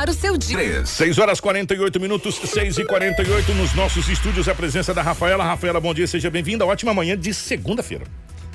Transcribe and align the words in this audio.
começar 0.00 0.08
o 0.08 0.14
seu 0.14 0.36
dia. 0.38 0.86
6 0.86 1.18
horas 1.18 1.40
48 1.40 2.00
minutos, 2.00 2.36
6 2.36 2.78
e 2.78 2.84
48 2.84 3.52
nos 3.54 3.74
nossos 3.74 4.08
estúdios. 4.08 4.48
A 4.48 4.54
presença 4.54 4.94
da 4.94 5.02
Rafaela. 5.02 5.44
Rafaela, 5.44 5.80
bom 5.80 5.92
dia, 5.92 6.06
seja 6.06 6.30
bem-vinda. 6.30 6.64
Ótima 6.64 6.94
manhã 6.94 7.18
de 7.18 7.34
segunda-feira. 7.34 8.04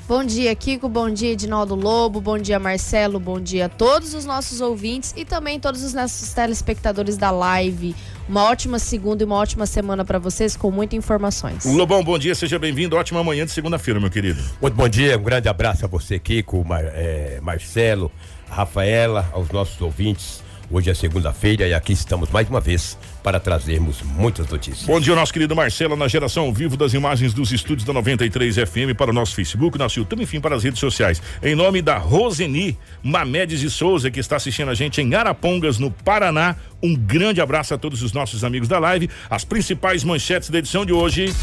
Bom 0.08 0.24
dia, 0.24 0.54
Kiko. 0.54 0.88
Bom 0.88 1.10
dia, 1.10 1.32
Edinaldo 1.32 1.74
Lobo. 1.74 2.20
Bom 2.20 2.38
dia, 2.38 2.58
Marcelo. 2.58 3.18
Bom 3.18 3.40
dia 3.40 3.66
a 3.66 3.68
todos 3.68 4.14
os 4.14 4.24
nossos 4.24 4.60
ouvintes 4.60 5.12
e 5.16 5.24
também 5.24 5.58
todos 5.58 5.82
os 5.82 5.92
nossos 5.92 6.32
telespectadores 6.32 7.16
da 7.16 7.30
live. 7.30 7.94
Uma 8.28 8.44
ótima 8.44 8.78
segunda 8.78 9.22
e 9.22 9.26
uma 9.26 9.34
ótima 9.34 9.66
semana 9.66 10.04
para 10.04 10.18
vocês 10.18 10.56
com 10.56 10.70
muitas 10.70 10.96
informações. 10.96 11.64
Lobão, 11.64 12.04
bom 12.04 12.18
dia, 12.18 12.34
seja 12.34 12.58
bem-vindo. 12.58 12.96
Ótima 12.96 13.22
manhã 13.22 13.44
de 13.44 13.50
segunda-feira, 13.50 13.98
meu 13.98 14.10
querido. 14.10 14.40
Muito 14.60 14.74
bom 14.74 14.88
dia, 14.88 15.18
um 15.18 15.22
grande 15.22 15.48
abraço 15.48 15.84
a 15.84 15.88
você, 15.88 16.18
Kiko, 16.18 16.64
Mar, 16.64 16.84
é, 16.84 17.40
Marcelo, 17.42 18.10
Rafaela, 18.48 19.28
aos 19.32 19.50
nossos 19.50 19.80
ouvintes. 19.80 20.45
Hoje 20.68 20.90
é 20.90 20.94
segunda-feira 20.94 21.68
e 21.68 21.72
aqui 21.72 21.92
estamos 21.92 22.28
mais 22.28 22.48
uma 22.50 22.60
vez 22.60 22.98
para 23.26 23.40
trazermos 23.40 24.02
muitas 24.02 24.48
notícias. 24.48 24.86
Bom 24.86 25.00
dia, 25.00 25.12
nosso 25.16 25.32
querido 25.32 25.56
Marcelo, 25.56 25.96
na 25.96 26.06
geração 26.06 26.44
ao 26.44 26.52
vivo 26.52 26.76
das 26.76 26.94
imagens 26.94 27.34
dos 27.34 27.50
estúdios 27.50 27.84
da 27.84 27.92
93 27.92 28.54
FM 28.54 28.96
para 28.96 29.10
o 29.10 29.12
nosso 29.12 29.34
Facebook, 29.34 29.76
nosso 29.76 29.98
YouTube, 29.98 30.22
enfim, 30.22 30.40
para 30.40 30.54
as 30.54 30.62
redes 30.62 30.78
sociais. 30.78 31.20
Em 31.42 31.52
nome 31.56 31.82
da 31.82 31.98
Roseni 31.98 32.78
Mamedes 33.02 33.58
de 33.58 33.68
Souza, 33.68 34.12
que 34.12 34.20
está 34.20 34.36
assistindo 34.36 34.70
a 34.70 34.74
gente 34.74 35.00
em 35.00 35.12
Arapongas, 35.12 35.76
no 35.76 35.90
Paraná. 35.90 36.54
Um 36.80 36.94
grande 36.94 37.40
abraço 37.40 37.74
a 37.74 37.78
todos 37.78 38.00
os 38.00 38.12
nossos 38.12 38.44
amigos 38.44 38.68
da 38.68 38.78
live. 38.78 39.10
As 39.28 39.44
principais 39.44 40.04
manchetes 40.04 40.48
da 40.48 40.58
edição 40.58 40.86
de 40.86 40.92
hoje. 40.92 41.34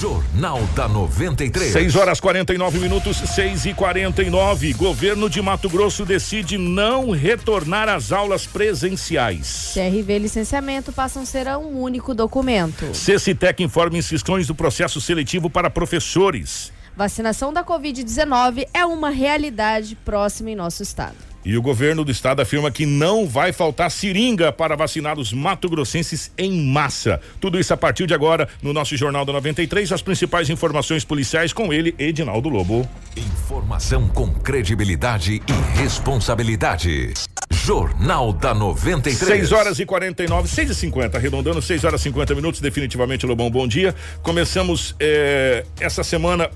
Jornal 0.00 0.60
da 0.74 0.88
93. 0.88 1.72
6 1.72 1.96
horas 1.96 2.20
49 2.20 2.78
minutos, 2.78 3.16
6 3.16 3.66
e 3.66 3.74
49. 3.74 4.72
Governo 4.72 5.28
de 5.28 5.42
Mato 5.42 5.68
Grosso 5.68 6.04
decide 6.04 6.58
não 6.58 7.10
retornar 7.10 7.88
às 7.88 8.10
aulas 8.10 8.46
presenciais. 8.46 9.72
CRV 9.74 10.18
licenciamento 10.18 10.92
passam 10.92 11.24
a 11.26 11.28
ser 11.28 11.48
um 11.58 11.80
único 11.80 12.14
documento. 12.14 12.86
CCTEC 12.92 13.64
informa 13.64 13.98
inscrições 13.98 14.46
do 14.46 14.54
processo 14.54 15.00
seletivo 15.00 15.50
para 15.50 15.68
professores. 15.68 16.72
Vacinação 16.96 17.52
da 17.52 17.64
Covid-19 17.64 18.68
é 18.72 18.86
uma 18.86 19.10
realidade 19.10 19.96
próxima 19.96 20.50
em 20.50 20.56
nosso 20.56 20.82
estado. 20.82 21.16
E 21.44 21.56
o 21.56 21.62
governo 21.62 22.04
do 22.04 22.10
estado 22.10 22.40
afirma 22.40 22.70
que 22.70 22.86
não 22.86 23.26
vai 23.26 23.52
faltar 23.52 23.90
seringa 23.90 24.50
para 24.50 24.74
vacinar 24.74 25.18
os 25.18 25.32
mato-grossenses 25.32 26.32
em 26.36 26.64
massa. 26.72 27.20
Tudo 27.40 27.58
isso 27.60 27.72
a 27.72 27.76
partir 27.76 28.06
de 28.06 28.14
agora 28.14 28.48
no 28.62 28.72
nosso 28.72 28.96
Jornal 28.96 29.24
da 29.24 29.32
93, 29.32 29.92
as 29.92 30.02
principais 30.02 30.48
informações 30.48 31.04
policiais 31.04 31.52
com 31.52 31.72
ele, 31.72 31.94
Edinaldo 31.98 32.48
Lobo. 32.48 32.88
Informação 33.16 34.08
com 34.08 34.32
credibilidade 34.32 35.40
e 35.46 35.78
responsabilidade. 35.78 37.14
Jornal 37.50 38.32
da 38.32 38.54
93. 38.54 39.48
6 39.48 39.52
horas 39.52 39.78
e 39.78 39.86
49, 39.86 40.48
6 40.48 40.70
e 40.70 40.74
50, 40.74 41.18
arredondando 41.18 41.60
6 41.60 41.84
horas 41.84 42.00
e 42.00 42.04
50 42.04 42.34
minutos, 42.34 42.60
definitivamente, 42.60 43.26
Lobão, 43.26 43.50
bom 43.50 43.66
dia. 43.66 43.94
Começamos 44.22 44.94
eh, 45.00 45.64
essa 45.80 46.04
semana, 46.04 46.50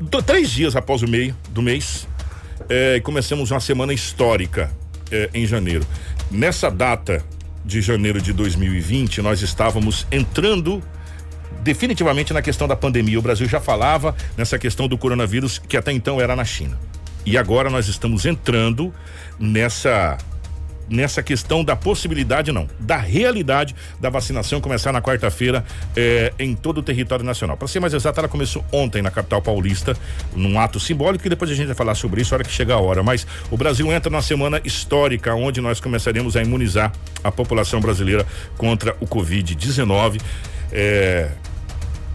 do, 0.00 0.22
três 0.22 0.50
dias 0.50 0.76
após 0.76 1.02
o 1.02 1.08
meio 1.08 1.36
do 1.50 1.62
mês, 1.62 2.06
eh, 2.68 2.96
e 2.96 3.00
começamos 3.00 3.50
uma 3.50 3.60
semana 3.60 3.92
histórica 3.92 4.70
eh, 5.10 5.30
em 5.34 5.46
janeiro. 5.46 5.86
Nessa 6.30 6.70
data 6.70 7.24
de 7.64 7.80
janeiro 7.80 8.20
de 8.20 8.32
2020, 8.32 9.22
nós 9.22 9.42
estávamos 9.42 10.06
entrando 10.10 10.82
definitivamente 11.62 12.32
na 12.32 12.42
questão 12.42 12.68
da 12.68 12.76
pandemia. 12.76 13.18
O 13.18 13.22
Brasil 13.22 13.48
já 13.48 13.60
falava 13.60 14.14
nessa 14.36 14.58
questão 14.58 14.88
do 14.88 14.96
coronavírus, 14.96 15.58
que 15.58 15.76
até 15.76 15.92
então 15.92 16.20
era 16.20 16.34
na 16.34 16.44
China. 16.44 16.78
E 17.28 17.36
agora 17.36 17.68
nós 17.68 17.88
estamos 17.88 18.24
entrando 18.24 18.90
nessa 19.38 20.16
nessa 20.88 21.22
questão 21.22 21.62
da 21.62 21.76
possibilidade, 21.76 22.50
não, 22.50 22.66
da 22.80 22.96
realidade 22.96 23.76
da 24.00 24.08
vacinação 24.08 24.58
começar 24.58 24.90
na 24.90 25.02
quarta-feira 25.02 25.62
eh, 25.94 26.32
em 26.38 26.54
todo 26.54 26.78
o 26.78 26.82
território 26.82 27.22
nacional. 27.22 27.58
Para 27.58 27.68
ser 27.68 27.80
mais 27.80 27.92
exato, 27.92 28.18
ela 28.18 28.28
começou 28.30 28.64
ontem 28.72 29.02
na 29.02 29.10
capital 29.10 29.42
paulista, 29.42 29.94
num 30.34 30.58
ato 30.58 30.80
simbólico, 30.80 31.26
e 31.26 31.28
depois 31.28 31.50
a 31.50 31.54
gente 31.54 31.66
vai 31.66 31.76
falar 31.76 31.94
sobre 31.94 32.22
isso 32.22 32.30
na 32.30 32.36
hora 32.36 32.44
que 32.44 32.50
chegar 32.50 32.76
a 32.76 32.80
hora. 32.80 33.02
Mas 33.02 33.26
o 33.50 33.56
Brasil 33.58 33.92
entra 33.92 34.08
numa 34.08 34.22
semana 34.22 34.62
histórica, 34.64 35.34
onde 35.34 35.60
nós 35.60 35.78
começaremos 35.78 36.34
a 36.34 36.42
imunizar 36.42 36.90
a 37.22 37.30
população 37.30 37.82
brasileira 37.82 38.26
contra 38.56 38.96
o 38.98 39.06
Covid-19. 39.06 40.22
Eh, 40.72 41.28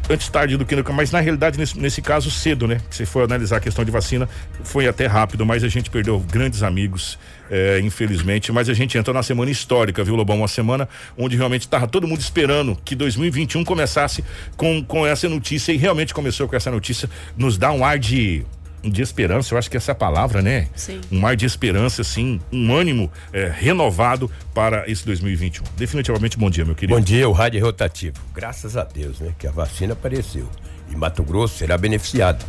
antes 0.09 0.27
tarde 0.29 0.57
do 0.57 0.65
que 0.65 0.75
nunca, 0.75 0.91
mas 0.91 1.11
na 1.11 1.19
realidade, 1.19 1.57
nesse, 1.57 1.79
nesse 1.79 2.01
caso, 2.01 2.29
cedo, 2.29 2.67
né? 2.67 2.79
Se 2.89 3.05
for 3.05 3.23
analisar 3.23 3.57
a 3.57 3.59
questão 3.59 3.85
de 3.85 3.91
vacina, 3.91 4.27
foi 4.63 4.87
até 4.87 5.05
rápido, 5.05 5.45
mas 5.45 5.63
a 5.63 5.67
gente 5.67 5.89
perdeu 5.89 6.19
grandes 6.19 6.63
amigos, 6.63 7.17
é, 7.49 7.79
infelizmente. 7.79 8.51
Mas 8.51 8.69
a 8.69 8.73
gente 8.73 8.97
entra 8.97 9.13
na 9.13 9.23
semana 9.23 9.49
histórica, 9.49 10.03
viu, 10.03 10.15
Lobão? 10.15 10.37
Uma 10.37 10.47
semana 10.47 10.87
onde 11.17 11.37
realmente 11.37 11.61
estava 11.61 11.87
todo 11.87 12.07
mundo 12.07 12.19
esperando 12.19 12.77
que 12.83 12.95
2021 12.95 13.63
começasse 13.63 14.23
com, 14.57 14.83
com 14.83 15.05
essa 15.05 15.27
notícia 15.29 15.71
e 15.71 15.77
realmente 15.77 16.13
começou 16.13 16.47
com 16.47 16.55
essa 16.55 16.71
notícia. 16.71 17.09
Nos 17.37 17.57
dá 17.57 17.71
um 17.71 17.85
ar 17.85 17.97
de 17.97 18.45
de 18.83 19.01
esperança, 19.01 19.53
eu 19.53 19.57
acho 19.57 19.69
que 19.71 19.77
essa 19.77 19.91
é 19.91 19.93
a 19.93 19.95
palavra, 19.95 20.41
né? 20.41 20.67
Sim. 20.75 20.99
Um 21.11 21.25
ar 21.25 21.35
de 21.35 21.45
esperança, 21.45 22.01
assim, 22.01 22.39
um 22.51 22.75
ânimo 22.75 23.11
é, 23.31 23.51
renovado 23.53 24.29
para 24.53 24.89
esse 24.89 25.05
2021. 25.05 25.63
Definitivamente 25.77 26.37
bom 26.37 26.49
dia, 26.49 26.65
meu 26.65 26.75
querido. 26.75 26.97
Bom 26.99 27.03
dia, 27.03 27.27
o 27.27 27.31
rádio 27.31 27.59
é 27.59 27.61
rotativo. 27.61 28.17
Graças 28.33 28.75
a 28.75 28.83
Deus, 28.83 29.19
né? 29.19 29.33
Que 29.39 29.47
a 29.47 29.51
vacina 29.51 29.93
apareceu. 29.93 30.47
E 30.89 30.95
Mato 30.95 31.23
Grosso 31.23 31.57
será 31.57 31.77
beneficiado. 31.77 32.45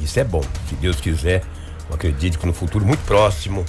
Isso 0.00 0.18
é 0.18 0.24
bom. 0.24 0.42
Se 0.68 0.74
Deus 0.76 0.96
quiser, 1.00 1.42
eu 1.88 1.94
acredito 1.94 2.38
que 2.38 2.46
no 2.46 2.52
futuro 2.54 2.84
muito 2.86 3.04
próximo, 3.04 3.64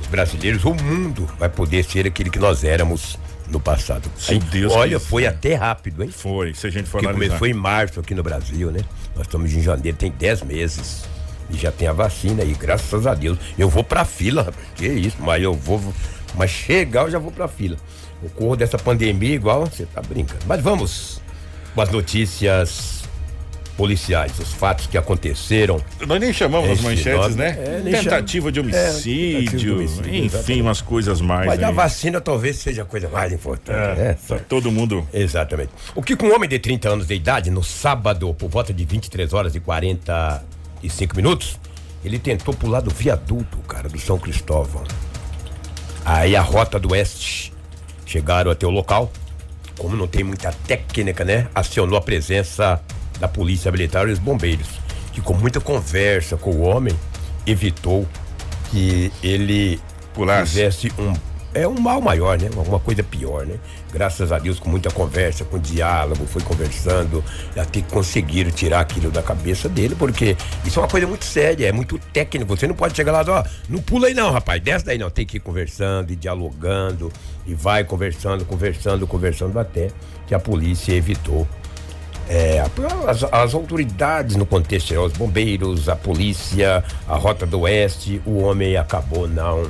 os 0.00 0.06
brasileiros, 0.08 0.64
o 0.64 0.74
mundo 0.74 1.30
vai 1.38 1.48
poder 1.48 1.84
ser 1.84 2.06
aquele 2.06 2.28
que 2.28 2.38
nós 2.38 2.64
éramos 2.64 3.16
no 3.48 3.60
passado. 3.60 4.10
Se 4.18 4.32
Aí, 4.32 4.38
Deus 4.40 4.72
olha, 4.72 4.98
quiser. 4.98 5.08
foi 5.08 5.26
até 5.26 5.54
rápido, 5.54 6.02
hein? 6.02 6.10
Foi, 6.10 6.52
se 6.54 6.66
a 6.66 6.70
gente 6.70 6.86
for 6.88 6.98
Porque 6.98 7.06
analisar. 7.06 7.38
começou 7.38 7.46
em 7.46 7.54
março 7.54 8.00
aqui 8.00 8.14
no 8.14 8.22
Brasil, 8.22 8.72
né? 8.72 8.80
Nós 9.14 9.26
estamos 9.26 9.52
em 9.54 9.62
janeiro, 9.62 9.96
tem 9.96 10.10
10 10.10 10.42
meses. 10.42 11.04
E 11.50 11.56
já 11.56 11.70
tem 11.70 11.86
a 11.88 11.92
vacina 11.92 12.42
aí, 12.42 12.54
graças 12.54 13.06
a 13.06 13.14
Deus. 13.14 13.38
Eu 13.58 13.68
vou 13.68 13.84
pra 13.84 14.04
fila. 14.04 14.52
Que 14.74 14.86
isso, 14.88 15.16
mas 15.20 15.42
eu 15.42 15.54
vou. 15.54 15.80
Mas 16.34 16.50
chegar 16.50 17.02
eu 17.02 17.10
já 17.10 17.18
vou 17.18 17.30
pra 17.30 17.46
fila. 17.48 17.76
O 18.22 18.28
corro 18.30 18.56
dessa 18.56 18.76
pandemia, 18.78 19.34
igual, 19.34 19.66
você 19.66 19.86
tá 19.86 20.00
brincando. 20.02 20.40
Mas 20.46 20.60
vamos 20.60 21.20
com 21.74 21.80
as 21.82 21.90
notícias 21.90 23.04
policiais, 23.76 24.32
os 24.38 24.54
fatos 24.54 24.86
que 24.86 24.96
aconteceram. 24.96 25.78
Nós 26.06 26.18
nem 26.18 26.32
chamamos 26.32 26.70
as 26.70 26.80
manchetes, 26.80 27.20
nome- 27.20 27.34
né? 27.36 27.58
é, 27.58 27.80
nem 27.84 27.92
tentativa 27.92 28.50
de 28.50 28.58
homicídio, 28.60 28.80
É, 28.80 29.38
tentativa 29.40 29.56
de 29.58 29.70
homicídio, 29.70 30.08
enfim, 30.14 30.24
exatamente. 30.24 30.62
umas 30.62 30.80
coisas 30.80 31.20
mais. 31.20 31.46
Mas 31.46 31.62
a 31.62 31.68
aí. 31.68 31.74
vacina 31.74 32.18
talvez 32.18 32.56
seja 32.56 32.82
a 32.82 32.84
coisa 32.86 33.06
mais 33.10 33.32
importante. 33.34 33.76
É, 34.00 34.16
né? 34.30 34.40
todo 34.48 34.72
mundo. 34.72 35.06
Exatamente. 35.12 35.70
O 35.94 36.02
que 36.02 36.16
com 36.16 36.26
um 36.26 36.34
homem 36.34 36.48
de 36.48 36.58
30 36.58 36.88
anos 36.88 37.06
de 37.06 37.14
idade, 37.14 37.50
no 37.50 37.62
sábado, 37.62 38.32
por 38.32 38.48
volta 38.48 38.72
de 38.72 38.82
23 38.82 39.34
horas 39.34 39.54
e 39.54 39.60
45 40.76 41.16
minutos, 41.16 41.58
ele 42.04 42.18
tentou 42.18 42.54
pular 42.54 42.80
do 42.80 42.90
viaduto, 42.90 43.58
cara, 43.68 43.88
do 43.88 43.98
São 43.98 44.18
Cristóvão. 44.18 44.84
Aí 46.04 46.36
a 46.36 46.42
rota 46.42 46.78
do 46.78 46.92
oeste 46.92 47.52
chegaram 48.04 48.50
até 48.50 48.66
o 48.66 48.70
local. 48.70 49.10
Como 49.78 49.96
não 49.96 50.06
tem 50.06 50.24
muita 50.24 50.52
técnica, 50.66 51.24
né? 51.24 51.48
Acionou 51.54 51.98
a 51.98 52.00
presença 52.00 52.80
da 53.18 53.28
polícia 53.28 53.70
militar 53.70 54.08
e 54.08 54.12
os 54.12 54.18
bombeiros. 54.18 54.68
Que 55.12 55.20
com 55.20 55.34
muita 55.34 55.60
conversa 55.60 56.36
com 56.36 56.50
o 56.50 56.60
homem, 56.60 56.94
evitou 57.46 58.06
que 58.70 59.12
ele 59.22 59.80
Pulasse. 60.14 60.52
fizesse 60.52 60.92
um 60.98 61.12
é 61.56 61.66
um 61.66 61.78
mal 61.80 62.00
maior, 62.00 62.38
né? 62.38 62.48
Alguma 62.56 62.78
coisa 62.78 63.02
pior, 63.02 63.46
né? 63.46 63.56
Graças 63.92 64.30
a 64.30 64.38
Deus, 64.38 64.58
com 64.58 64.68
muita 64.68 64.90
conversa, 64.90 65.44
com 65.44 65.58
diálogo, 65.58 66.26
foi 66.26 66.42
conversando, 66.42 67.24
até 67.56 67.80
conseguiram 67.82 68.50
tirar 68.50 68.80
aquilo 68.80 69.10
da 69.10 69.22
cabeça 69.22 69.68
dele, 69.68 69.94
porque 69.94 70.36
isso 70.64 70.78
é 70.78 70.82
uma 70.82 70.88
coisa 70.88 71.06
muito 71.06 71.24
séria, 71.24 71.66
é 71.66 71.72
muito 71.72 71.98
técnico. 72.12 72.56
Você 72.56 72.66
não 72.66 72.74
pode 72.74 72.94
chegar 72.94 73.12
lá, 73.12 73.24
ó, 73.26 73.44
não 73.68 73.80
pula 73.80 74.08
aí 74.08 74.14
não, 74.14 74.30
rapaz, 74.30 74.62
desce 74.62 74.84
daí 74.84 74.98
não. 74.98 75.10
Tem 75.10 75.24
que 75.24 75.38
ir 75.38 75.40
conversando 75.40 76.12
e 76.12 76.16
dialogando, 76.16 77.10
e 77.46 77.54
vai 77.54 77.84
conversando, 77.84 78.44
conversando, 78.44 79.06
conversando, 79.06 79.58
até 79.58 79.88
que 80.26 80.34
a 80.34 80.38
polícia 80.38 80.92
evitou 80.92 81.46
é, 82.28 82.60
as, 83.06 83.22
as 83.24 83.54
autoridades 83.54 84.36
no 84.36 84.44
contexto 84.44 84.92
os 85.00 85.12
bombeiros, 85.12 85.88
a 85.88 85.94
polícia, 85.94 86.82
a 87.08 87.16
Rota 87.16 87.46
do 87.46 87.60
Oeste, 87.60 88.20
o 88.26 88.38
homem 88.38 88.76
acabou 88.76 89.28
não 89.28 89.62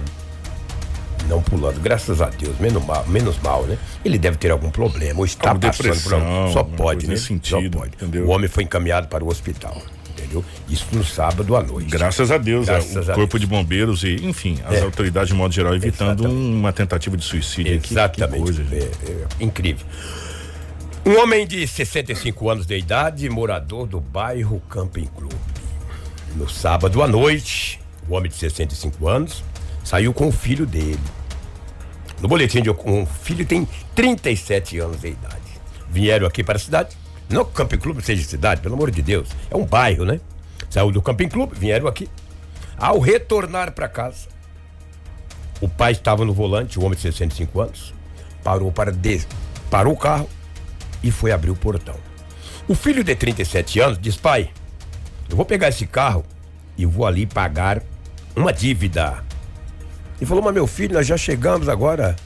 não 1.28 1.42
pulando, 1.42 1.80
graças 1.80 2.20
a 2.20 2.26
Deus, 2.30 2.58
menos 2.58 2.84
mal, 2.84 3.04
menos 3.08 3.38
mal, 3.40 3.64
né? 3.64 3.76
Ele 4.04 4.18
deve 4.18 4.36
ter 4.36 4.50
algum 4.50 4.70
problema, 4.70 5.18
ou 5.20 5.24
está 5.24 5.50
Alguma 5.50 5.72
passando 5.72 6.02
por 6.02 6.14
algum, 6.14 6.52
só 6.52 6.62
pode, 6.64 7.06
né? 7.08 7.16
sentido, 7.16 7.48
só 7.74 7.80
pode. 7.80 7.94
entendeu? 7.96 8.26
O 8.26 8.30
homem 8.30 8.48
foi 8.48 8.64
encaminhado 8.64 9.08
para 9.08 9.24
o 9.24 9.28
hospital, 9.28 9.80
entendeu? 10.10 10.44
Isso 10.68 10.86
no 10.92 11.02
sábado 11.04 11.56
à 11.56 11.62
noite. 11.62 11.90
Graças 11.90 12.30
a 12.30 12.38
Deus, 12.38 12.66
Graças 12.66 12.94
é, 13.08 13.10
o 13.10 13.12
a 13.12 13.14
Corpo 13.14 13.38
Deus. 13.38 13.40
de 13.40 13.46
Bombeiros 13.46 14.02
e, 14.04 14.14
enfim, 14.24 14.58
as 14.66 14.76
É. 14.76 14.82
autoridades 14.82 15.28
de 15.30 15.34
modo 15.34 15.52
geral 15.52 15.74
evitando 15.74 16.20
Exatamente. 16.20 16.54
uma 16.54 16.72
tentativa 16.72 17.16
de 17.16 17.24
suicídio. 17.24 17.72
aqui. 17.76 17.88
Que 17.88 17.94
Exatamente. 17.94 18.42
coisa. 18.42 18.62
É, 18.72 18.76
é, 18.78 19.26
incrível. 19.44 19.84
Um 21.04 21.20
homem 21.20 21.46
de 21.46 21.66
65 21.68 22.50
anos 22.50 22.66
de 22.66 22.76
idade, 22.76 23.28
morador 23.30 23.86
do 23.86 24.00
bairro 24.00 24.60
Camping 24.68 25.06
Clube. 25.16 25.36
No 26.34 26.48
sábado 26.48 27.00
à 27.02 27.06
noite, 27.08 27.80
o 28.08 28.14
homem 28.14 28.28
de 28.30 28.36
65 28.36 29.08
anos 29.08 29.42
saiu 29.86 30.12
com 30.12 30.26
o 30.26 30.32
filho 30.32 30.66
dele. 30.66 30.98
No 32.20 32.26
boletim 32.26 32.60
de 32.60 32.68
um 32.68 33.06
filho 33.06 33.46
tem 33.46 33.68
37 33.94 34.80
anos 34.80 35.00
de 35.00 35.10
idade. 35.10 35.36
Vieram 35.88 36.26
aqui 36.26 36.42
para 36.42 36.56
a 36.56 36.58
cidade. 36.58 36.96
Não 37.28 37.44
que 37.44 37.52
o 37.52 37.54
Camping 37.54 37.78
Clube 37.78 38.02
seja 38.02 38.26
cidade, 38.26 38.60
pelo 38.60 38.74
amor 38.74 38.90
de 38.90 39.00
Deus. 39.00 39.28
É 39.48 39.56
um 39.56 39.64
bairro, 39.64 40.04
né? 40.04 40.20
Saiu 40.68 40.90
do 40.90 41.00
Camping 41.00 41.28
Clube, 41.28 41.56
vieram 41.56 41.86
aqui. 41.86 42.08
Ao 42.76 42.98
retornar 42.98 43.72
para 43.72 43.88
casa, 43.88 44.26
o 45.60 45.68
pai 45.68 45.92
estava 45.92 46.24
no 46.24 46.34
volante, 46.34 46.80
o 46.80 46.82
homem 46.82 46.96
de 46.96 47.02
65 47.02 47.60
anos, 47.60 47.94
parou 48.42 48.72
para 48.72 48.90
des... 48.90 49.26
parou 49.70 49.94
o 49.94 49.96
carro 49.96 50.28
e 51.00 51.12
foi 51.12 51.30
abrir 51.30 51.50
o 51.50 51.56
portão. 51.56 51.94
O 52.66 52.74
filho 52.74 53.04
de 53.04 53.14
37 53.14 53.78
anos 53.78 53.98
diz: 54.00 54.16
"Pai, 54.16 54.50
eu 55.30 55.36
vou 55.36 55.46
pegar 55.46 55.68
esse 55.68 55.86
carro 55.86 56.24
e 56.76 56.84
vou 56.84 57.06
ali 57.06 57.24
pagar 57.24 57.80
uma 58.34 58.52
dívida". 58.52 59.24
E 60.20 60.26
falou: 60.26 60.42
"Mas 60.42 60.54
meu 60.54 60.66
filho, 60.66 60.94
nós 60.94 61.06
já 61.06 61.16
chegamos 61.16 61.68
agora. 61.68 62.16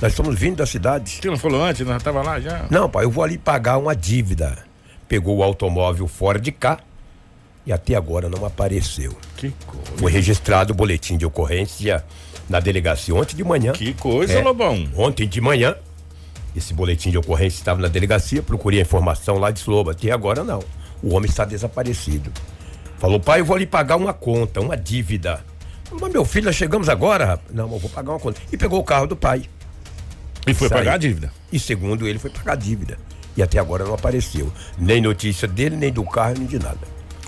Nós 0.00 0.12
estamos 0.12 0.38
vindo 0.38 0.56
da 0.56 0.66
cidade". 0.66 1.18
Você 1.20 1.28
não 1.28 1.38
falou 1.38 1.62
antes, 1.62 1.86
nós 1.86 2.02
tava 2.02 2.22
lá 2.22 2.40
já. 2.40 2.66
Não, 2.70 2.88
pai, 2.88 3.04
eu 3.04 3.10
vou 3.10 3.24
ali 3.24 3.36
pagar 3.38 3.78
uma 3.78 3.94
dívida. 3.94 4.58
Pegou 5.08 5.38
o 5.38 5.42
automóvel 5.42 6.06
fora 6.06 6.38
de 6.38 6.52
cá 6.52 6.78
e 7.66 7.72
até 7.72 7.94
agora 7.94 8.28
não 8.28 8.44
apareceu. 8.44 9.16
Que 9.36 9.50
coisa. 9.66 9.96
Foi 9.96 10.10
registrado 10.12 10.72
o 10.72 10.76
boletim 10.76 11.16
de 11.16 11.26
ocorrência 11.26 12.04
na 12.48 12.60
delegacia 12.60 13.14
ontem 13.14 13.36
de 13.36 13.44
manhã. 13.44 13.72
Que 13.72 13.92
coisa, 13.94 14.32
É. 14.34 14.42
Lobão. 14.42 14.88
Ontem 14.96 15.28
de 15.28 15.40
manhã, 15.40 15.74
esse 16.56 16.72
boletim 16.72 17.10
de 17.10 17.18
ocorrência 17.18 17.58
estava 17.58 17.80
na 17.80 17.88
delegacia, 17.88 18.42
procurei 18.42 18.78
a 18.78 18.82
informação 18.82 19.38
lá 19.38 19.50
de 19.50 19.58
Sloba. 19.60 19.92
Até 19.92 20.10
agora 20.12 20.44
não. 20.44 20.60
O 21.02 21.14
homem 21.14 21.28
está 21.28 21.44
desaparecido. 21.44 22.32
Falou, 22.98 23.18
pai, 23.18 23.40
eu 23.40 23.44
vou 23.44 23.56
ali 23.56 23.66
pagar 23.66 23.96
uma 23.96 24.12
conta, 24.12 24.60
uma 24.60 24.76
dívida. 24.76 25.44
Mas 25.98 26.12
meu 26.12 26.24
filho, 26.24 26.46
nós 26.46 26.56
chegamos 26.56 26.88
agora. 26.88 27.40
Não, 27.52 27.70
eu 27.70 27.78
vou 27.78 27.90
pagar 27.90 28.12
uma 28.12 28.20
conta. 28.20 28.40
E 28.52 28.56
pegou 28.56 28.78
o 28.80 28.84
carro 28.84 29.06
do 29.06 29.16
pai. 29.16 29.44
E 30.46 30.54
foi 30.54 30.68
Saiu. 30.68 30.78
pagar 30.78 30.94
a 30.94 30.98
dívida. 30.98 31.32
E 31.52 31.58
segundo 31.58 32.06
ele, 32.06 32.18
foi 32.18 32.30
pagar 32.30 32.52
a 32.52 32.56
dívida. 32.56 32.98
E 33.36 33.42
até 33.42 33.58
agora 33.58 33.84
não 33.84 33.94
apareceu. 33.94 34.52
Nem 34.78 35.00
notícia 35.00 35.46
dele, 35.46 35.76
nem 35.76 35.92
do 35.92 36.04
carro, 36.04 36.34
nem 36.38 36.46
de 36.46 36.58
nada. 36.58 36.80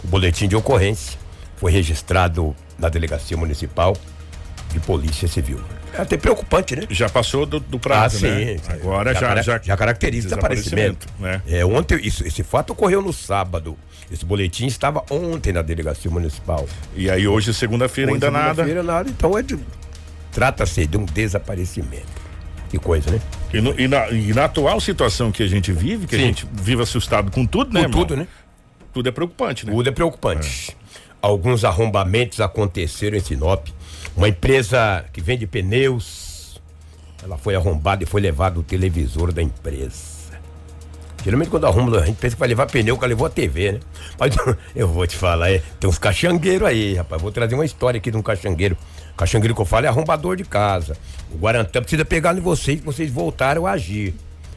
O 0.02 0.06
boletim 0.06 0.48
de 0.48 0.56
ocorrência 0.56 1.18
foi 1.56 1.70
registrado 1.72 2.54
na 2.78 2.88
delegacia 2.88 3.36
municipal 3.36 3.96
de 4.72 4.80
polícia 4.80 5.28
civil. 5.28 5.60
É 5.96 6.00
até 6.02 6.16
preocupante, 6.16 6.74
né? 6.76 6.82
Já 6.90 7.08
passou 7.08 7.44
do, 7.44 7.60
do 7.60 7.78
prazo, 7.78 8.26
né? 8.26 8.56
Agora 8.68 9.12
já, 9.14 9.20
cara- 9.20 9.42
já, 9.42 9.60
já 9.62 9.76
caracteriza 9.76 10.28
desaparecimento. 10.28 11.06
né? 11.18 11.42
É, 11.46 11.64
ontem, 11.64 11.98
isso, 12.02 12.26
esse 12.26 12.42
fato 12.42 12.70
ocorreu 12.70 13.02
no 13.02 13.12
sábado. 13.12 13.76
Esse 14.10 14.24
boletim 14.24 14.66
estava 14.66 15.04
ontem 15.10 15.52
na 15.52 15.62
delegacia 15.62 16.10
municipal. 16.10 16.66
E 16.96 17.08
aí 17.10 17.26
hoje, 17.28 17.52
segunda-feira, 17.54 18.12
ainda 18.12 18.30
nada. 18.30 18.46
segunda-feira, 18.48 18.82
nada. 18.82 19.10
Então 19.10 19.36
é 19.38 19.42
de. 19.42 19.58
Trata-se 20.32 20.86
de 20.86 20.96
um 20.96 21.04
desaparecimento. 21.04 22.22
Que 22.70 22.78
coisa, 22.78 23.10
né? 23.10 23.20
E, 23.52 23.60
no- 23.60 23.78
e 23.78 23.86
na, 23.86 24.08
e 24.10 24.32
na 24.32 24.44
atual 24.46 24.80
situação 24.80 25.30
que 25.30 25.42
a 25.42 25.46
gente 25.46 25.70
vive, 25.72 26.06
que 26.06 26.14
a 26.14 26.18
Sim. 26.18 26.24
gente 26.26 26.46
vive 26.52 26.82
assustado 26.82 27.30
com 27.30 27.44
tudo, 27.44 27.72
né, 27.74 27.80
Com 27.82 27.88
irmão? 27.88 28.00
tudo, 28.00 28.16
né? 28.16 28.26
Tudo 28.94 29.08
é 29.08 29.12
preocupante, 29.12 29.66
né? 29.66 29.72
Tudo 29.72 29.88
é 29.88 29.92
preocupante. 29.92 30.74
Alguns 31.20 31.64
arrombamentos 31.64 32.40
aconteceram 32.40 33.16
em 33.16 33.20
Sinop. 33.20 33.68
Uma 34.16 34.28
empresa 34.28 35.04
que 35.12 35.20
vende 35.20 35.46
pneus, 35.46 36.60
ela 37.22 37.38
foi 37.38 37.54
arrombada 37.54 38.02
e 38.02 38.06
foi 38.06 38.20
levado 38.20 38.60
o 38.60 38.62
televisor 38.62 39.32
da 39.32 39.42
empresa. 39.42 40.12
Geralmente 41.24 41.50
quando 41.50 41.66
arromba, 41.66 42.00
a 42.00 42.06
gente 42.06 42.16
pensa 42.16 42.34
que 42.34 42.40
vai 42.40 42.48
levar 42.48 42.66
pneu, 42.66 42.98
que 42.98 43.06
levou 43.06 43.26
a 43.26 43.30
TV, 43.30 43.72
né? 43.72 43.80
Mas 44.18 44.34
eu 44.74 44.88
vou 44.88 45.06
te 45.06 45.16
falar, 45.16 45.52
é, 45.52 45.62
tem 45.78 45.88
uns 45.88 45.98
caxangueiros 45.98 46.66
aí, 46.66 46.94
rapaz. 46.94 47.22
Vou 47.22 47.30
trazer 47.30 47.54
uma 47.54 47.64
história 47.64 47.98
aqui 47.98 48.10
de 48.10 48.16
um 48.16 48.22
caxangueiro. 48.22 48.76
O 49.12 49.16
caxangueiro 49.16 49.54
que 49.54 49.60
eu 49.60 49.64
falo 49.64 49.86
é 49.86 49.88
arrombador 49.88 50.36
de 50.36 50.44
casa. 50.44 50.96
O 51.30 51.38
Guarantã 51.38 51.80
precisa 51.80 52.04
pegar 52.04 52.36
em 52.36 52.40
vocês, 52.40 52.80
vocês 52.80 53.10
voltaram 53.10 53.66
a 53.66 53.72
agir. 53.72 54.14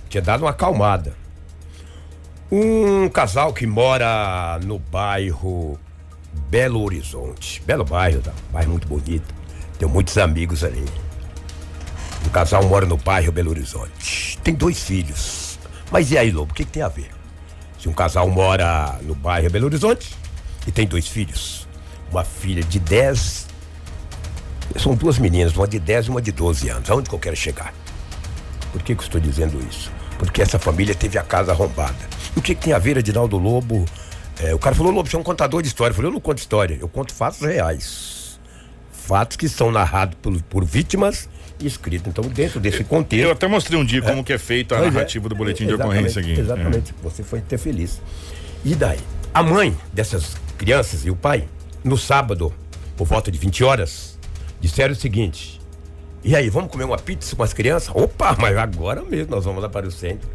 Tinha 0.10 0.22
dado 0.22 0.42
uma 0.42 0.50
acalmada. 0.50 1.13
Um 2.52 3.10
casal 3.10 3.54
que 3.54 3.68
mora 3.68 4.60
no 4.63 4.80
bairro 4.80 5.80
Belo 6.50 6.81
Horizonte. 6.81 7.62
Belo 7.66 7.84
bairro, 7.84 8.22
tá? 8.22 8.31
Bairro 8.52 8.72
muito 8.72 8.88
bonito. 8.88 9.44
Tenho 9.77 9.92
muitos 9.92 10.18
amigos 10.18 10.63
ali. 10.63 10.83
O 12.25 12.30
casal 12.30 12.63
mora 12.63 12.86
no 12.86 12.98
bairro 12.98 13.31
Belo 13.31 13.51
Horizonte. 13.51 14.38
Tem 14.44 14.54
dois 14.54 14.81
filhos. 14.81 15.60
Mas 15.92 16.12
e 16.12 16.18
aí, 16.18 16.31
Lobo, 16.31 16.51
o 16.51 16.56
que, 16.56 16.66
que 16.66 16.72
tem 16.72 16.83
a 16.83 16.88
ver? 16.88 17.10
Se 17.80 17.88
um 17.88 17.94
casal 17.94 18.27
mora 18.30 18.98
no 19.04 19.13
bairro 19.13 19.50
Belo 19.50 19.66
Horizonte 19.66 20.16
e 20.66 20.72
tem 20.72 20.88
dois 20.88 21.07
filhos, 21.07 21.68
uma 22.12 22.24
filha 22.24 22.63
de 22.63 22.80
10. 22.80 23.48
São 24.77 24.95
duas 24.95 25.19
meninas, 25.19 25.56
uma 25.56 25.68
de 25.68 25.80
10 25.80 26.07
e 26.07 26.10
uma 26.10 26.21
de 26.21 26.31
12 26.31 26.69
anos. 26.69 26.89
Aonde 26.89 27.10
que 27.10 27.16
eu 27.16 27.19
quero 27.19 27.36
chegar? 27.36 27.74
Por 28.71 28.81
que, 28.81 28.95
que 28.95 29.01
eu 29.01 29.06
estou 29.06 29.21
dizendo 29.21 29.63
isso? 29.69 29.92
Porque 30.18 30.42
essa 30.42 30.57
família 30.57 30.95
teve 30.95 31.18
a 31.18 31.24
casa 31.24 31.51
arrombada. 31.51 31.95
E 32.36 32.39
o 32.39 32.42
que, 32.42 32.56
que 32.56 32.62
tem 32.62 32.74
a 32.74 32.80
ver, 32.80 32.98
Edinaldo 32.98 33.38
Lobo? 33.38 33.86
É, 34.39 34.54
o 34.54 34.60
cara 34.60 34.75
falou, 34.75 34.92
Lobo, 34.92 35.10
você 35.10 35.16
é 35.16 35.19
um 35.19 35.24
contador 35.24 35.62
de 35.62 35.68
história. 35.68 35.92
Eu 35.92 35.95
falei, 35.95 36.10
eu 36.10 36.13
não 36.13 36.19
conto 36.19 36.39
história, 36.39 36.78
eu 36.80 36.88
conto 36.88 37.13
fatos 37.13 37.42
reais. 37.42 38.15
Fatos 39.06 39.38
que 39.38 39.48
são 39.48 39.72
narrados 39.72 40.18
por, 40.19 40.42
por 40.44 40.66
vítimas 40.66 41.30
e 41.60 41.68
escritos. 41.68 42.07
Então, 42.07 42.24
dentro 42.28 42.60
desse 42.60 42.84
contexto. 42.84 43.25
Eu 43.25 43.31
até 43.31 43.48
mostrei 43.48 43.80
um 43.80 43.86
dia 43.86 44.02
como 44.02 44.24
que 44.24 44.34
é 44.34 44.38
feita 44.38 44.75
a 44.75 44.80
é. 44.80 44.86
narrativa 44.86 45.30
do 45.30 45.36
boletim 45.36 45.68
de 45.68 45.75
ocorrência 45.75 46.19
aqui. 46.22 46.31
É. 46.31 46.40
Exatamente. 46.40 46.94
Você 47.04 47.22
foi 47.22 47.40
ter 47.40 47.60
feliz. 47.60 48.02
E 48.63 48.74
daí? 48.74 48.98
A 49.31 49.44
mãe 49.44 49.78
dessas 49.94 50.36
crianças 50.57 51.06
e 51.06 51.12
o 51.12 51.16
pai, 51.16 51.48
no 51.84 51.98
sábado, 51.98 52.52
por 52.98 53.06
volta 53.06 53.30
de 53.30 53.38
20 53.38 53.63
horas, 53.63 54.18
disseram 54.60 54.94
o 54.94 54.96
seguinte: 54.96 55.62
E 56.24 56.36
aí, 56.36 56.50
vamos 56.50 56.72
comer 56.72 56.86
uma 56.86 56.98
pizza 56.98 57.36
com 57.36 57.44
as 57.44 57.54
crianças? 57.54 57.90
Opa, 57.94 58.36
mas 58.40 58.57
agora 58.57 59.04
mesmo 59.04 59.36
nós 59.36 59.46
vamos 59.46 59.62
lá 59.62 59.69
para 59.69 59.86
o 59.86 59.92
centro. 59.92 60.28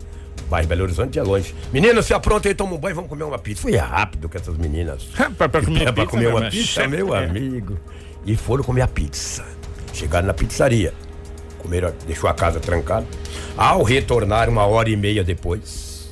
Bairro 0.49 0.69
Belo 0.69 0.83
Horizonte 0.83 1.19
é 1.19 1.23
longe. 1.23 1.55
Menina, 1.73 2.03
se 2.03 2.15
apronta 2.15 2.49
aí, 2.49 2.55
toma 2.55 2.75
um 2.75 2.79
banho, 2.79 2.95
vamos 2.95 3.11
comer 3.11 3.25
uma 3.25 3.39
pizza. 3.39 3.63
Foi 3.63 3.75
rápido 3.77 4.29
com 4.29 4.37
essas 4.39 4.57
meninas. 4.57 5.09
É, 5.19 5.29
pra, 5.29 5.49
pra 5.49 5.63
comer, 5.63 5.83
É, 5.89 5.93
pra 5.93 5.93
pizza, 5.93 6.07
comer 6.07 6.29
né, 6.29 6.35
uma 6.35 6.51
pizza, 6.51 6.89
meu 6.89 7.15
É. 7.15 7.25
amigo. 7.25 7.79
E 8.25 8.37
foram 8.37 8.63
comer 8.63 8.83
a 8.83 8.89
pizza. 8.89 9.45
Chegaram 9.93 10.27
na 10.27 10.35
pizzaria. 10.35 10.93
Comeram, 11.59 11.93
deixou 12.07 12.29
a 12.29 12.35
casa 12.35 12.61
trancada. 12.61 13.07
Ao 13.57 13.83
retornar 13.83 14.49
uma 14.49 14.65
hora 14.67 14.89
e 14.89 14.97
meia 14.97 15.23
depois, 15.25 16.11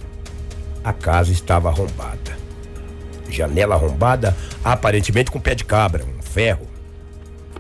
a 0.84 0.92
casa 0.92 1.32
estava 1.32 1.68
arrombada. 1.68 2.36
Janela 3.30 3.74
arrombada, 3.74 4.36
aparentemente 4.64 5.30
com 5.30 5.38
pé 5.40 5.54
de 5.54 5.64
cabra, 5.64 6.04
um 6.04 6.22
ferro. 6.22 6.66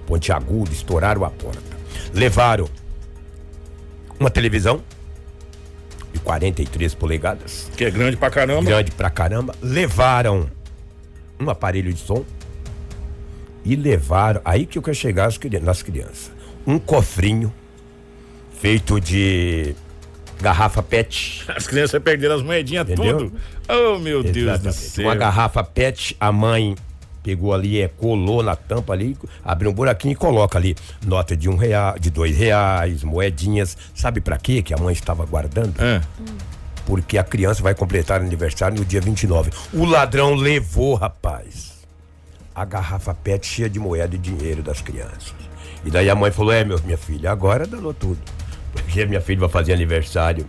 Ponte 0.06 0.32
aguda, 0.32 0.72
estouraram 0.72 1.24
a 1.24 1.30
porta. 1.30 1.76
Levaram 2.12 2.68
uma 4.18 4.30
televisão 4.30 4.82
de 6.12 6.18
43 6.20 6.94
polegadas 6.94 7.70
Que 7.76 7.84
é 7.84 7.90
grande 7.90 8.16
pra 8.16 8.30
caramba. 8.30 8.62
grande 8.68 8.90
pra 8.92 9.10
caramba. 9.10 9.54
Levaram 9.62 10.50
um 11.38 11.48
aparelho 11.50 11.92
de 11.92 12.00
som 12.00 12.24
e 13.64 13.76
levaram. 13.76 14.40
Aí 14.44 14.66
que 14.66 14.78
eu 14.78 14.82
quero 14.82 14.96
chegar 14.96 15.30
nas 15.62 15.82
crianças. 15.82 16.30
Um 16.66 16.78
cofrinho 16.78 17.52
feito 18.60 19.00
de 19.00 19.74
garrafa 20.40 20.82
PET. 20.82 21.44
As 21.48 21.66
crianças 21.66 22.02
perderam 22.02 22.36
as 22.36 22.42
moedinhas 22.42 22.88
Entendeu? 22.88 23.18
tudo. 23.18 23.32
Oh, 23.68 23.98
meu 23.98 24.22
Deus 24.22 24.34
do 24.34 24.50
Exatamente. 24.50 24.76
céu. 24.76 25.04
Uma 25.06 25.14
garrafa 25.14 25.62
PET, 25.64 26.16
a 26.20 26.30
mãe 26.32 26.74
pegou 27.22 27.52
ali, 27.52 27.80
é, 27.80 27.88
colou 27.88 28.42
na 28.42 28.56
tampa 28.56 28.92
ali, 28.92 29.16
abriu 29.44 29.70
um 29.70 29.74
buraquinho 29.74 30.12
e 30.12 30.14
coloca 30.16 30.56
ali 30.56 30.74
nota 31.06 31.36
de 31.36 31.48
um 31.48 31.56
real, 31.56 31.98
de 31.98 32.10
dois 32.10 32.36
reais, 32.36 33.02
moedinhas. 33.02 33.76
Sabe 33.94 34.20
pra 34.20 34.38
quê 34.38 34.62
que 34.62 34.72
a 34.72 34.78
mãe 34.78 34.92
estava 34.92 35.24
guardando? 35.26 35.74
É. 35.82 36.00
porque 36.86 37.18
a 37.18 37.24
criança 37.24 37.62
vai 37.62 37.74
completar 37.74 38.20
aniversário 38.20 38.78
no 38.78 38.84
dia 38.84 39.00
29. 39.00 39.50
O 39.74 39.84
ladrão 39.84 40.34
levou, 40.34 40.94
rapaz, 40.94 41.77
a 42.60 42.64
garrafa 42.64 43.14
PET 43.14 43.46
cheia 43.46 43.68
de 43.70 43.78
moeda 43.78 44.14
e 44.14 44.18
dinheiro 44.18 44.62
das 44.62 44.80
crianças. 44.80 45.34
E 45.84 45.90
daí 45.90 46.10
a 46.10 46.14
mãe 46.14 46.30
falou: 46.30 46.52
É, 46.52 46.64
meu, 46.64 46.78
minha 46.84 46.98
filha, 46.98 47.30
agora 47.30 47.66
danou 47.66 47.94
tudo. 47.94 48.18
Porque 48.72 49.04
minha 49.06 49.20
filha 49.20 49.40
vai 49.40 49.48
fazer 49.48 49.72
aniversário 49.72 50.46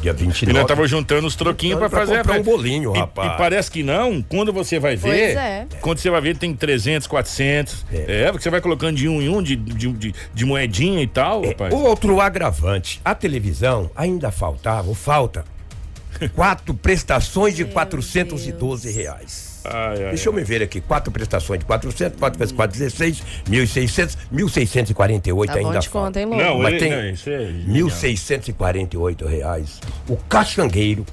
dia 0.00 0.10
E 0.10 0.14
29. 0.14 0.52
nós 0.52 0.66
tava 0.66 0.86
juntando 0.88 1.26
os 1.26 1.36
troquinhos 1.36 1.78
pra 1.78 1.88
Pra 1.88 2.00
fazer 2.00 2.18
comprar 2.18 2.36
a 2.36 2.40
um 2.40 2.42
bolinho, 2.42 2.94
e, 2.94 2.98
rapaz. 2.98 3.32
E 3.32 3.36
parece 3.38 3.70
que 3.70 3.82
não, 3.84 4.20
quando 4.20 4.52
você 4.52 4.78
vai 4.80 4.96
ver. 4.96 5.08
Pois 5.08 5.36
é. 5.36 5.66
Quando 5.80 5.98
você 5.98 6.10
vai 6.10 6.20
ver, 6.20 6.36
tem 6.36 6.52
300, 6.54 7.06
400. 7.06 7.86
É, 7.92 8.22
É. 8.24 8.32
porque 8.32 8.42
você 8.42 8.50
vai 8.50 8.60
colocando 8.60 8.96
de 8.96 9.08
um 9.08 9.22
em 9.22 9.28
um, 9.28 9.40
de, 9.40 9.54
de, 9.54 9.92
de, 9.92 10.14
de 10.34 10.44
moedinha 10.44 11.00
e 11.02 11.06
tal, 11.06 11.46
rapaz. 11.46 11.72
Outro 11.72 12.20
agravante, 12.20 13.00
a 13.04 13.14
televisão 13.14 13.90
ainda 13.94 14.32
faltava, 14.32 14.88
ou 14.88 14.94
falta, 14.94 15.44
quatro 16.34 16.74
prestações 16.74 17.54
de 17.54 17.64
412 17.64 18.90
reais. 18.90 19.51
Ai, 19.64 20.04
ai, 20.04 20.08
Deixa 20.10 20.28
eu 20.28 20.32
me 20.32 20.42
ver 20.44 20.62
aqui, 20.62 20.80
quatro 20.80 21.10
prestações 21.12 21.60
de 21.60 21.66
400, 21.66 22.18
4 22.18 22.38
vezes 22.38 22.52
4, 22.54 22.78
16, 22.78 23.22
1.600, 23.48 24.16
1.648 24.32 25.46
Tá 25.46 25.52
bom 25.54 25.58
ainda 25.58 25.78
de 25.78 25.88
falta. 25.88 26.06
conta, 26.06 26.20
hein, 26.20 26.26
Lobo? 26.26 26.42
Não, 26.42 26.58
Mas 26.58 26.72
ele, 26.74 26.78
tem 26.78 26.90
não, 26.90 27.08
isso 27.10 27.30
é 27.30 27.38
genial. 27.46 27.88
1.648 27.88 29.26
reais. 29.26 29.80
O 30.08 30.16
caxangueiro, 30.16 31.04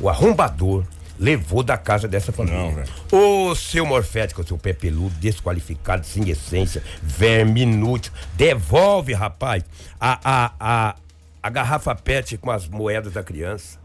o 0.00 0.08
arrombador, 0.08 0.84
levou 1.18 1.62
da 1.62 1.76
casa 1.76 2.08
dessa 2.08 2.32
família. 2.32 2.84
Não. 3.12 3.48
Ô, 3.50 3.54
seu 3.54 3.86
morfético, 3.86 4.44
seu 4.46 4.58
pé 4.58 4.72
peludo, 4.72 5.14
desqualificado, 5.20 6.04
sem 6.04 6.28
essência, 6.28 6.82
verme 7.02 7.62
inútil, 7.62 8.12
devolve, 8.34 9.12
rapaz, 9.12 9.62
a, 10.00 10.18
a, 10.24 10.52
a, 10.58 10.96
a 11.42 11.50
garrafa 11.50 11.94
pet 11.94 12.36
com 12.38 12.50
as 12.50 12.66
moedas 12.66 13.12
da 13.12 13.22
criança. 13.22 13.78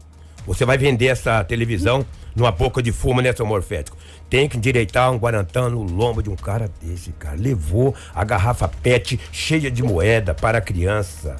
Você 0.46 0.64
vai 0.64 0.78
vender 0.78 1.06
essa 1.08 1.44
televisão 1.44 2.04
numa 2.34 2.50
boca 2.50 2.82
de 2.82 2.90
fumo, 2.90 3.20
né, 3.20 3.32
seu 3.34 3.44
morfético? 3.46 3.96
Tem 4.30 4.48
que 4.48 4.56
endireitar 4.56 5.10
um 5.10 5.16
guarantã 5.16 5.68
no 5.68 5.82
lombo 5.82 6.22
de 6.22 6.28
um 6.28 6.36
cara 6.36 6.70
desse, 6.82 7.12
cara. 7.12 7.36
Levou 7.36 7.94
a 8.14 8.24
garrafa 8.24 8.68
pet 8.68 9.18
cheia 9.32 9.70
de 9.70 9.82
moeda 9.82 10.34
para 10.34 10.58
a 10.58 10.60
criança 10.60 11.36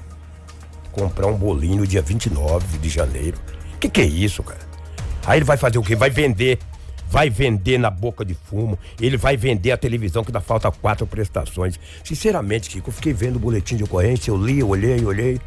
comprar 0.91 1.27
um 1.27 1.37
bolinho 1.37 1.77
no 1.77 1.87
dia 1.87 2.03
29 2.03 2.79
de 2.79 2.89
janeiro. 2.89 3.39
Que 3.79 3.89
que 3.89 4.01
é 4.01 4.07
isso, 4.07 4.43
cara? 4.43 4.61
Aí 5.27 5.39
ele 5.39 5.45
vai 5.45 5.57
fazer 5.57 5.79
o 5.79 5.83
quê? 5.83 5.95
Vai 5.95 6.11
vender. 6.11 6.59
Vai 7.11 7.31
vender 7.31 7.79
na 7.79 7.91
boca 7.91 8.25
de 8.25 8.35
fumo. 8.35 8.79
Ele 9.01 9.17
vai 9.17 9.37
vender 9.37 9.73
a 9.73 9.77
televisão 9.77 10.25
que 10.25 10.33
dá 10.33 10.41
falta 10.41 10.71
quatro 10.71 11.07
prestações. 11.07 11.79
Sinceramente, 12.05 12.69
Kiko, 12.69 12.91
eu 12.91 12.95
fiquei 12.95 13.13
vendo 13.13 13.37
o 13.37 13.39
boletim 13.39 13.77
de 13.77 13.85
ocorrência, 13.85 14.31
eu 14.31 14.37
li, 14.37 14.63
olhei, 14.63 15.03
olhei. 15.05 15.41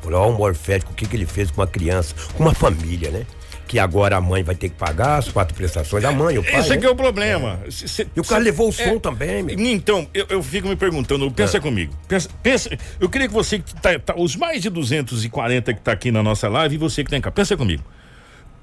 Falei, 0.00 0.18
ó, 0.18 0.28
o 0.28 0.36
morfético, 0.36 0.92
o 0.92 0.94
que, 0.94 1.06
que 1.06 1.16
ele 1.16 1.26
fez 1.26 1.50
com 1.50 1.60
uma 1.60 1.66
criança, 1.66 2.14
com 2.34 2.42
uma 2.42 2.54
família, 2.54 3.10
né? 3.10 3.26
Que 3.74 3.78
agora 3.80 4.16
a 4.18 4.20
mãe 4.20 4.40
vai 4.44 4.54
ter 4.54 4.68
que 4.68 4.76
pagar 4.76 5.16
as 5.18 5.28
quatro 5.30 5.52
prestações, 5.52 6.04
a 6.04 6.12
mãe, 6.12 6.38
o 6.38 6.44
pai. 6.44 6.60
Esse 6.60 6.74
aqui 6.74 6.84
né? 6.84 6.88
é 6.88 6.92
o 6.92 6.94
problema. 6.94 7.58
Se- 7.68 7.88
se- 7.88 8.06
E 8.14 8.20
o 8.20 8.22
cara 8.22 8.40
se- 8.40 8.44
levou 8.44 8.68
o 8.68 8.72
som 8.72 8.82
é, 8.82 8.98
também, 9.00 9.42
meu. 9.42 9.58
Então, 9.58 10.06
eu, 10.14 10.26
eu 10.28 10.42
fico 10.44 10.68
me 10.68 10.76
perguntando, 10.76 11.28
pensa 11.32 11.58
Ah. 11.58 11.60
comigo. 11.60 11.92
Pensa, 12.06 12.28
pensa, 12.40 12.70
eu 13.00 13.08
queria 13.10 13.26
que 13.26 13.34
você 13.34 13.58
que 13.58 13.74
tá, 13.74 13.98
tá- 13.98 14.14
os 14.16 14.36
mais 14.36 14.62
de 14.62 14.70
240 14.70 15.74
que 15.74 15.80
tá 15.80 15.90
aqui 15.90 16.12
na 16.12 16.22
nossa 16.22 16.48
live 16.48 16.76
e 16.76 16.78
você 16.78 17.02
que 17.02 17.10
tá 17.10 17.16
em 17.16 17.20
cá, 17.20 17.32
pensa 17.32 17.56
comigo. 17.56 17.82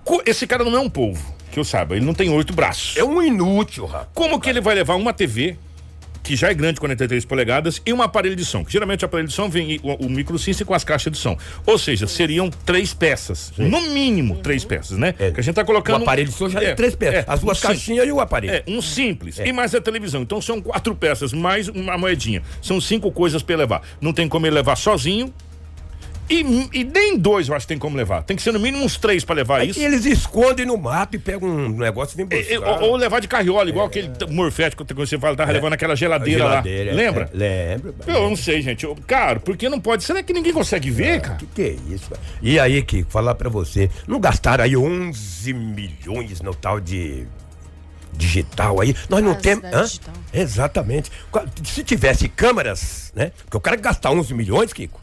Co- 0.05 0.23
Esse 0.25 0.47
cara 0.47 0.63
não 0.63 0.77
é 0.77 0.79
um 0.79 0.89
polvo, 0.89 1.21
que 1.51 1.59
eu 1.59 1.65
saiba, 1.65 1.93
ele 1.97 2.05
não 2.05 2.13
tem 2.13 2.29
oito 2.29 2.53
braços. 2.53 2.95
É 2.95 3.03
um 3.03 3.21
inútil, 3.21 3.87
rapaz. 3.87 4.07
Como 4.13 4.39
que 4.39 4.49
ele 4.49 4.61
vai 4.61 4.75
levar 4.75 4.95
uma 4.95 5.11
TV 5.11 5.57
que 6.23 6.35
já 6.35 6.49
é 6.49 6.53
grande, 6.53 6.79
43 6.79 7.25
polegadas, 7.25 7.81
e 7.85 7.93
um 7.93 8.01
aparelho 8.01 8.35
de 8.35 8.45
som? 8.45 8.63
Que 8.63 8.71
geralmente 8.71 9.03
o 9.03 9.05
aparelho 9.05 9.27
de 9.27 9.33
som 9.33 9.49
vem 9.49 9.79
o, 9.83 10.05
o 10.05 10.09
micro 10.09 10.37
system 10.37 10.65
com 10.65 10.73
as 10.73 10.83
caixas 10.83 11.11
de 11.11 11.17
som. 11.17 11.37
Ou 11.65 11.77
seja, 11.77 12.07
seriam 12.07 12.49
três 12.49 12.93
peças. 12.93 13.51
No 13.57 13.81
mínimo, 13.89 14.37
três 14.37 14.63
peças, 14.65 14.97
né? 14.97 15.13
É. 15.19 15.31
Que 15.31 15.39
a 15.39 15.43
gente 15.43 15.55
tá 15.55 15.63
colocando. 15.63 15.99
O 16.01 16.03
aparelho 16.03 16.29
de 16.29 16.35
som 16.35 16.49
já 16.49 16.61
é, 16.61 16.73
três 16.75 16.95
peças. 16.95 17.25
As 17.27 17.39
duas 17.39 17.57
um 17.57 17.61
sim- 17.61 17.67
caixinhas 17.67 18.07
e 18.07 18.11
o 18.11 18.19
aparelho. 18.19 18.53
É, 18.53 18.63
um 18.67 18.81
simples. 18.81 19.39
E 19.39 19.51
mais 19.51 19.73
a 19.73 19.81
televisão. 19.81 20.21
Então 20.21 20.41
são 20.41 20.61
quatro 20.61 20.95
peças, 20.95 21.33
mais 21.33 21.67
uma 21.67 21.97
moedinha. 21.97 22.41
São 22.61 22.79
cinco 22.79 23.11
coisas 23.11 23.41
ele 23.41 23.55
levar. 23.55 23.81
Não 23.99 24.13
tem 24.13 24.27
como 24.27 24.45
ele 24.45 24.55
levar 24.55 24.75
sozinho. 24.75 25.33
E, 26.31 26.79
e 26.79 26.83
nem 26.83 27.17
dois 27.17 27.47
eu 27.49 27.55
acho 27.55 27.65
que 27.65 27.69
tem 27.73 27.77
como 27.77 27.97
levar. 27.97 28.23
Tem 28.23 28.35
que 28.37 28.41
ser 28.41 28.51
no 28.51 28.59
mínimo 28.59 28.83
uns 28.83 28.97
três 28.97 29.23
pra 29.25 29.35
levar 29.35 29.65
isso. 29.65 29.79
E 29.79 29.83
eles 29.83 30.05
escondem 30.05 30.65
no 30.65 30.77
mato 30.77 31.15
e 31.15 31.19
pegam 31.19 31.49
um 31.49 31.69
negócio 31.69 32.13
e 32.19 32.23
vem 32.23 32.39
E- 32.39 32.53
e- 32.53 32.57
buscar. 32.57 32.81
ou, 32.81 32.89
ou 32.91 32.95
levar 32.95 33.19
de 33.19 33.27
carriola, 33.27 33.69
igual 33.69 33.85
aquele 33.87 34.07
t- 34.09 34.25
morfético 34.27 34.85
que 34.85 34.93
você 34.93 35.19
fala, 35.19 35.35
tava 35.35 35.51
levando 35.51 35.73
aquela 35.73 35.95
geladeira, 35.95 36.43
É. 36.43 36.47
Geladeira, 36.47 36.91
lá. 36.91 36.97
Lembra? 36.97 37.29
É, 37.39 37.77
lembro. 37.81 37.95
Eu 38.07 38.29
não 38.29 38.35
sei, 38.35 38.61
gente. 38.61 38.83
Eu- 38.85 38.95
cara, 39.05 39.39
porque 39.39 39.67
não 39.67 39.79
pode? 39.79 40.03
Será 40.03 40.23
que 40.23 40.31
ninguém 40.31 40.53
consegue 40.53 40.89
ver, 40.89 41.19
cara? 41.21 41.35
Que 41.35 41.45
que 41.47 41.61
é 41.61 41.75
isso? 41.93 42.09
cara? 42.09 42.21
E 42.41 42.59
aí, 42.59 42.81
Kiko, 42.81 43.11
falar 43.11 43.35
pra 43.35 43.49
você, 43.49 43.89
não 44.07 44.19
gastaram 44.19 44.63
aí 44.63 44.77
11 44.77 45.53
milhões 45.53 46.39
no 46.41 46.53
tal 46.55 46.79
de 46.79 47.25
digital 48.13 48.79
aí? 48.81 48.95
Nós 49.09 49.23
não 49.23 49.31
Ah, 49.31 49.35
temos... 49.35 49.99
Exatamente. 50.33 51.11
Se 51.65 51.83
tivesse 51.83 52.27
câmeras, 52.29 53.11
né? 53.15 53.31
Porque 53.43 53.57
o 53.57 53.61
cara 53.61 53.75
gastar 53.75 54.11
11 54.11 54.33
milhões, 54.33 54.71
Kiko, 54.71 55.00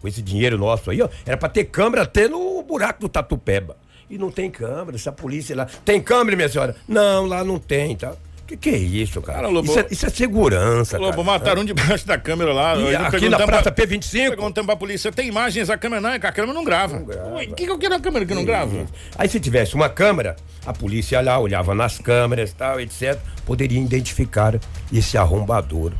com 0.00 0.08
esse 0.08 0.22
dinheiro 0.22 0.56
nosso 0.58 0.90
aí, 0.90 1.00
ó, 1.02 1.08
era 1.26 1.36
pra 1.36 1.48
ter 1.48 1.64
câmera 1.64 2.02
até 2.02 2.28
no 2.28 2.62
buraco 2.62 3.00
do 3.00 3.08
Tatupeba. 3.08 3.76
E 4.08 4.18
não 4.18 4.30
tem 4.30 4.50
câmera, 4.50 4.96
essa 4.96 5.12
polícia 5.12 5.54
lá... 5.54 5.66
Tem 5.84 6.00
câmera, 6.00 6.36
minha 6.36 6.48
senhora? 6.48 6.74
Não, 6.88 7.26
lá 7.26 7.44
não 7.44 7.58
tem, 7.60 7.94
tá? 7.94 8.12
Que 8.44 8.56
que 8.56 8.68
é 8.70 8.76
isso, 8.76 9.22
cara? 9.22 9.38
Cara, 9.42 9.48
Lobo- 9.48 9.70
isso, 9.70 9.78
é, 9.78 9.86
isso 9.92 10.04
é 10.06 10.08
segurança, 10.10 10.98
Lobo, 10.98 11.12
cara. 11.12 11.22
mataram 11.22 11.62
um 11.62 11.64
debaixo 11.64 12.04
da 12.04 12.18
câmera 12.18 12.52
lá. 12.52 12.74
E 12.74 12.96
aqui 12.96 13.28
na 13.28 13.36
Praça 13.38 13.70
pra- 13.70 13.86
P25? 13.86 14.30
Perguntando 14.30 14.66
pra 14.66 14.74
polícia, 14.74 15.12
tem 15.12 15.28
imagens, 15.28 15.70
a 15.70 15.78
câmera 15.78 16.00
não, 16.00 16.10
a 16.10 16.18
câmera 16.18 16.52
não 16.52 16.64
grava. 16.64 16.96
O 16.96 17.54
que, 17.54 17.64
que 17.66 17.70
eu 17.70 17.78
quero 17.78 17.94
a 17.94 18.00
câmera 18.00 18.26
que 18.26 18.34
não 18.34 18.44
grava? 18.44 18.84
Aí 19.16 19.28
se 19.28 19.38
tivesse 19.38 19.76
uma 19.76 19.88
câmera, 19.88 20.34
a 20.66 20.72
polícia 20.72 21.14
ia 21.14 21.20
lá, 21.22 21.38
olhava 21.38 21.72
nas 21.76 21.98
câmeras 21.98 22.52
tal, 22.52 22.80
etc. 22.80 23.16
Poderia 23.46 23.78
identificar 23.78 24.58
esse 24.92 25.16
arrombador. 25.16 25.92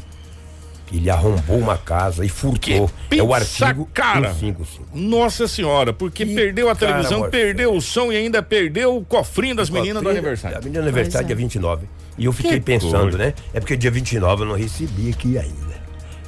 Ele 0.93 1.09
arrombou 1.09 1.57
uma 1.59 1.79
casa 1.79 2.25
e 2.25 2.29
furtou. 2.29 2.91
Que 3.09 3.19
é 3.21 3.23
o 3.23 3.33
artigo 3.33 3.89
cara. 3.95 4.33
155. 4.35 4.89
Nossa 4.99 5.47
senhora, 5.47 5.93
porque 5.93 6.27
Que 6.27 6.35
perdeu 6.35 6.69
a 6.69 6.75
cara, 6.75 6.93
televisão, 6.95 7.19
Morfeu. 7.21 7.31
perdeu 7.41 7.75
o 7.75 7.81
som 7.81 8.11
e 8.11 8.17
ainda 8.17 8.43
perdeu 8.43 8.97
o 8.97 9.05
cofrinho 9.05 9.55
das 9.55 9.71
meninas 9.71 10.03
do 10.03 10.09
A 10.09 10.13
aniversário. 10.13 10.59
menina 10.59 10.83
do 10.83 10.89
aniversário 10.89 11.25
é. 11.25 11.29
dia 11.29 11.37
29. 11.37 11.87
E 12.19 12.25
eu 12.25 12.33
fiquei 12.33 12.53
Que 12.59 12.61
pensando, 12.61 13.03
coisa. 13.03 13.19
né? 13.19 13.35
É 13.55 13.61
porque 13.61 13.77
dia 13.77 13.91
29 13.91 14.43
eu 14.43 14.47
não 14.49 14.57
recebi 14.57 15.11
aqui 15.11 15.39
ainda. 15.39 15.81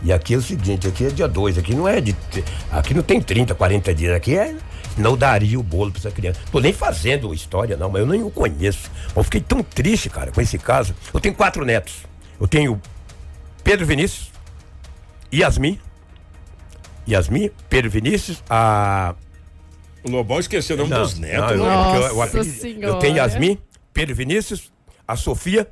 E 0.05 0.13
aqui 0.13 0.35
é 0.35 0.37
o 0.37 0.43
seguinte, 0.43 0.87
aqui 0.89 1.07
é 1.07 1.11
dia 1.11 1.29
2, 1.29 1.59
aqui 1.59 1.75
não 1.75 1.87
é 1.87 2.01
de. 2.01 2.15
Aqui 2.71 2.93
não 2.95 3.03
tem 3.03 3.21
30, 3.21 3.55
40 3.55 3.95
dias, 3.95 4.15
aqui 4.17 4.37
é. 4.37 4.55
Não 4.99 5.17
daria 5.17 5.59
o 5.59 5.63
bolo 5.63 5.91
pra 5.91 6.01
essa 6.01 6.11
criança. 6.11 6.41
Tô 6.51 6.61
nem 6.61 6.73
fazendo 6.73 7.33
história, 7.33 7.77
não, 7.77 7.89
mas 7.89 8.01
eu 8.03 8.07
nem 8.07 8.23
o 8.23 8.31
conheço. 8.31 8.91
Eu 9.15 9.23
fiquei 9.25 9.41
tão 9.41 9.63
triste, 9.63 10.11
cara, 10.11 10.31
com 10.33 10.41
esse 10.41 10.59
caso. 10.59 10.95
Eu 11.15 11.19
tenho 11.21 11.35
quatro 11.35 11.65
netos. 11.65 11.95
Eu 12.41 12.47
tenho 12.49 12.81
Pedro 13.63 13.87
Vinícius, 13.87 14.32
Yasmin, 15.33 15.79
Yasmin, 17.09 17.51
Pedro 17.69 17.91
Vinícius, 17.91 18.43
a 18.49 19.15
O 20.05 20.11
Lobão 20.11 20.39
esqueceu 20.39 20.77
o 20.77 20.79
nome 20.81 20.95
dos 20.95 21.19
netos. 21.19 21.53
eu, 21.53 21.65
né? 21.65 21.75
é 21.75 21.97
eu- 21.97 22.83
eu 22.83 22.89
eu 22.89 22.95
tenho 22.99 23.17
Yasmin, 23.17 23.59
Pedro 23.93 24.15
Vinícius, 24.15 24.73
a 25.07 25.17
Sofia 25.17 25.69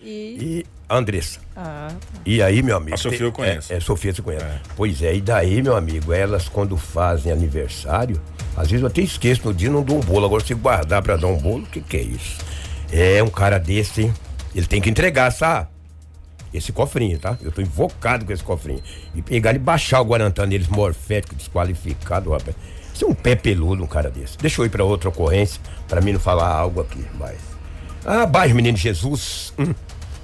E... 0.00 0.06
e 0.40 0.66
a 0.88 0.96
Andressa. 0.96 1.40
Ah, 1.56 1.88
E 2.24 2.42
aí, 2.42 2.62
meu 2.62 2.76
amigo. 2.76 2.94
A 2.94 2.98
Sofia 2.98 3.18
tem- 3.18 3.26
eu 3.26 3.32
conheço. 3.32 3.72
É, 3.72 3.76
é, 3.76 3.80
Sofia 3.80 4.12
você 4.14 4.22
conhece. 4.22 4.44
Pois 4.76 5.02
é, 5.02 5.14
e 5.14 5.20
daí, 5.20 5.62
meu 5.62 5.76
amigo, 5.76 6.12
elas 6.12 6.48
quando 6.48 6.76
fazem 6.76 7.32
aniversário, 7.32 8.20
às 8.56 8.68
vezes 8.70 8.82
eu 8.82 8.86
até 8.88 9.00
esqueço 9.00 9.42
no 9.46 9.54
dia, 9.54 9.70
não 9.70 9.82
dou 9.82 9.96
um 9.96 10.00
bolo. 10.00 10.26
Agora 10.26 10.44
se 10.44 10.54
guardar 10.54 11.02
pra 11.02 11.16
dar 11.16 11.26
um 11.28 11.38
bolo, 11.38 11.64
o 11.64 11.66
que 11.66 11.80
que 11.80 11.96
é 11.96 12.02
isso? 12.02 12.38
É 12.92 13.22
um 13.22 13.28
cara 13.28 13.58
desse, 13.58 14.02
hein? 14.02 14.14
ele 14.54 14.66
tem 14.66 14.80
que 14.80 14.88
entregar, 14.88 15.30
sabe? 15.32 15.68
Esse 16.56 16.72
cofrinho, 16.72 17.18
tá? 17.18 17.36
Eu 17.42 17.52
tô 17.52 17.60
invocado 17.60 18.24
com 18.24 18.32
esse 18.32 18.42
cofrinho. 18.42 18.82
E 19.14 19.20
pegar 19.20 19.54
e 19.54 19.58
baixar 19.58 20.00
o 20.00 20.04
Guarantã 20.04 20.46
neles, 20.46 20.68
morfético, 20.68 21.34
desqualificado, 21.34 22.30
rapaz. 22.30 22.56
Isso 22.94 23.04
é 23.04 23.08
um 23.08 23.14
pé 23.14 23.34
peludo, 23.34 23.84
um 23.84 23.86
cara 23.86 24.10
desse. 24.10 24.38
Deixa 24.38 24.60
eu 24.60 24.64
ir 24.64 24.70
pra 24.70 24.82
outra 24.82 25.10
ocorrência, 25.10 25.60
pra 25.86 26.00
mim 26.00 26.12
não 26.12 26.20
falar 26.20 26.48
algo 26.48 26.80
aqui 26.80 27.04
mais. 27.18 27.38
Ah, 28.04 28.24
bairro 28.24 28.54
Menino 28.54 28.78
Jesus. 28.78 29.52
hum. 29.58 29.74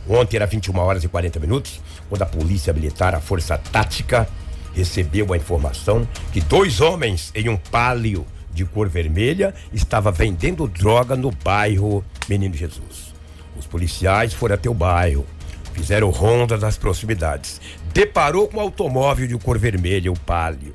Ontem 0.09 0.37
era 0.37 0.47
21 0.47 0.79
horas 0.79 1.05
e 1.05 1.09
40 1.09 1.39
minutos, 1.39 1.81
quando 2.09 2.23
a 2.23 2.27
Polícia 2.27 2.73
Militar, 2.73 3.15
a 3.15 3.21
Força 3.21 3.59
Tática, 3.59 4.27
recebeu 4.75 5.33
a 5.33 5.37
informação 5.37 6.09
que 6.33 6.41
dois 6.41 6.81
homens 6.81 7.31
em 7.35 7.49
um 7.49 7.57
palio 7.57 8.27
de 8.53 8.65
cor 8.65 8.89
vermelha 8.89 9.55
estavam 9.73 10.13
vendendo 10.13 10.67
droga 10.67 11.15
no 11.15 11.31
bairro 11.31 12.05
Menino 12.29 12.55
Jesus. 12.55 13.13
Os 13.57 13.67
policiais 13.67 14.33
foram 14.33 14.55
até 14.55 14.69
o 14.69 14.75
bairro, 14.75 15.27
fizeram 15.73 16.11
ronda 16.11 16.57
nas 16.57 16.77
proximidades. 16.77 17.61
Deparou 17.93 18.49
com 18.49 18.59
um 18.59 18.61
automóvel 18.61 19.27
de 19.27 19.37
cor 19.39 19.59
vermelha, 19.59 20.13
o 20.13 20.19
palio. 20.19 20.75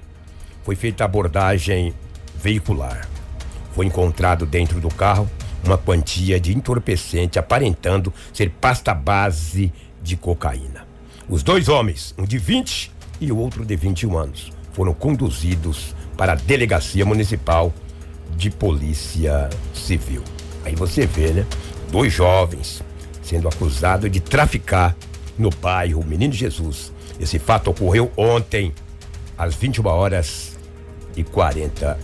Foi 0.64 0.76
feita 0.76 1.06
abordagem 1.06 1.94
veicular. 2.42 3.08
Foi 3.74 3.86
encontrado 3.86 4.46
dentro 4.46 4.80
do 4.80 4.90
carro 4.90 5.30
uma 5.64 5.78
quantia 5.78 6.40
de 6.40 6.56
entorpecente 6.56 7.40
aparentando 7.40 8.14
ser 8.34 8.50
pasta 8.50 8.94
base 8.94 9.72
de 10.02 10.16
cocaína. 10.16 10.88
Os 11.28 11.44
dois 11.44 11.68
homens, 11.68 12.14
um 12.18 12.24
de 12.24 12.38
20 12.38 12.92
e 13.20 13.32
o 13.32 13.38
outro 13.38 13.66
de 13.66 13.76
21 13.76 14.18
anos, 14.18 14.52
foram 14.72 14.94
conduzidos 14.94 15.96
para 16.16 16.34
a 16.34 16.36
Delegacia 16.36 17.06
Municipal 17.06 17.74
de 18.36 18.50
Polícia 18.50 19.50
Civil. 19.74 20.24
Aí 20.64 20.76
você 20.76 21.06
vê, 21.06 21.32
né? 21.32 21.46
Dois 21.92 22.14
jovens 22.14 22.84
sendo 23.28 23.48
acusados 23.48 24.10
de 24.10 24.20
traficar 24.22 24.96
no 25.38 25.50
bairro 25.50 26.04
Menino 26.06 26.34
Jesus. 26.34 26.94
Esse 27.20 27.38
fato 27.38 27.70
ocorreu 27.70 28.12
ontem, 28.16 28.74
às 29.38 29.54
21 29.56 29.86
horas 29.88 30.58
e 31.16 31.24
40 31.24 31.98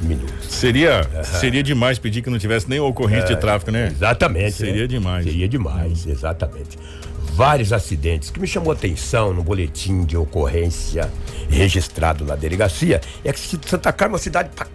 minutos. 0.00 0.46
Seria, 0.48 1.02
seria 1.24 1.62
demais 1.62 1.98
pedir 1.98 2.22
que 2.22 2.30
não 2.30 2.38
tivesse 2.38 2.68
nem 2.70 2.78
ocorrência 2.78 3.34
de 3.34 3.40
tráfico, 3.40 3.70
né? 3.72 3.88
Exatamente. 3.88 4.52
Seria 4.52 4.82
né? 4.82 4.86
demais. 4.86 5.24
Seria 5.24 5.48
demais, 5.48 6.06
exatamente. 6.06 6.78
Vários 7.32 7.72
acidentes. 7.72 8.28
O 8.28 8.32
que 8.32 8.40
me 8.40 8.46
chamou 8.46 8.70
a 8.70 8.74
atenção 8.74 9.32
no 9.34 9.42
boletim 9.42 10.04
de 10.04 10.16
ocorrência 10.16 11.10
registrado 11.50 12.24
na 12.24 12.36
delegacia 12.36 13.00
é 13.24 13.32
que 13.32 13.40
Santa 13.40 13.92
Carmen 13.92 14.12
é 14.12 14.14
uma 14.14 14.18
cidade 14.18 14.50
pa- 14.54 14.66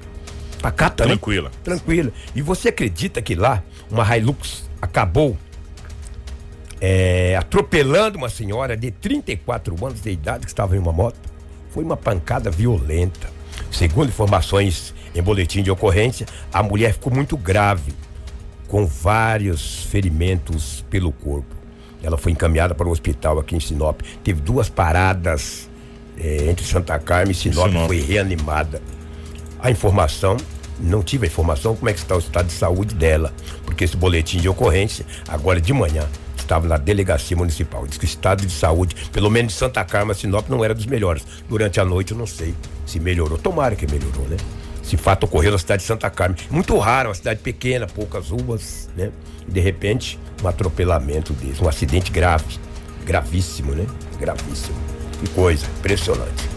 pacata, 0.61 1.03
né? 1.05 1.11
Tranquila. 1.11 1.51
Tranquila. 1.63 2.11
E 2.35 2.41
você 2.41 2.69
acredita 2.69 3.21
que 3.21 3.35
lá 3.35 3.63
uma 3.89 4.17
Hilux 4.17 4.63
acabou 4.81 5.37
é, 6.85 7.37
atropelando 7.37 8.17
uma 8.17 8.27
senhora 8.27 8.75
de 8.75 8.91
34 8.91 9.73
anos 9.85 10.01
de 10.01 10.11
idade 10.11 10.41
que 10.41 10.51
estava 10.51 10.75
em 10.75 10.79
uma 10.79 10.91
moto? 10.91 11.17
Foi 11.69 11.81
uma 11.81 11.95
pancada 11.95 12.51
violenta. 12.51 13.29
Segundo 13.71 14.09
informações 14.09 14.93
em 15.15 15.21
boletim 15.21 15.63
de 15.63 15.71
ocorrência, 15.71 16.27
a 16.51 16.61
mulher 16.61 16.91
ficou 16.91 17.13
muito 17.13 17.37
grave 17.37 17.93
com 18.67 18.85
vários 18.85 19.85
ferimentos 19.85 20.83
pelo 20.89 21.13
corpo. 21.13 21.55
Ela 22.03 22.17
foi 22.17 22.33
encaminhada 22.33 22.75
para 22.75 22.85
o 22.85 22.91
hospital 22.91 23.39
aqui 23.39 23.55
em 23.55 23.61
Sinop. 23.61 24.01
Teve 24.21 24.41
duas 24.41 24.67
paradas 24.67 25.69
eh, 26.17 26.49
entre 26.49 26.65
Santa 26.65 26.99
Carmen 26.99 27.31
e 27.31 27.33
Sinop, 27.33 27.69
Sinop. 27.69 27.87
foi 27.87 28.01
reanimada. 28.01 28.81
A 29.57 29.71
informação, 29.71 30.35
não 30.81 31.01
tive 31.01 31.27
a 31.27 31.29
informação 31.29 31.77
como 31.77 31.87
é 31.87 31.93
que 31.93 31.99
está 31.99 32.13
o 32.13 32.19
estado 32.19 32.47
de 32.47 32.53
saúde 32.53 32.93
dela, 32.93 33.33
porque 33.63 33.85
esse 33.85 33.95
boletim 33.95 34.39
de 34.39 34.49
ocorrência, 34.49 35.05
agora 35.29 35.61
de 35.61 35.71
manhã, 35.71 36.05
estava 36.43 36.67
na 36.67 36.77
delegacia 36.77 37.35
municipal. 37.35 37.85
Diz 37.87 37.97
que 37.97 38.05
o 38.05 38.07
estado 38.07 38.45
de 38.45 38.51
saúde, 38.51 38.95
pelo 39.11 39.29
menos 39.29 39.53
de 39.53 39.59
Santa 39.59 39.83
Carmen, 39.83 40.15
Sinop, 40.15 40.49
não 40.49 40.63
era 40.63 40.73
dos 40.73 40.85
melhores. 40.85 41.23
Durante 41.49 41.79
a 41.79 41.85
noite 41.85 42.11
eu 42.11 42.17
não 42.17 42.27
sei 42.27 42.53
se 42.85 42.99
melhorou. 42.99 43.37
Tomara 43.37 43.75
que 43.75 43.85
melhorou, 43.85 44.27
né? 44.27 44.37
Esse 44.83 44.97
fato 44.97 45.23
ocorreu 45.23 45.51
na 45.51 45.57
cidade 45.57 45.81
de 45.81 45.87
Santa 45.87 46.09
Carmen. 46.09 46.37
Muito 46.49 46.77
raro, 46.77 47.09
uma 47.09 47.15
cidade 47.15 47.39
pequena, 47.39 47.87
poucas 47.87 48.29
ruas, 48.29 48.89
né? 48.95 49.11
E 49.47 49.51
de 49.51 49.59
repente, 49.59 50.19
um 50.43 50.47
atropelamento 50.47 51.33
desse, 51.33 51.63
um 51.63 51.69
acidente 51.69 52.11
grave. 52.11 52.59
Gravíssimo, 53.05 53.73
né? 53.73 53.85
Gravíssimo. 54.19 54.77
Que 55.19 55.29
coisa, 55.29 55.65
impressionante. 55.79 56.49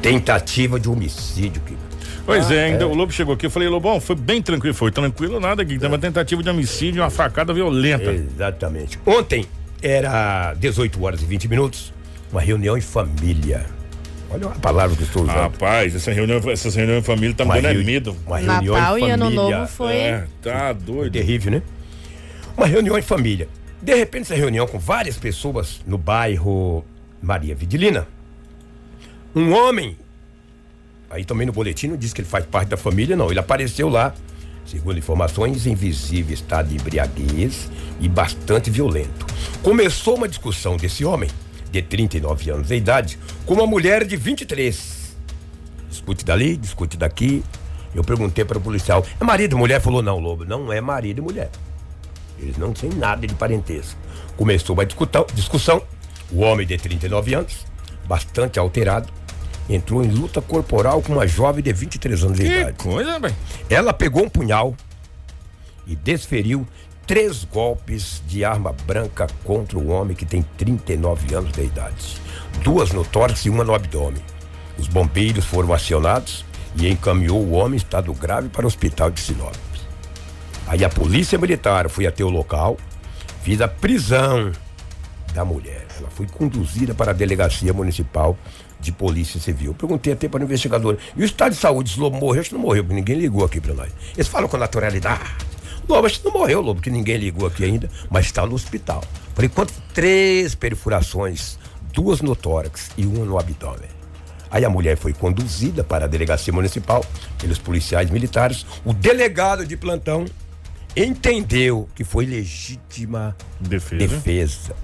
Tentativa 0.00 0.78
de 0.78 0.88
homicídio, 0.88 1.62
que 1.62 1.76
Pois 2.24 2.50
é, 2.50 2.64
ainda 2.66 2.86
o 2.86 2.94
Lobo 2.94 3.12
chegou 3.12 3.34
aqui, 3.34 3.46
eu 3.46 3.50
falei, 3.50 3.68
Lobão, 3.68 4.00
foi 4.00 4.14
bem 4.14 4.40
tranquilo, 4.40 4.74
foi 4.74 4.90
tranquilo 4.92 5.40
nada, 5.40 5.62
aqui, 5.62 5.78
tem 5.78 5.88
uma 5.88 5.98
tentativa 5.98 6.42
de 6.42 6.48
homicídio, 6.48 7.02
uma 7.02 7.10
facada 7.10 7.52
violenta. 7.52 8.12
Exatamente. 8.12 8.98
Ontem 9.04 9.44
era 9.82 10.54
18 10.54 11.02
horas 11.02 11.20
e 11.22 11.24
20 11.24 11.48
minutos, 11.48 11.92
uma 12.30 12.40
reunião 12.40 12.76
em 12.76 12.80
família. 12.80 13.66
Olha 14.30 14.46
a 14.46 14.50
palavra 14.50 14.96
que 14.96 15.02
eu 15.02 15.06
estou 15.06 15.24
usando. 15.24 15.34
Rapaz, 15.36 15.94
essa 15.94 16.10
reunião, 16.12 16.40
essas 16.50 16.74
reuniões 16.74 17.00
em 17.02 17.04
família 17.04 17.34
tá 17.34 17.44
me 17.44 17.52
dando 17.54 17.66
é 17.66 17.72
reuni- 17.72 17.84
medo. 17.84 18.16
Uma 18.26 18.38
reunião 18.38 18.74
Natal 18.74 18.98
em 18.98 19.04
e 19.06 19.10
Ano 19.10 19.24
família. 19.24 19.58
Novo 19.58 19.66
foi. 19.70 19.92
É, 19.94 20.24
tá 20.40 20.72
doido. 20.72 21.12
Terrível, 21.12 21.52
né? 21.52 21.62
Uma 22.56 22.66
reunião 22.66 22.96
em 22.96 23.02
família. 23.02 23.46
De 23.82 23.94
repente, 23.94 24.22
essa 24.22 24.34
reunião 24.34 24.66
com 24.66 24.78
várias 24.78 25.18
pessoas 25.18 25.80
no 25.86 25.98
bairro 25.98 26.82
Maria 27.20 27.54
Vidilina. 27.54 28.06
Um 29.34 29.52
homem, 29.52 29.98
aí 31.12 31.24
também 31.24 31.46
no 31.46 31.52
boletim 31.52 31.88
não 31.88 31.96
diz 31.96 32.12
que 32.12 32.22
ele 32.22 32.28
faz 32.28 32.44
parte 32.46 32.68
da 32.70 32.76
família, 32.76 33.14
não. 33.14 33.30
Ele 33.30 33.38
apareceu 33.38 33.88
lá, 33.88 34.14
segundo 34.66 34.98
informações, 34.98 35.66
em 35.66 35.74
visível 35.74 36.34
estado 36.34 36.70
de 36.70 36.76
embriaguez 36.76 37.70
e 38.00 38.08
bastante 38.08 38.70
violento. 38.70 39.26
Começou 39.62 40.16
uma 40.16 40.26
discussão 40.26 40.76
desse 40.76 41.04
homem, 41.04 41.30
de 41.70 41.82
39 41.82 42.50
anos 42.50 42.68
de 42.68 42.74
idade, 42.74 43.18
com 43.44 43.54
uma 43.54 43.66
mulher 43.66 44.04
de 44.04 44.16
23. 44.16 45.14
Discute 45.88 46.24
dali, 46.24 46.56
discute 46.56 46.96
daqui. 46.96 47.44
Eu 47.94 48.02
perguntei 48.02 48.44
para 48.44 48.56
o 48.56 48.60
policial: 48.60 49.04
é 49.20 49.24
marido 49.24 49.54
e 49.54 49.58
mulher? 49.58 49.80
Falou: 49.80 50.02
não, 50.02 50.18
Lobo, 50.18 50.46
não 50.46 50.72
é 50.72 50.80
marido 50.80 51.18
e 51.18 51.20
mulher. 51.20 51.50
Eles 52.38 52.56
não 52.56 52.72
têm 52.72 52.90
nada 52.90 53.26
de 53.26 53.34
parentesco. 53.34 54.00
Começou 54.36 54.74
uma 54.74 54.86
discussão. 54.86 55.82
O 56.30 56.40
homem 56.40 56.66
de 56.66 56.78
39 56.78 57.34
anos, 57.34 57.66
bastante 58.06 58.58
alterado, 58.58 59.12
entrou 59.68 60.04
em 60.04 60.08
luta 60.08 60.40
corporal 60.40 61.02
com 61.02 61.12
uma 61.14 61.26
jovem 61.26 61.62
de 61.62 61.72
23 61.72 62.24
anos 62.24 62.38
de 62.38 62.44
Que 62.44 62.60
idade. 62.60 62.76
coisa, 62.78 63.18
velho. 63.18 63.34
Ela 63.70 63.92
pegou 63.92 64.24
um 64.24 64.28
punhal 64.28 64.74
e 65.86 65.96
desferiu 65.96 66.66
três 67.06 67.44
golpes 67.44 68.22
de 68.26 68.44
arma 68.44 68.72
branca 68.86 69.26
contra 69.44 69.78
o 69.78 69.88
homem 69.88 70.16
que 70.16 70.24
tem 70.24 70.42
39 70.56 71.34
anos 71.34 71.52
de 71.52 71.62
idade. 71.62 72.20
Duas 72.62 72.92
no 72.92 73.04
tórax 73.04 73.44
e 73.44 73.50
uma 73.50 73.64
no 73.64 73.74
abdômen. 73.74 74.22
Os 74.78 74.88
bombeiros 74.88 75.44
foram 75.44 75.72
acionados 75.72 76.44
e 76.76 76.88
encaminhou 76.88 77.40
o 77.42 77.52
homem 77.52 77.74
em 77.74 77.76
estado 77.76 78.12
grave 78.14 78.48
para 78.48 78.64
o 78.64 78.68
hospital 78.68 79.10
de 79.10 79.20
Sinop. 79.20 79.54
Aí 80.66 80.84
a 80.84 80.88
polícia 80.88 81.38
militar 81.38 81.88
foi 81.90 82.06
até 82.06 82.24
o 82.24 82.30
local, 82.30 82.78
fez 83.42 83.60
a 83.60 83.68
prisão 83.68 84.52
da 85.34 85.44
mulher. 85.44 85.86
Ela 85.98 86.08
foi 86.08 86.26
conduzida 86.26 86.94
para 86.94 87.10
a 87.10 87.14
delegacia 87.14 87.72
municipal 87.72 88.38
de 88.82 88.92
polícia 88.92 89.40
civil. 89.40 89.72
Perguntei 89.72 90.12
até 90.12 90.28
para 90.28 90.40
o 90.40 90.44
investigador. 90.44 90.98
E 91.16 91.22
o 91.22 91.24
estado 91.24 91.52
de 91.52 91.58
saúde, 91.58 91.90
esse 91.90 92.00
lobo 92.00 92.18
morreu? 92.18 92.40
Acho 92.40 92.50
que 92.50 92.56
não 92.56 92.62
morreu, 92.62 92.82
porque 92.82 92.94
ninguém 92.94 93.16
ligou 93.16 93.44
aqui 93.44 93.60
para 93.60 93.72
nós. 93.72 93.90
Eles 94.14 94.28
falam 94.28 94.48
com 94.48 94.56
naturalidade. 94.56 95.22
Lobo, 95.88 96.06
acho 96.06 96.20
que 96.20 96.24
não 96.26 96.32
morreu, 96.32 96.60
Lobo, 96.60 96.80
que 96.80 96.90
ninguém 96.90 97.16
ligou 97.16 97.46
aqui 97.46 97.64
ainda, 97.64 97.90
mas 98.10 98.26
está 98.26 98.46
no 98.46 98.54
hospital. 98.54 99.02
Por 99.34 99.44
enquanto, 99.44 99.72
três 99.92 100.54
perfurações, 100.54 101.58
duas 101.92 102.20
no 102.20 102.36
tórax 102.36 102.90
e 102.96 103.04
uma 103.04 103.24
no 103.24 103.38
abdômen. 103.38 103.88
Aí 104.50 104.64
a 104.64 104.70
mulher 104.70 104.96
foi 104.96 105.12
conduzida 105.12 105.82
para 105.82 106.04
a 106.04 106.08
delegacia 106.08 106.52
municipal 106.52 107.04
pelos 107.40 107.58
policiais 107.58 108.10
militares. 108.10 108.66
O 108.84 108.92
delegado 108.92 109.66
de 109.66 109.76
plantão 109.76 110.26
entendeu 110.94 111.88
que 111.94 112.04
foi 112.04 112.26
legítima 112.26 113.36
Defesa. 113.58 114.06
defesa. 114.06 114.76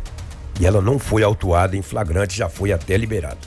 E 0.61 0.67
ela 0.67 0.81
não 0.81 0.99
foi 0.99 1.23
autuada 1.23 1.77
em 1.77 1.83
flagrante, 1.83 2.37
já 2.37 2.49
foi 2.49 2.73
até 2.73 2.97
liberada. 2.97 3.39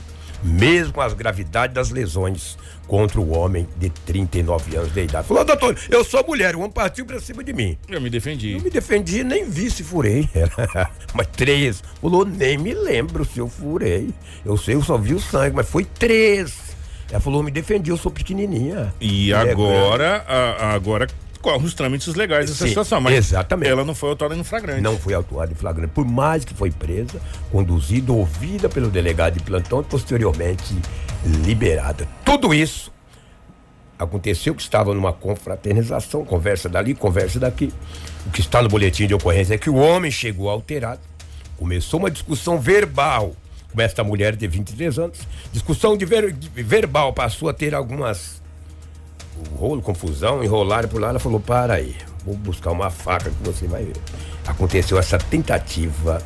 Mesmo 0.44 1.00
as 1.02 1.14
gravidades 1.14 1.74
das 1.76 1.90
lesões 1.90 2.58
contra 2.88 3.20
o 3.22 3.38
homem 3.38 3.68
de 3.78 3.90
39 3.90 4.76
anos 4.76 4.94
de 4.94 5.02
idade. 5.04 5.28
Falou, 5.28 5.46
doutor, 5.46 5.78
eu 5.90 6.04
sou 6.04 6.26
mulher, 6.26 6.56
o 6.56 6.60
homem 6.60 6.72
partiu 6.72 7.06
pra 7.06 7.20
cima 7.20 7.44
de 7.44 7.54
mim. 7.54 7.78
Eu 7.88 8.02
me 8.02 8.10
defendi. 8.10 8.54
Eu 8.54 8.62
me 8.62 8.70
defendi, 8.70 9.24
nem 9.24 9.50
vi 9.50 9.70
se 9.70 9.84
furei. 9.84 10.28
mas 11.14 11.28
três. 11.28 11.84
Falou, 12.02 12.26
nem 12.26 12.58
me 12.58 12.74
lembro 12.74 13.24
se 13.24 13.40
eu 13.40 13.48
furei. 13.48 14.10
Eu 14.46 14.58
sei, 14.58 14.76
eu 14.76 14.82
só 14.84 14.98
vi 14.98 15.14
o 15.14 15.20
sangue, 15.20 15.56
mas 15.56 15.70
foi 15.70 15.86
três. 15.86 16.54
Ela 17.10 17.20
falou, 17.20 17.44
me 17.44 17.52
defendi, 17.52 17.90
eu 17.92 17.98
sou 17.98 18.12
pequenininha. 18.12 18.94
E 19.00 19.32
é 19.32 19.36
agora, 19.36 20.24
a- 20.28 20.74
agora 20.74 21.08
corre 21.42 21.66
os 21.66 21.74
trâmites 21.74 22.14
legais 22.16 22.46
dessa 22.50 22.64
Sim, 22.64 22.70
situação. 22.70 23.02
Mas 23.02 23.16
exatamente. 23.16 23.70
ela 23.70 23.84
não 23.84 23.96
foi 23.96 24.10
autuada 24.10 24.36
em 24.36 24.44
flagrante. 24.44 24.82
Não 24.82 24.98
foi 24.98 25.14
autuada 25.14 25.52
em 25.52 25.56
flagrante, 25.56 25.92
por 25.94 26.06
mais 26.06 26.46
que 26.46 26.54
foi 26.54 26.72
presa, 26.72 27.20
conduzida, 27.52 28.14
ouvida 28.14 28.70
pelo 28.70 28.90
delegado 28.90 29.34
de 29.38 29.44
plantão 29.44 29.82
e 29.82 29.84
posteriormente 29.84 30.76
liberada. 31.46 32.08
Tudo 32.24 32.54
isso 32.54 32.92
aconteceu 33.98 34.56
que 34.56 34.62
estava 34.62 34.94
numa 34.94 35.14
confraternização, 35.14 36.26
conversa 36.26 36.68
dali, 36.68 36.96
conversa 36.96 37.40
daqui. 37.40 37.72
O 38.26 38.32
que 38.32 38.42
está 38.42 38.62
no 38.62 38.70
boletim 38.70 39.08
de 39.08 39.14
ocorrência 39.14 39.54
é 39.54 39.58
que 39.58 39.70
o 39.70 39.76
homem 39.76 40.10
chegou 40.12 40.50
alterado, 40.50 41.02
começou 41.58 42.00
uma 42.00 42.10
discussão 42.10 42.60
verbal 42.60 43.36
com 43.74 43.82
esta 43.82 44.04
mulher 44.04 44.36
de 44.36 44.48
23 44.48 44.98
anos. 45.00 45.20
Discussão 45.54 45.96
de, 45.96 46.04
ver- 46.06 46.32
de 46.34 46.50
verbal 46.64 47.14
passou 47.14 47.48
a 47.48 47.54
ter 47.54 47.74
algumas 47.76 48.41
o 49.38 49.56
rolo, 49.56 49.82
confusão, 49.82 50.44
enrolaram 50.44 50.90
por 50.90 51.00
lá. 51.00 51.10
Ela 51.10 51.20
falou: 51.20 51.40
para 51.40 51.76
aí, 51.76 51.96
vou 52.26 52.36
buscar 52.36 52.72
uma 52.72 52.90
faca 52.90 53.30
que 53.30 53.44
você 53.44 53.68
vai 53.68 53.84
ver. 53.84 53.98
Aconteceu 54.46 54.98
essa 54.98 55.18
tentativa 55.18 56.22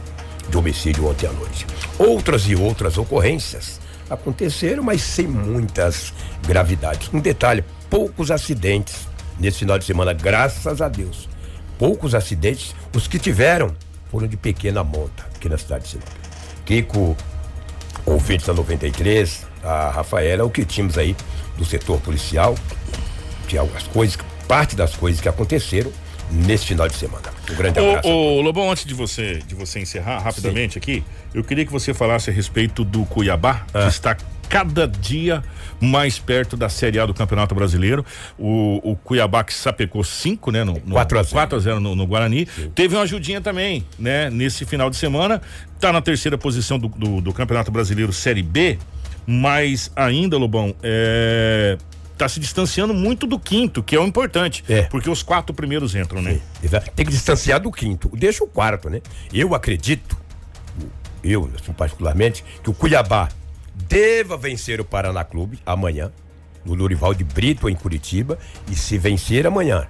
de 0.49 0.57
homicídio 0.57 1.07
ontem 1.07 1.27
à 1.27 1.31
noite. 1.31 1.65
Outras 1.97 2.43
e 2.47 2.55
outras 2.55 2.97
ocorrências 2.97 3.79
aconteceram, 4.09 4.83
mas 4.83 5.01
sem 5.01 5.27
muitas 5.27 6.13
gravidades. 6.47 7.09
Um 7.13 7.19
detalhe: 7.19 7.63
poucos 7.89 8.31
acidentes 8.31 9.07
nesse 9.39 9.59
final 9.59 9.77
de 9.77 9.85
semana, 9.85 10.13
graças 10.13 10.81
a 10.81 10.89
Deus. 10.89 11.29
Poucos 11.77 12.15
acidentes, 12.15 12.73
os 12.95 13.07
que 13.07 13.19
tiveram 13.19 13.75
foram 14.09 14.27
de 14.27 14.37
pequena 14.37 14.83
monta 14.83 15.25
aqui 15.35 15.49
na 15.49 15.57
cidade 15.57 15.83
de 15.83 15.89
Sinop. 15.89 16.07
Kiko, 16.65 17.17
ouvintes 18.05 18.45
da 18.45 18.53
93, 18.53 19.45
a 19.63 19.89
Rafaela, 19.89 20.43
o 20.45 20.49
que 20.49 20.63
tínhamos 20.65 20.97
aí 20.97 21.15
do 21.57 21.65
setor 21.65 21.99
policial, 22.01 22.55
que 23.47 23.57
algumas 23.57 23.83
coisas, 23.83 24.17
parte 24.47 24.75
das 24.75 24.95
coisas 24.95 25.19
que 25.21 25.29
aconteceram 25.29 25.91
nesse 26.31 26.65
final 26.67 26.87
de 26.87 26.95
semana. 26.95 27.23
Um 27.51 27.55
grande 27.55 27.79
abraço. 27.79 28.07
Ô, 28.07 28.37
ô, 28.37 28.41
Lobão, 28.41 28.71
antes 28.71 28.85
de 28.85 28.93
você, 28.93 29.41
de 29.47 29.53
você 29.55 29.79
encerrar 29.79 30.19
rapidamente 30.19 30.77
aqui, 30.77 31.03
eu 31.33 31.43
queria 31.43 31.65
que 31.65 31.71
você 31.71 31.93
falasse 31.93 32.29
a 32.29 32.33
respeito 32.33 32.83
do 32.83 33.05
Cuiabá, 33.05 33.65
Ah. 33.73 33.83
que 33.83 33.89
está 33.89 34.17
cada 34.49 34.87
dia 34.87 35.43
mais 35.85 36.19
perto 36.19 36.57
da 36.57 36.67
Série 36.69 36.99
A 36.99 37.05
do 37.05 37.13
Campeonato 37.13 37.53
Brasileiro. 37.55 38.05
O, 38.37 38.91
o 38.91 38.95
Cuiabá 38.95 39.43
que 39.43 39.53
sapecou 39.53 40.03
5, 40.03 40.51
né? 40.51 40.63
No, 40.63 40.73
no, 40.73 40.91
4 40.91 41.19
a 41.19 41.23
0. 41.23 41.33
4 41.33 41.57
a 41.57 41.61
0 41.61 41.79
no, 41.79 41.95
no 41.95 42.05
Guarani. 42.05 42.45
Teve 42.73 42.95
uma 42.95 43.03
ajudinha 43.03 43.39
também, 43.39 43.85
né? 43.97 44.29
Nesse 44.29 44.65
final 44.65 44.89
de 44.89 44.97
semana. 44.97 45.41
Tá 45.79 45.93
na 45.93 46.01
terceira 46.01 46.37
posição 46.37 46.79
do, 46.79 46.87
do, 46.87 47.21
do 47.21 47.33
Campeonato 47.33 47.71
Brasileiro 47.71 48.11
Série 48.11 48.43
B, 48.43 48.77
mas 49.25 49.91
ainda, 49.95 50.37
Lobão, 50.37 50.75
é. 50.81 51.77
Tá 52.17 52.29
se 52.29 52.39
distanciando 52.39 52.93
muito 52.93 53.27
do 53.27 53.37
quinto, 53.37 53.83
que 53.83 53.93
é 53.93 53.99
o 53.99 54.05
importante. 54.05 54.63
É. 54.69 54.83
Porque 54.83 55.09
os 55.09 55.21
quatro 55.21 55.53
primeiros 55.53 55.95
entram, 55.95 56.21
né? 56.21 56.39
Exato. 56.63 56.89
Tem 56.95 57.05
que 57.05 57.11
distanciar 57.11 57.59
do 57.59 57.69
quinto. 57.69 58.09
Deixa 58.15 58.41
o 58.41 58.47
quarto, 58.47 58.89
né? 58.89 59.01
Eu 59.33 59.53
acredito, 59.53 60.17
eu 61.21 61.49
particularmente, 61.75 62.41
que 62.63 62.69
o 62.69 62.73
Cuiabá 62.73 63.27
deva 63.75 64.37
vencer 64.37 64.79
o 64.79 64.85
Paraná 64.85 65.23
Clube 65.23 65.59
amanhã, 65.65 66.11
no 66.63 66.73
Lurival 66.73 67.13
de 67.13 67.23
Brito, 67.23 67.69
em 67.69 67.75
Curitiba, 67.75 68.39
e 68.71 68.75
se 68.75 68.97
vencer 68.97 69.45
amanhã 69.45 69.87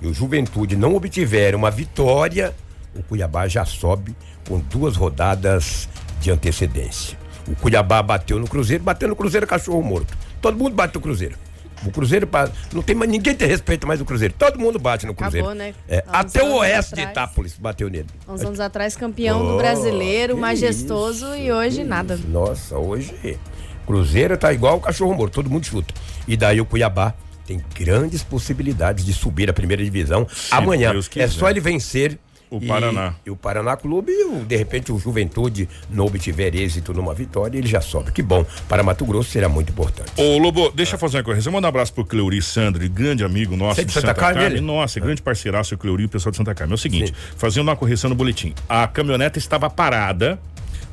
e 0.00 0.06
o 0.06 0.14
Juventude 0.14 0.76
não 0.76 0.94
obtiver 0.94 1.54
uma 1.54 1.70
vitória, 1.70 2.54
o 2.94 3.02
Cuiabá 3.02 3.48
já 3.48 3.64
sobe 3.64 4.14
com 4.48 4.58
duas 4.58 4.96
rodadas 4.96 5.88
de 6.20 6.30
antecedência. 6.30 7.18
O 7.48 7.54
Cuiabá 7.56 8.02
bateu 8.02 8.38
no 8.38 8.46
Cruzeiro, 8.46 8.82
bateu 8.82 9.08
no 9.08 9.16
Cruzeiro 9.16 9.46
cachorro 9.46 9.82
morto. 9.82 10.16
Todo 10.40 10.58
mundo 10.58 10.74
bate 10.74 10.94
no 10.94 11.00
Cruzeiro. 11.00 11.36
O 11.84 11.90
Cruzeiro 11.90 12.28
não 12.72 12.82
tem 12.82 12.96
mais 12.96 13.10
ninguém 13.10 13.34
tem 13.34 13.46
respeito 13.48 13.86
mais 13.86 13.98
do 13.98 14.04
Cruzeiro. 14.04 14.34
Todo 14.38 14.58
mundo 14.58 14.78
bate 14.78 15.06
no 15.06 15.14
Cruzeiro. 15.14 15.46
Acabou, 15.46 15.58
né? 15.58 15.74
É, 15.88 16.02
até 16.08 16.42
o 16.42 16.56
Oeste 16.56 16.94
atrás, 16.94 17.06
de 17.06 17.12
Itápolis 17.12 17.56
bateu 17.58 17.90
nele. 17.90 18.06
Uns 18.26 18.40
anos 18.42 18.60
atrás 18.60 18.96
campeão 18.96 19.44
oh, 19.44 19.52
do 19.52 19.56
Brasileiro, 19.58 20.36
majestoso 20.36 21.26
isso, 21.26 21.36
e 21.36 21.52
hoje 21.52 21.80
isso. 21.80 21.88
nada. 21.88 22.18
Nossa, 22.28 22.78
hoje 22.78 23.38
Cruzeiro 23.86 24.36
tá 24.36 24.52
igual 24.52 24.76
o 24.76 24.80
cachorro 24.80 25.14
morto, 25.14 25.34
todo 25.34 25.48
mundo 25.48 25.64
chuta. 25.64 25.94
E 26.26 26.36
daí 26.36 26.60
o 26.60 26.66
Cuiabá 26.66 27.14
tem 27.46 27.62
grandes 27.78 28.24
possibilidades 28.24 29.04
de 29.04 29.14
subir 29.14 29.48
a 29.48 29.52
primeira 29.52 29.82
divisão 29.82 30.26
Sim, 30.28 30.48
amanhã. 30.50 30.92
É 31.14 31.28
só 31.28 31.48
ele 31.48 31.60
vencer 31.60 32.18
o 32.50 32.58
e, 32.58 32.66
Paraná. 32.66 33.14
E 33.24 33.30
o 33.30 33.36
Paraná 33.36 33.76
Clube, 33.76 34.12
e 34.12 34.44
de 34.44 34.56
repente 34.56 34.92
o 34.92 34.98
Juventude 34.98 35.68
não 35.90 36.06
obtiver 36.06 36.54
êxito 36.54 36.92
numa 36.92 37.14
vitória, 37.14 37.58
ele 37.58 37.66
já 37.66 37.80
sobe. 37.80 38.12
Que 38.12 38.22
bom. 38.22 38.44
Para 38.68 38.82
Mato 38.82 39.04
Grosso 39.04 39.30
será 39.30 39.48
muito 39.48 39.70
importante. 39.70 40.12
Ô, 40.16 40.38
Lobo, 40.38 40.70
deixa 40.70 40.94
eu 40.94 40.98
fazer 40.98 41.18
uma 41.18 41.24
correção. 41.24 41.52
Manda 41.52 41.66
um 41.66 41.70
abraço 41.70 41.92
pro 41.92 42.04
Cleuri 42.04 42.40
Sandri, 42.42 42.88
grande 42.88 43.24
amigo 43.24 43.56
nosso 43.56 43.80
de, 43.80 43.86
de 43.86 43.92
Santa, 43.92 44.08
Santa 44.08 44.20
Carme. 44.20 44.40
Carme. 44.40 44.60
Nossa, 44.60 45.00
grande 45.00 45.22
parceiraço, 45.22 45.74
o 45.74 45.78
Cleuri, 45.78 46.04
o 46.04 46.08
pessoal 46.08 46.30
de 46.30 46.36
Santa 46.36 46.54
Carme. 46.54 46.72
É 46.72 46.74
o 46.74 46.78
seguinte, 46.78 47.08
Sim. 47.08 47.14
fazendo 47.36 47.62
uma 47.62 47.76
correção 47.76 48.10
no 48.10 48.16
boletim. 48.16 48.54
A 48.68 48.86
caminhonete 48.86 49.38
estava 49.38 49.68
parada 49.68 50.38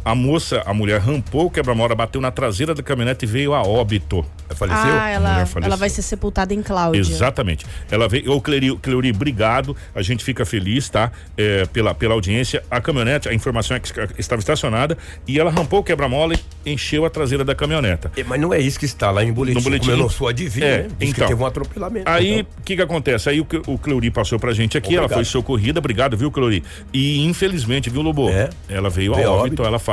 a 0.04 0.14
moça, 0.16 0.62
a 0.66 0.74
mulher 0.74 1.00
rampou 1.00 1.46
o 1.46 1.50
quebra-mola, 1.50 1.96
bateu 1.96 2.20
na 2.20 2.32
traseira 2.32 2.74
da 2.74 2.84
caminhonete 2.84 3.26
e 3.26 3.28
veio 3.28 3.54
a 3.54 3.62
óbito. 3.62 4.26
Faleceu? 4.54 4.94
Ah, 4.94 5.10
ela, 5.10 5.48
ela 5.64 5.76
vai 5.76 5.90
ser 5.90 6.02
sepultada 6.02 6.54
em 6.54 6.62
Cláudia. 6.62 7.00
Exatamente. 7.00 7.66
Ela 7.90 8.08
veio, 8.08 8.32
ô 8.32 8.42
Cleuri, 8.42 8.78
Cleuri, 8.78 9.12
obrigado, 9.12 9.76
a 9.96 10.02
gente 10.02 10.24
fica 10.24 10.46
feliz, 10.46 10.90
tá? 10.90 11.12
É, 11.38 11.66
pela, 11.66 11.94
pela 11.94 12.14
audiência. 12.14 12.64
A 12.70 12.80
caminhonete, 12.82 13.30
a 13.30 13.34
informação 13.34 13.78
é 13.78 13.80
que 13.80 13.90
estava 14.20 14.40
estacionada 14.40 14.98
e 15.28 15.40
ela 15.40 15.50
rampou 15.50 15.80
o 15.80 15.84
quebra-mola 15.84 16.36
e 16.66 16.72
encheu 16.72 17.06
a 17.06 17.10
traseira 17.10 17.44
da 17.44 17.56
caminhoneta. 17.56 18.12
É, 18.16 18.24
mas 18.24 18.40
não 18.40 18.54
é 18.54 18.60
isso 18.60 18.78
que 18.80 18.86
está 18.86 19.10
lá 19.12 19.24
em 19.24 19.32
boletim, 19.32 19.58
no 19.58 19.64
boletim. 19.64 19.86
Como 19.86 19.98
eu 19.98 20.04
não 20.04 20.10
sou 20.10 20.28
adivinho, 20.28 20.66
é, 20.66 20.84
né? 20.84 20.88
Diz 21.00 21.10
então, 21.10 21.28
teve 21.28 21.42
um 21.42 21.46
atropelamento. 21.46 22.10
Aí, 22.10 22.26
então. 22.26 22.38
o 22.38 22.40
então. 22.42 22.64
que 22.66 22.76
que 22.76 22.82
acontece? 22.82 23.30
Aí 23.30 23.40
o, 23.40 23.48
o 23.68 23.78
Cleuri 23.78 24.12
passou 24.12 24.40
pra 24.40 24.54
gente 24.54 24.78
aqui, 24.78 24.88
obrigado. 24.88 25.12
ela 25.12 25.14
foi 25.14 25.26
socorrida, 25.26 25.80
obrigado, 25.80 26.16
viu, 26.18 26.30
Cleuri? 26.32 26.64
E 26.94 27.24
infelizmente, 27.26 27.90
viu, 27.90 28.02
Lobo? 28.02 28.30
É. 28.30 28.50
Ela 28.70 28.90
veio, 28.90 29.16
veio 29.16 29.28
a 29.28 29.32
óbito, 29.32 29.46
óbito, 29.46 29.64
ela 29.64 29.80
faleceu, 29.80 29.93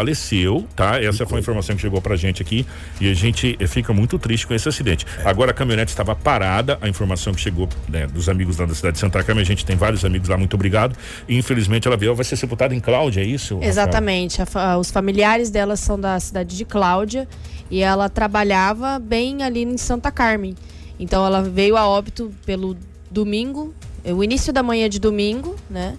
tá? 0.74 1.02
Essa 1.02 1.26
foi 1.26 1.38
a 1.38 1.40
informação 1.40 1.74
que 1.76 1.82
chegou 1.82 2.00
pra 2.00 2.16
gente 2.16 2.42
aqui 2.42 2.66
e 3.00 3.10
a 3.10 3.14
gente 3.14 3.56
fica 3.66 3.92
muito 3.92 4.18
triste 4.18 4.46
com 4.46 4.54
esse 4.54 4.68
acidente. 4.68 5.06
Agora 5.24 5.50
a 5.50 5.54
caminhonete 5.54 5.90
estava 5.90 6.14
parada, 6.14 6.78
a 6.80 6.88
informação 6.88 7.32
que 7.32 7.40
chegou 7.40 7.68
né, 7.88 8.06
dos 8.06 8.28
amigos 8.28 8.58
lá 8.58 8.66
da 8.66 8.74
cidade 8.74 8.94
de 8.94 9.00
Santa 9.00 9.22
Câmara, 9.22 9.42
a 9.42 9.46
gente 9.46 9.64
tem 9.64 9.76
vários 9.76 10.04
amigos 10.04 10.28
lá, 10.28 10.36
muito 10.36 10.54
obrigado. 10.54 10.96
E 11.28 11.36
infelizmente 11.36 11.86
ela 11.86 11.96
veio, 11.96 12.14
vai 12.14 12.24
ser 12.24 12.36
sepultada 12.36 12.74
em 12.74 12.80
Cláudia, 12.80 13.20
é 13.20 13.24
isso? 13.24 13.58
Exatamente. 13.62 14.40
A, 14.54 14.78
os 14.78 14.90
familiares 14.90 15.50
dela 15.50 15.76
são 15.76 15.98
da 15.98 16.18
cidade 16.20 16.56
de 16.56 16.64
Cláudia 16.64 17.28
e 17.70 17.80
ela 17.80 18.08
trabalhava 18.08 18.98
bem 18.98 19.42
ali 19.42 19.62
em 19.62 19.76
Santa 19.76 20.10
Carmen. 20.10 20.54
Então 20.98 21.24
ela 21.24 21.42
veio 21.42 21.76
a 21.76 21.86
óbito 21.86 22.32
pelo 22.44 22.76
domingo, 23.10 23.74
o 24.04 24.22
início 24.22 24.52
da 24.52 24.62
manhã 24.62 24.88
de 24.88 24.98
domingo, 24.98 25.56
né? 25.68 25.96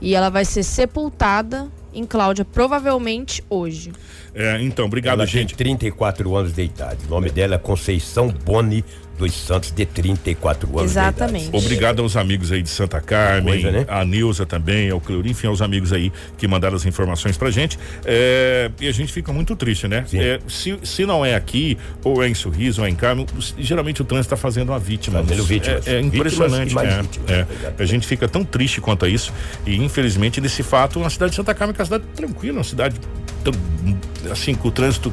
E 0.00 0.14
ela 0.14 0.28
vai 0.28 0.44
ser 0.44 0.62
sepultada 0.62 1.68
em 1.98 2.04
Cláudia, 2.04 2.44
provavelmente 2.44 3.42
hoje. 3.48 3.92
É, 4.34 4.60
então, 4.62 4.84
obrigado, 4.86 5.14
Ela 5.14 5.26
gente. 5.26 5.54
Tem 5.54 5.76
34 5.76 6.36
anos 6.36 6.52
de 6.52 6.62
idade. 6.62 7.06
O 7.06 7.10
nome 7.10 7.30
dela 7.30 7.54
é 7.54 7.58
Conceição 7.58 8.28
Boni 8.28 8.84
dos 9.16 9.34
Santos, 9.34 9.70
de 9.70 9.86
34 9.86 10.68
anos 10.78 10.90
Exatamente. 10.92 11.50
Obrigado 11.52 12.02
aos 12.02 12.16
amigos 12.16 12.52
aí 12.52 12.62
de 12.62 12.68
Santa 12.68 13.00
Carmen, 13.00 13.62
Coisa, 13.62 13.70
né? 13.70 13.86
a 13.88 14.04
Nilza 14.04 14.46
também, 14.46 14.90
ao 14.90 15.00
Cleurim, 15.00 15.30
enfim, 15.30 15.46
aos 15.46 15.62
amigos 15.62 15.92
aí 15.92 16.12
que 16.36 16.46
mandaram 16.46 16.76
as 16.76 16.84
informações 16.84 17.36
pra 17.36 17.50
gente. 17.50 17.78
É, 18.04 18.70
e 18.80 18.88
a 18.88 18.92
gente 18.92 19.12
fica 19.12 19.32
muito 19.32 19.56
triste, 19.56 19.88
né? 19.88 20.04
É, 20.12 20.40
se, 20.48 20.78
se 20.82 21.06
não 21.06 21.24
é 21.24 21.34
aqui, 21.34 21.76
ou 22.04 22.22
é 22.22 22.28
em 22.28 22.34
Sorriso, 22.34 22.80
ou 22.80 22.86
é 22.86 22.90
em 22.90 22.94
Carmo, 22.94 23.26
geralmente 23.58 24.02
o 24.02 24.04
trânsito 24.04 24.34
está 24.34 24.36
fazendo 24.36 24.70
uma 24.70 24.78
vítima. 24.78 25.22
Fazendo 25.22 25.44
vítimas. 25.44 25.86
É, 25.86 25.96
é 25.96 26.00
impressionante. 26.00 26.76
É, 26.78 27.02
vítimas, 27.02 27.30
é, 27.30 27.46
a 27.78 27.84
gente 27.84 28.06
fica 28.06 28.28
tão 28.28 28.44
triste 28.44 28.80
quanto 28.80 29.04
a 29.04 29.08
isso. 29.08 29.32
E 29.66 29.76
infelizmente, 29.76 30.40
desse 30.40 30.62
fato, 30.62 30.98
uma 30.98 31.10
cidade 31.10 31.30
de 31.30 31.36
Santa 31.36 31.54
Carmen 31.54 31.74
é 31.76 31.80
uma 31.80 31.84
cidade 31.84 32.04
tranquila, 32.14 32.58
uma 32.58 32.64
cidade 32.64 32.96
assim, 34.30 34.54
com 34.54 34.68
o 34.68 34.70
trânsito 34.70 35.12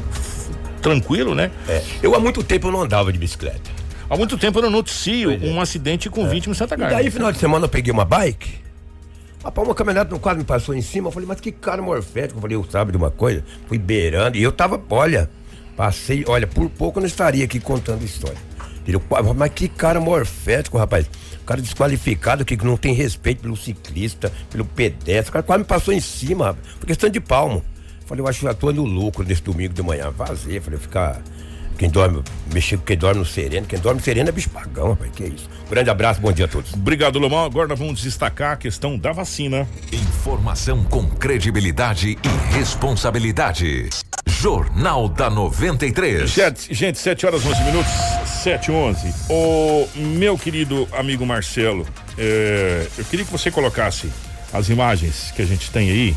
tranquilo, 0.81 1.33
né? 1.33 1.51
É. 1.67 1.81
Eu 2.01 2.15
há 2.15 2.19
muito 2.19 2.43
tempo 2.43 2.69
não 2.69 2.81
andava 2.81 3.11
de 3.11 3.17
bicicleta. 3.17 3.71
Há 4.13 4.17
muito 4.17 4.37
tempo 4.37 4.59
eu 4.59 4.63
não 4.63 4.69
noticio 4.69 5.31
é. 5.31 5.37
um 5.47 5.59
acidente 5.59 6.07
com 6.07 6.23
é. 6.23 6.29
vítima 6.29 6.53
em 6.53 6.55
Santa 6.55 6.77
Catarina. 6.77 7.01
E 7.01 7.03
daí, 7.03 7.11
final 7.11 7.31
de 7.31 7.39
semana, 7.39 7.65
eu 7.65 7.69
peguei 7.69 7.91
uma 7.91 8.05
bike. 8.05 8.61
Rapaz, 9.43 9.67
uma 9.67 9.73
caminhonete 9.73 10.11
no 10.11 10.19
quadro 10.19 10.37
me 10.37 10.45
passou 10.45 10.75
em 10.75 10.83
cima. 10.83 11.07
Eu 11.07 11.11
falei, 11.11 11.27
mas 11.27 11.41
que 11.41 11.51
cara 11.51 11.81
morfético. 11.81 12.37
Eu 12.37 12.41
falei, 12.41 12.55
eu 12.55 12.63
sabe 12.69 12.91
de 12.91 12.97
uma 12.97 13.09
coisa? 13.09 13.43
Fui 13.67 13.79
beirando 13.79 14.37
e 14.37 14.43
eu 14.43 14.51
tava, 14.51 14.79
olha, 14.91 15.31
passei, 15.75 16.23
olha, 16.27 16.45
por 16.45 16.69
pouco 16.69 16.99
eu 16.99 17.01
não 17.01 17.07
estaria 17.07 17.43
aqui 17.43 17.59
contando 17.59 18.03
história. 18.03 18.37
Mas 19.35 19.51
que 19.51 19.67
cara 19.67 19.99
morfético, 19.99 20.77
rapaz. 20.77 21.07
O 21.41 21.45
cara 21.45 21.59
desqualificado 21.59 22.45
que 22.45 22.55
não 22.63 22.77
tem 22.77 22.93
respeito 22.93 23.41
pelo 23.41 23.57
ciclista, 23.57 24.31
pelo 24.51 24.63
pedestre. 24.63 25.29
O 25.29 25.33
cara 25.33 25.43
quase 25.43 25.59
me 25.59 25.65
passou 25.65 25.91
em 25.91 25.99
cima, 25.99 26.45
rapaz. 26.45 26.67
Foi 26.77 26.85
questão 26.85 27.09
de 27.09 27.19
palmo. 27.19 27.63
Falei, 28.05 28.21
eu 28.21 28.27
acho 28.27 28.41
que 28.41 28.45
já 28.45 28.53
tô 28.53 28.71
no 28.71 28.83
lucro 28.83 29.25
nesse 29.25 29.41
domingo 29.41 29.73
de 29.73 29.81
manhã. 29.81 30.11
Vazei, 30.11 30.59
falei, 30.59 30.77
ficar. 30.77 31.19
Quem 31.77 31.89
dorme, 31.89 32.23
mexer 32.53 32.77
com 32.77 32.83
quem 32.83 32.97
dorme 32.97 33.19
no 33.19 33.25
sereno, 33.25 33.65
quem 33.65 33.79
dorme 33.79 33.99
no 33.99 34.03
sereno 34.03 34.29
é 34.29 34.31
bicho 34.31 34.49
pagão, 34.49 34.89
rapaz, 34.89 35.11
que 35.11 35.23
é 35.23 35.27
isso. 35.27 35.49
grande 35.69 35.89
abraço, 35.89 36.21
bom 36.21 36.31
dia 36.31 36.45
a 36.45 36.47
todos. 36.47 36.73
Obrigado, 36.73 37.19
Lomão. 37.19 37.43
Agora 37.43 37.67
nós 37.67 37.79
vamos 37.79 38.01
destacar 38.01 38.53
a 38.53 38.55
questão 38.55 38.97
da 38.97 39.11
vacina. 39.11 39.67
Informação 39.91 40.83
com 40.83 41.09
credibilidade 41.09 42.11
e 42.11 42.53
responsabilidade. 42.53 43.89
Jornal 44.27 45.07
da 45.09 45.29
93. 45.29 46.29
Gente, 46.29 46.73
gente 46.73 46.99
7 46.99 47.25
horas 47.25 47.45
11 47.45 47.63
minutos, 47.63 47.91
7 48.43 48.67
e 48.67 48.71
11. 48.73 49.13
O 49.29 49.87
meu 49.95 50.37
querido 50.37 50.87
amigo 50.91 51.25
Marcelo, 51.25 51.87
é, 52.17 52.87
eu 52.97 53.05
queria 53.05 53.25
que 53.25 53.31
você 53.31 53.49
colocasse 53.49 54.09
as 54.51 54.69
imagens 54.69 55.31
que 55.35 55.41
a 55.41 55.45
gente 55.45 55.71
tem 55.71 55.89
aí 55.89 56.15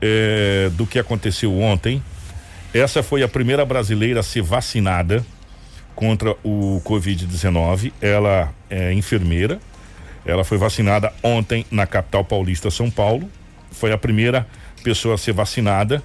é, 0.00 0.70
do 0.72 0.86
que 0.86 0.98
aconteceu 0.98 1.56
ontem. 1.58 2.02
Essa 2.78 3.02
foi 3.02 3.24
a 3.24 3.28
primeira 3.28 3.64
brasileira 3.64 4.20
a 4.20 4.22
ser 4.22 4.40
vacinada 4.40 5.26
contra 5.96 6.36
o 6.44 6.80
Covid-19. 6.84 7.92
Ela 8.00 8.54
é 8.70 8.92
enfermeira. 8.92 9.58
Ela 10.24 10.44
foi 10.44 10.58
vacinada 10.58 11.12
ontem 11.20 11.66
na 11.72 11.88
capital 11.88 12.24
paulista, 12.24 12.70
São 12.70 12.88
Paulo. 12.88 13.28
Foi 13.72 13.90
a 13.90 13.98
primeira 13.98 14.46
pessoa 14.84 15.16
a 15.16 15.18
ser 15.18 15.32
vacinada 15.32 16.00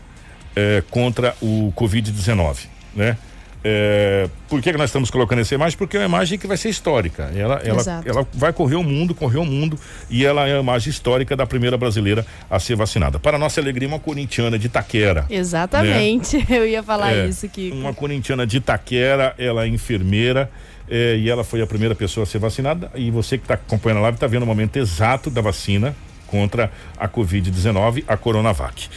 é, 0.55 0.83
contra 0.89 1.36
o 1.39 1.71
Covid-19, 1.75 2.65
né? 2.95 3.17
É, 3.65 4.30
por 4.49 4.62
que, 4.62 4.71
que 4.71 4.78
nós 4.78 4.89
estamos 4.89 5.10
colocando 5.10 5.39
essa 5.39 5.56
imagem? 5.56 5.78
Porque 5.78 5.95
é 5.95 6.02
uma 6.02 6.06
imagem 6.06 6.38
que 6.38 6.45
vai 6.45 6.58
ser 6.58 6.69
histórica. 6.69 7.32
Ela, 7.36 7.62
ela, 7.63 8.04
ela 8.06 8.28
vai 8.34 8.52
correr 8.52 8.76
o 8.76 8.84
mundo, 8.84 9.15
correr 9.15 9.38
o 9.38 9.45
mundo, 9.45 9.80
e 10.10 10.26
ela 10.26 10.47
é 10.47 10.58
a 10.58 10.60
imagem 10.60 10.89
histórica 10.89 11.36
da 11.36 11.45
primeira 11.45 11.78
brasileira 11.78 12.26
a 12.49 12.60
ser 12.60 12.76
vacinada. 12.76 13.19
Para 13.19 13.38
nossa 13.38 13.62
alegria, 13.62 13.88
uma 13.88 13.99
corintiana 13.99 14.60
de 14.60 14.67
Itaquera. 14.67 15.26
Exatamente, 15.30 16.38
né? 16.38 16.45
eu 16.60 16.67
ia 16.67 16.84
falar 16.84 17.13
é, 17.13 17.28
isso, 17.28 17.45
aqui. 17.45 17.71
Uma 17.73 17.93
corintiana 17.93 18.45
de 18.45 18.58
Itaquera, 18.58 19.34
ela 19.38 19.63
é 19.63 19.67
enfermeira. 19.67 20.52
É, 20.89 21.15
e 21.15 21.30
ela 21.30 21.45
foi 21.45 21.62
a 21.62 21.65
primeira 21.65 21.95
pessoa 21.95 22.26
a 22.26 22.28
ser 22.28 22.39
vacinada. 22.39 22.91
E 22.93 23.10
você 23.10 23.38
que 23.38 23.45
está 23.45 23.54
acompanhando 23.54 23.99
a 23.99 24.02
live 24.02 24.15
está 24.17 24.28
vendo 24.28 24.43
o 24.43 24.45
momento 24.45 24.76
exato 24.76 25.30
da 25.30 25.39
vacina 25.39 25.95
contra 26.28 26.69
a 26.97 27.08
Covid-19, 27.08 28.04
a 28.06 28.17
Coronavac. 28.17 28.89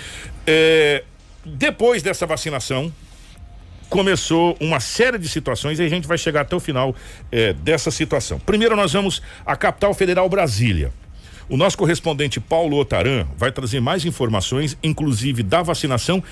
É, 0.45 1.05
depois 1.45 2.03
dessa 2.03 2.27
vacinação, 2.27 2.93
começou 3.89 4.57
uma 4.61 4.81
série 4.81 5.19
de 5.19 5.29
situações 5.29 5.79
e 5.79 5.83
a 5.83 5.89
gente 5.89 6.07
vai 6.07 6.19
chegar 6.19 6.43
até 6.43 6.57
o 6.57 6.61
final 6.61 6.95
eh, 7.31 7.53
dessa 7.53 7.91
situação. 7.91 8.39
Primeiro, 8.39 8.77
nós 8.77 8.93
vamos 8.93 9.23
à 9.45 9.57
capital 9.57 9.95
federal 9.95 10.29
Brasília. 10.29 10.93
O 11.49 11.57
nosso 11.57 11.79
correspondente 11.79 12.41
Paulo 12.41 12.77
Otaran 12.77 13.25
vai 13.39 13.53
trazer 13.53 13.81
mais 13.81 14.05
informações, 14.05 14.77
inclusive 14.83 15.45
da 15.45 15.63
vacinação 15.63 16.23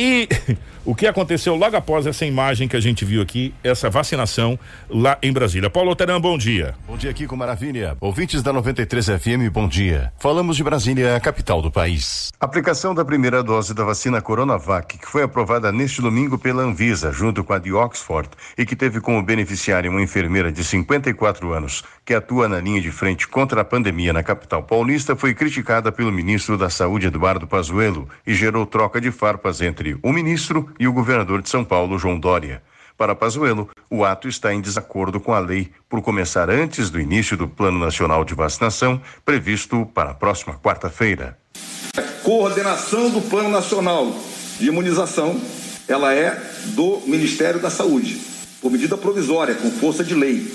e 0.00 0.26
o 0.82 0.94
que 0.94 1.06
aconteceu 1.06 1.54
logo 1.54 1.76
após 1.76 2.06
essa 2.06 2.24
imagem 2.24 2.66
que 2.66 2.74
a 2.74 2.80
gente 2.80 3.04
viu 3.04 3.20
aqui, 3.20 3.52
essa 3.62 3.90
vacinação 3.90 4.58
lá 4.88 5.18
em 5.22 5.30
Brasília. 5.30 5.68
Paulo 5.68 5.94
Teran, 5.94 6.18
bom 6.18 6.38
dia. 6.38 6.74
Bom 6.86 6.96
dia, 6.96 7.12
Kiko 7.12 7.36
Maravilha. 7.36 7.94
Ouvintes 8.00 8.42
da 8.42 8.50
93 8.50 9.06
FM, 9.20 9.52
bom 9.52 9.68
dia. 9.68 10.10
Falamos 10.18 10.56
de 10.56 10.64
Brasília, 10.64 11.14
a 11.14 11.20
capital 11.20 11.60
do 11.60 11.70
país. 11.70 12.30
A 12.40 12.46
aplicação 12.46 12.94
da 12.94 13.04
primeira 13.04 13.42
dose 13.42 13.74
da 13.74 13.84
vacina 13.84 14.22
Coronavac, 14.22 14.96
que 14.96 15.06
foi 15.06 15.22
aprovada 15.22 15.70
neste 15.70 16.00
domingo 16.00 16.38
pela 16.38 16.62
Anvisa, 16.62 17.12
junto 17.12 17.44
com 17.44 17.52
a 17.52 17.58
de 17.58 17.74
Oxford, 17.74 18.30
e 18.56 18.64
que 18.64 18.74
teve 18.74 19.02
como 19.02 19.22
beneficiária 19.22 19.90
uma 19.90 20.00
enfermeira 20.00 20.50
de 20.50 20.64
54 20.64 21.52
anos, 21.52 21.84
que 22.10 22.14
atua 22.14 22.48
na 22.48 22.58
linha 22.58 22.80
de 22.80 22.90
frente 22.90 23.28
contra 23.28 23.60
a 23.60 23.64
pandemia 23.64 24.12
na 24.12 24.20
capital 24.20 24.64
paulista, 24.64 25.14
foi 25.14 25.32
criticada 25.32 25.92
pelo 25.92 26.10
ministro 26.10 26.58
da 26.58 26.68
Saúde, 26.68 27.06
Eduardo 27.06 27.46
Pazuello, 27.46 28.08
e 28.26 28.34
gerou 28.34 28.66
troca 28.66 29.00
de 29.00 29.12
farpas 29.12 29.60
entre 29.60 29.96
o 30.02 30.12
ministro 30.12 30.68
e 30.76 30.88
o 30.88 30.92
governador 30.92 31.40
de 31.40 31.48
São 31.48 31.62
Paulo, 31.62 32.00
João 32.00 32.18
Dória. 32.18 32.64
Para 32.98 33.14
Pazuello, 33.14 33.70
o 33.88 34.04
ato 34.04 34.26
está 34.26 34.52
em 34.52 34.60
desacordo 34.60 35.20
com 35.20 35.32
a 35.32 35.38
lei 35.38 35.70
por 35.88 36.02
começar 36.02 36.50
antes 36.50 36.90
do 36.90 37.00
início 37.00 37.36
do 37.36 37.46
Plano 37.46 37.78
Nacional 37.78 38.24
de 38.24 38.34
Vacinação, 38.34 39.00
previsto 39.24 39.86
para 39.86 40.10
a 40.10 40.14
próxima 40.14 40.58
quarta-feira. 40.58 41.38
A 41.96 42.02
coordenação 42.24 43.08
do 43.08 43.20
Plano 43.20 43.50
Nacional 43.50 44.12
de 44.58 44.66
Imunização, 44.66 45.40
ela 45.86 46.12
é 46.12 46.30
do 46.74 47.02
Ministério 47.06 47.60
da 47.60 47.70
Saúde. 47.70 48.20
por 48.60 48.72
medida 48.72 48.96
provisória, 48.96 49.54
com 49.54 49.70
força 49.70 50.02
de 50.02 50.14
lei, 50.14 50.52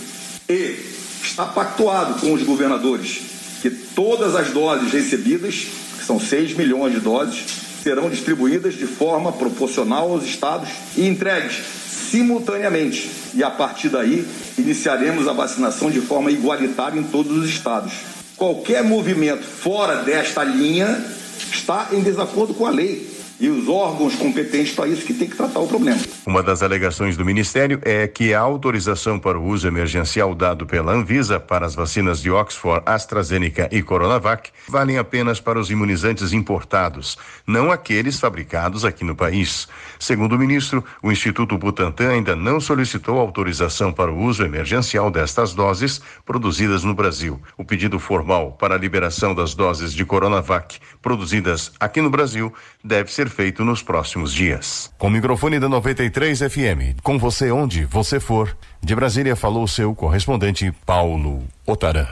e 0.47 0.95
está 1.25 1.45
pactuado 1.45 2.19
com 2.19 2.33
os 2.33 2.43
governadores 2.43 3.21
que 3.61 3.69
todas 3.69 4.35
as 4.35 4.49
doses 4.51 4.91
recebidas, 4.91 5.67
que 5.97 6.05
são 6.05 6.19
6 6.19 6.53
milhões 6.53 6.93
de 6.93 6.99
doses, 6.99 7.43
serão 7.81 8.09
distribuídas 8.09 8.75
de 8.75 8.85
forma 8.85 9.31
proporcional 9.31 10.11
aos 10.11 10.23
estados 10.23 10.69
e 10.95 11.07
entregues 11.07 11.63
simultaneamente. 12.11 13.09
E 13.33 13.43
a 13.43 13.49
partir 13.49 13.89
daí, 13.89 14.25
iniciaremos 14.57 15.27
a 15.27 15.33
vacinação 15.33 15.89
de 15.89 15.99
forma 15.99 16.31
igualitária 16.31 16.99
em 16.99 17.03
todos 17.03 17.35
os 17.35 17.49
estados. 17.49 17.93
Qualquer 18.37 18.83
movimento 18.83 19.43
fora 19.43 20.03
desta 20.03 20.43
linha 20.43 21.03
está 21.51 21.89
em 21.91 22.01
desacordo 22.01 22.53
com 22.53 22.65
a 22.65 22.71
lei 22.71 23.14
e 23.39 23.49
os 23.49 23.67
órgãos 23.67 24.15
competentes 24.15 24.73
para 24.73 24.87
isso 24.87 25.05
que 25.05 25.13
tem 25.13 25.27
que 25.27 25.35
tratar 25.35 25.59
o 25.59 25.67
problema. 25.67 25.99
Uma 26.25 26.41
das 26.41 26.63
alegações 26.63 27.17
do 27.17 27.25
Ministério 27.25 27.79
é 27.83 28.07
que 28.07 28.33
a 28.33 28.39
autorização 28.39 29.19
para 29.19 29.37
o 29.37 29.45
uso 29.45 29.67
emergencial 29.67 30.33
dado 30.33 30.65
pela 30.65 30.93
Anvisa 30.93 31.39
para 31.39 31.65
as 31.65 31.75
vacinas 31.75 32.21
de 32.21 32.31
Oxford, 32.31 32.81
AstraZeneca 32.85 33.69
e 33.71 33.81
Coronavac 33.81 34.51
valem 34.67 34.97
apenas 34.97 35.39
para 35.39 35.59
os 35.59 35.69
imunizantes 35.69 36.33
importados, 36.33 37.17
não 37.45 37.71
aqueles 37.71 38.19
fabricados 38.19 38.85
aqui 38.85 39.03
no 39.03 39.15
país. 39.15 39.67
Segundo 39.99 40.33
o 40.33 40.39
ministro, 40.39 40.83
o 41.01 41.11
Instituto 41.11 41.57
Butantan 41.57 42.09
ainda 42.09 42.35
não 42.35 42.59
solicitou 42.59 43.19
autorização 43.19 43.91
para 43.91 44.11
o 44.11 44.23
uso 44.23 44.43
emergencial 44.43 45.11
destas 45.11 45.53
doses 45.53 46.01
produzidas 46.25 46.83
no 46.83 46.93
Brasil. 46.93 47.39
O 47.57 47.63
pedido 47.63 47.99
formal 47.99 48.53
para 48.53 48.75
a 48.75 48.77
liberação 48.77 49.35
das 49.35 49.53
doses 49.53 49.93
de 49.93 50.05
Coronavac 50.05 50.79
produzidas 51.01 51.71
aqui 51.79 52.01
no 52.01 52.09
Brasil 52.09 52.53
deve 52.85 53.11
ser 53.11 53.29
feito 53.29 53.65
nos 53.65 53.81
próximos 53.81 54.31
dias. 54.31 54.91
Com 54.97 55.07
o 55.07 55.11
microfone 55.11 55.59
da 55.59 55.67
93 55.67 56.39
FM, 56.39 57.01
com 57.01 57.17
você 57.17 57.51
onde 57.51 57.83
você 57.85 58.19
for. 58.19 58.55
De 58.81 58.95
Brasília 58.95 59.35
falou 59.35 59.67
seu 59.67 59.95
correspondente 59.95 60.71
Paulo 60.85 61.43
Otaran. 61.65 62.07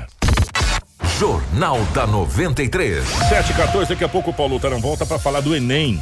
Jornal 1.19 1.79
da 1.93 2.07
93. 2.07 3.05
714, 3.05 3.89
daqui 3.89 4.03
a 4.03 4.09
pouco 4.09 4.31
o 4.31 4.33
Paulo 4.33 4.55
Otaran 4.55 4.79
volta 4.79 5.05
para 5.05 5.19
falar 5.19 5.41
do 5.41 5.55
Enem 5.55 6.01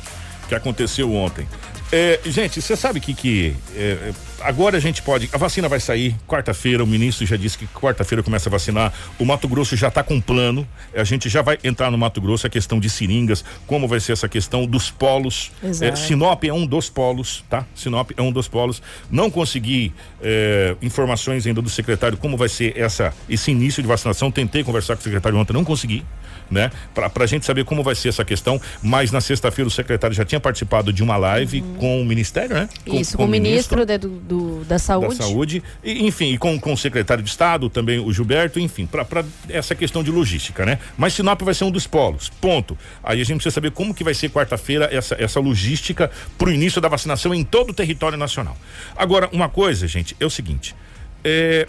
que 0.52 0.56
aconteceu 0.56 1.14
ontem. 1.14 1.48
É, 1.92 2.20
gente, 2.26 2.62
você 2.62 2.76
sabe 2.76 3.02
que 3.02 3.14
que 3.14 3.54
é, 3.76 4.14
agora 4.40 4.78
a 4.78 4.80
gente 4.80 5.02
pode. 5.02 5.30
A 5.34 5.38
vacina 5.38 5.68
vai 5.68 5.80
sair 5.80 6.16
quarta-feira. 6.26 6.84
O 6.84 6.88
ministro 6.88 7.26
já 7.26 7.36
disse 7.36 7.58
que 7.58 7.68
quarta-feira 7.68 8.24
começa 8.24 8.48
a 8.48 8.52
vacinar. 8.52 8.94
O 9.20 9.26
Mato 9.26 9.48
Grosso 9.48 9.76
já 9.76 9.90
está 9.90 10.02
com 10.02 10.16
um 10.16 10.22
plano. 10.22 10.68
A 10.96 11.04
gente 11.04 11.28
já 11.28 11.42
vai 11.42 11.58
entrar 11.64 11.92
no 11.92 11.98
Mato 11.98 12.22
Grosso 12.22 12.48
a 12.48 12.50
questão 12.50 12.80
de 12.80 12.90
seringas, 12.90 13.44
como 13.68 13.88
vai 13.88 14.00
ser 14.00 14.14
essa 14.14 14.30
questão 14.30 14.66
dos 14.66 14.90
polos. 14.90 15.52
É, 15.82 15.96
Sinop 15.96 16.44
é 16.46 16.54
um 16.54 16.66
dos 16.66 16.90
polos, 16.90 17.44
tá? 17.50 17.66
Sinop 17.76 18.12
é 18.16 18.22
um 18.22 18.32
dos 18.32 18.48
polos. 18.48 18.82
Não 19.10 19.30
consegui 19.30 19.94
é, 20.22 20.76
informações 20.82 21.46
ainda 21.46 21.62
do 21.62 21.70
secretário 21.70 22.18
como 22.18 22.38
vai 22.38 22.48
ser 22.50 22.78
essa 22.78 23.14
esse 23.30 23.52
início 23.52 23.82
de 23.82 23.88
vacinação. 23.88 24.32
Tentei 24.32 24.64
conversar 24.64 24.96
com 24.96 25.02
o 25.02 25.04
secretário 25.04 25.38
ontem, 25.38 25.54
não 25.54 25.66
consegui 25.66 26.06
né? 26.52 26.70
Para 26.94 27.10
a 27.16 27.26
gente 27.26 27.46
saber 27.46 27.64
como 27.64 27.82
vai 27.82 27.96
ser 27.96 28.10
essa 28.10 28.26
questão. 28.26 28.60
Mas 28.84 29.12
na 29.12 29.22
sexta-feira 29.22 29.68
o 29.68 29.72
secretário 29.72 30.16
já 30.16 30.26
tinha 30.26 30.40
participado 30.40 30.92
de 30.92 31.02
uma 31.02 31.18
live 31.18 31.62
uhum. 31.62 31.76
com 31.76 32.02
o 32.02 32.06
Ministério, 32.06 32.56
né? 32.56 32.70
Com, 32.86 33.00
Isso, 33.00 33.12
com, 33.14 33.24
com 33.24 33.26
o 33.26 33.28
ministro, 33.28 33.78
ministro 33.78 33.86
de, 33.86 34.26
do, 34.28 34.66
da 34.66 34.78
Saúde. 34.78 35.18
Da 35.18 35.24
Saúde, 35.24 35.64
e, 35.84 36.06
enfim, 36.06 36.34
e 36.34 36.38
com, 36.38 36.60
com 36.60 36.74
o 36.74 36.78
secretário 36.78 37.24
de 37.24 37.30
Estado, 37.30 37.70
também 37.70 38.00
o 38.00 38.12
Gilberto, 38.12 38.60
enfim, 38.60 38.86
para 38.86 39.24
essa 39.50 39.74
questão 39.74 40.04
de 40.04 40.12
logística, 40.12 40.66
né? 40.66 40.78
Mas 40.98 41.14
Sinop 41.14 41.42
vai 41.42 41.54
ser 41.54 41.64
um 41.64 41.72
dos 41.72 41.88
polos, 41.88 42.30
ponto. 42.30 42.78
Aí 43.04 43.22
a 43.22 43.24
gente 43.24 43.38
precisa 43.38 43.54
saber 43.54 43.72
como 43.72 43.94
que 43.94 44.04
vai 44.04 44.14
ser 44.14 44.30
quarta-feira 44.30 44.90
essa, 44.92 45.16
essa 45.18 45.40
logística 45.40 46.12
para 46.38 46.50
o 46.50 46.52
início 46.52 46.82
da 46.82 46.90
vacinação 46.90 47.34
em 47.34 47.44
todo 47.44 47.70
o 47.70 47.74
território 47.74 48.18
nacional. 48.18 48.58
Agora, 48.96 49.30
uma 49.32 49.48
coisa, 49.48 49.88
gente, 49.88 50.16
é 50.20 50.26
o 50.26 50.30
seguinte. 50.30 50.76
É, 51.24 51.68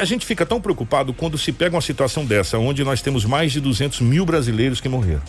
a 0.00 0.04
gente 0.06 0.24
fica 0.24 0.46
tão 0.46 0.60
preocupado 0.60 1.12
quando 1.12 1.36
se 1.36 1.52
pega 1.52 1.76
uma 1.76 1.82
situação 1.82 2.24
dessa, 2.24 2.58
onde 2.58 2.82
nós 2.82 3.02
temos 3.02 3.26
mais 3.26 3.52
de 3.52 3.60
200 3.60 4.00
mil 4.00 4.24
brasileiros 4.24 4.80
que 4.80 4.88
morreram. 4.88 5.22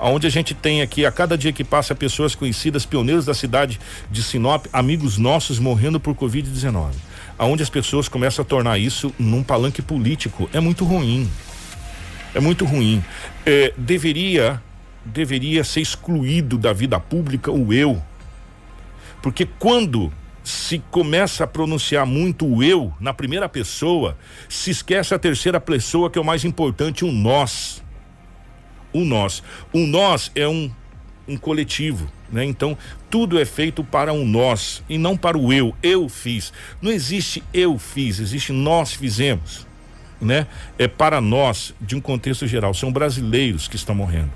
Onde 0.00 0.28
a 0.28 0.30
gente 0.30 0.54
tem 0.54 0.80
aqui, 0.80 1.04
a 1.04 1.10
cada 1.10 1.36
dia 1.36 1.52
que 1.52 1.64
passa, 1.64 1.94
pessoas 1.96 2.32
conhecidas, 2.32 2.86
pioneiros 2.86 3.24
da 3.24 3.34
cidade 3.34 3.80
de 4.08 4.22
Sinop, 4.22 4.66
amigos 4.72 5.18
nossos 5.18 5.58
morrendo 5.58 5.98
por 5.98 6.14
Covid-19. 6.14 6.92
Aonde 7.36 7.64
as 7.64 7.70
pessoas 7.70 8.08
começam 8.08 8.44
a 8.44 8.46
tornar 8.46 8.78
isso 8.78 9.12
num 9.18 9.42
palanque 9.42 9.82
político. 9.82 10.48
É 10.52 10.60
muito 10.60 10.84
ruim. 10.84 11.28
É 12.32 12.38
muito 12.38 12.64
ruim. 12.64 13.02
É, 13.44 13.74
deveria, 13.76 14.62
deveria 15.04 15.64
ser 15.64 15.80
excluído 15.80 16.56
da 16.56 16.72
vida 16.72 17.00
pública 17.00 17.50
o 17.50 17.72
eu. 17.72 18.00
Porque 19.20 19.48
quando 19.58 20.12
se 20.48 20.78
começa 20.90 21.44
a 21.44 21.46
pronunciar 21.46 22.06
muito 22.06 22.46
o 22.46 22.62
eu 22.62 22.90
na 22.98 23.12
primeira 23.12 23.46
pessoa, 23.50 24.16
se 24.48 24.70
esquece 24.70 25.12
a 25.12 25.18
terceira 25.18 25.60
pessoa 25.60 26.08
que 26.08 26.18
é 26.18 26.22
o 26.22 26.24
mais 26.24 26.42
importante, 26.42 27.04
o 27.04 27.12
nós. 27.12 27.82
O 28.90 29.04
nós. 29.04 29.42
O 29.74 29.80
nós 29.80 30.32
é 30.34 30.48
um, 30.48 30.70
um 31.28 31.36
coletivo, 31.36 32.10
né? 32.32 32.46
Então, 32.46 32.78
tudo 33.10 33.38
é 33.38 33.44
feito 33.44 33.84
para 33.84 34.10
um 34.10 34.24
nós 34.24 34.82
e 34.88 34.96
não 34.96 35.18
para 35.18 35.36
o 35.36 35.52
eu. 35.52 35.76
Eu 35.82 36.08
fiz. 36.08 36.50
Não 36.80 36.90
existe 36.90 37.44
eu 37.52 37.78
fiz, 37.78 38.18
existe 38.18 38.50
nós 38.50 38.94
fizemos. 38.94 39.66
Né? 40.18 40.46
É 40.78 40.88
para 40.88 41.20
nós, 41.20 41.74
de 41.78 41.94
um 41.94 42.00
contexto 42.00 42.46
geral, 42.46 42.72
são 42.72 42.90
brasileiros 42.90 43.68
que 43.68 43.76
estão 43.76 43.94
morrendo. 43.94 44.32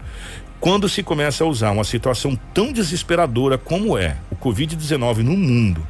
Quando 0.60 0.88
se 0.90 1.02
começa 1.02 1.42
a 1.42 1.46
usar 1.46 1.70
uma 1.70 1.84
situação 1.84 2.38
tão 2.52 2.70
desesperadora 2.70 3.56
como 3.56 3.96
é 3.96 4.18
o 4.30 4.36
Covid-19 4.36 5.16
no 5.18 5.36
mundo, 5.36 5.84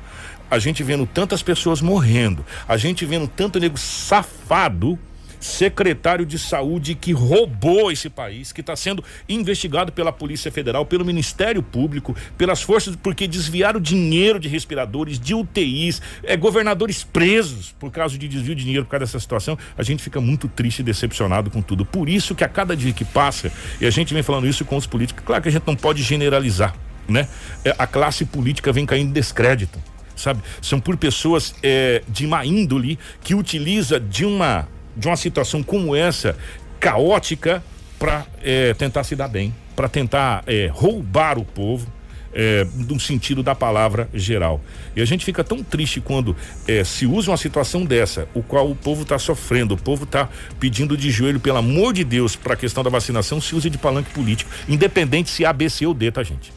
a 0.53 0.59
gente 0.59 0.83
vendo 0.83 1.07
tantas 1.07 1.43
pessoas 1.43 1.81
morrendo, 1.81 2.45
a 2.69 2.77
gente 2.77 3.07
vendo 3.07 3.27
tanto 3.27 3.59
nego 3.59 3.79
safado, 3.79 4.99
secretário 5.41 6.27
de 6.27 6.39
saúde 6.39 6.95
que 6.95 7.11
roubou 7.11 7.91
esse 7.91 8.11
país, 8.11 8.53
que 8.53 8.61
está 8.61 8.77
sendo 8.77 9.03
investigado 9.27 9.91
pela 9.91 10.13
Polícia 10.13 10.53
Federal, 10.53 10.85
pelo 10.85 11.07
Ministério 11.07 11.63
Público, 11.63 12.15
pelas 12.37 12.61
forças, 12.61 12.95
porque 12.95 13.27
desviaram 13.27 13.81
dinheiro 13.81 14.39
de 14.39 14.47
respiradores, 14.47 15.19
de 15.19 15.35
UTIs, 15.35 16.03
é, 16.23 16.37
governadores 16.37 17.03
presos 17.03 17.75
por 17.81 17.91
causa 17.91 18.19
de 18.19 18.29
desvio 18.29 18.55
de 18.55 18.63
dinheiro 18.63 18.85
por 18.85 18.91
causa 18.91 19.07
dessa 19.07 19.21
situação. 19.21 19.57
A 19.77 19.83
gente 19.83 20.03
fica 20.03 20.21
muito 20.21 20.49
triste 20.49 20.81
e 20.81 20.83
decepcionado 20.83 21.51
com 21.51 21.63
tudo. 21.63 21.83
Por 21.87 22.11
isso 22.11 22.35
que 22.35 22.45
a 22.45 22.49
cada 22.49 22.77
dia 22.77 22.93
que 22.93 23.07
passa, 23.07 23.51
e 23.81 23.87
a 23.87 23.91
gente 23.91 24.13
vem 24.13 24.23
falando 24.23 24.47
isso 24.47 24.67
com 24.67 24.77
os 24.77 24.87
políticos, 24.87 25.25
claro 25.25 25.43
que 25.43 25.49
a 25.49 25.53
gente 25.53 25.67
não 25.67 25.75
pode 25.75 26.03
generalizar, 26.03 26.75
né? 27.09 27.27
É, 27.65 27.75
a 27.79 27.87
classe 27.87 28.27
política 28.27 28.71
vem 28.71 28.85
caindo 28.85 29.09
em 29.09 29.13
descrédito 29.13 29.81
sabe? 30.17 30.43
São 30.61 30.81
por 30.81 30.97
pessoas 30.97 31.55
é, 31.63 32.03
de 32.09 32.27
má 32.27 32.45
índole 32.45 32.99
que 33.23 33.35
utiliza 33.35 33.99
de 33.99 34.25
uma 34.25 34.69
de 34.97 35.09
uma 35.09 35.17
situação 35.17 35.63
como 35.63 35.97
essa 35.97 36.37
caótica 36.79 37.63
para 37.99 38.27
é, 38.43 38.75
tentar 38.75 39.05
se 39.05 39.15
dar 39.15 39.29
bem, 39.29 39.55
para 39.77 39.89
tentar 39.89 40.43
é, 40.47 40.69
roubar 40.73 41.39
o 41.39 41.45
povo. 41.45 41.87
É, 42.35 42.67
no 42.89 42.99
sentido 42.99 43.43
da 43.43 43.55
palavra 43.55 44.09
geral. 44.15 44.59
E 44.97 45.03
a 45.03 45.05
gente 45.05 45.23
fica 45.23 45.45
tão 45.45 45.63
triste 45.63 46.01
quando 46.01 46.35
é, 46.67 46.83
se 46.83 47.05
usa 47.05 47.31
uma 47.31 47.37
situação 47.37 47.85
dessa, 47.85 48.27
o 48.33 48.43
qual 48.43 48.71
o 48.71 48.75
povo 48.75 49.03
está 49.03 49.19
sofrendo, 49.19 49.75
o 49.75 49.77
povo 49.77 50.05
está 50.05 50.31
pedindo 50.59 50.97
de 50.97 51.11
joelho, 51.11 51.39
pelo 51.39 51.59
amor 51.59 51.93
de 51.93 52.03
Deus, 52.03 52.35
para 52.35 52.55
a 52.55 52.57
questão 52.57 52.83
da 52.83 52.89
vacinação, 52.89 53.39
se 53.39 53.55
use 53.55 53.69
de 53.69 53.77
palanque 53.77 54.13
político, 54.13 54.51
independente 54.67 55.29
se 55.29 55.45
é 55.45 55.47
A, 55.47 55.53
B, 55.53 55.69
C 55.69 55.85
ou 55.85 55.93
D, 55.93 56.11
tá, 56.11 56.23
gente? 56.23 56.51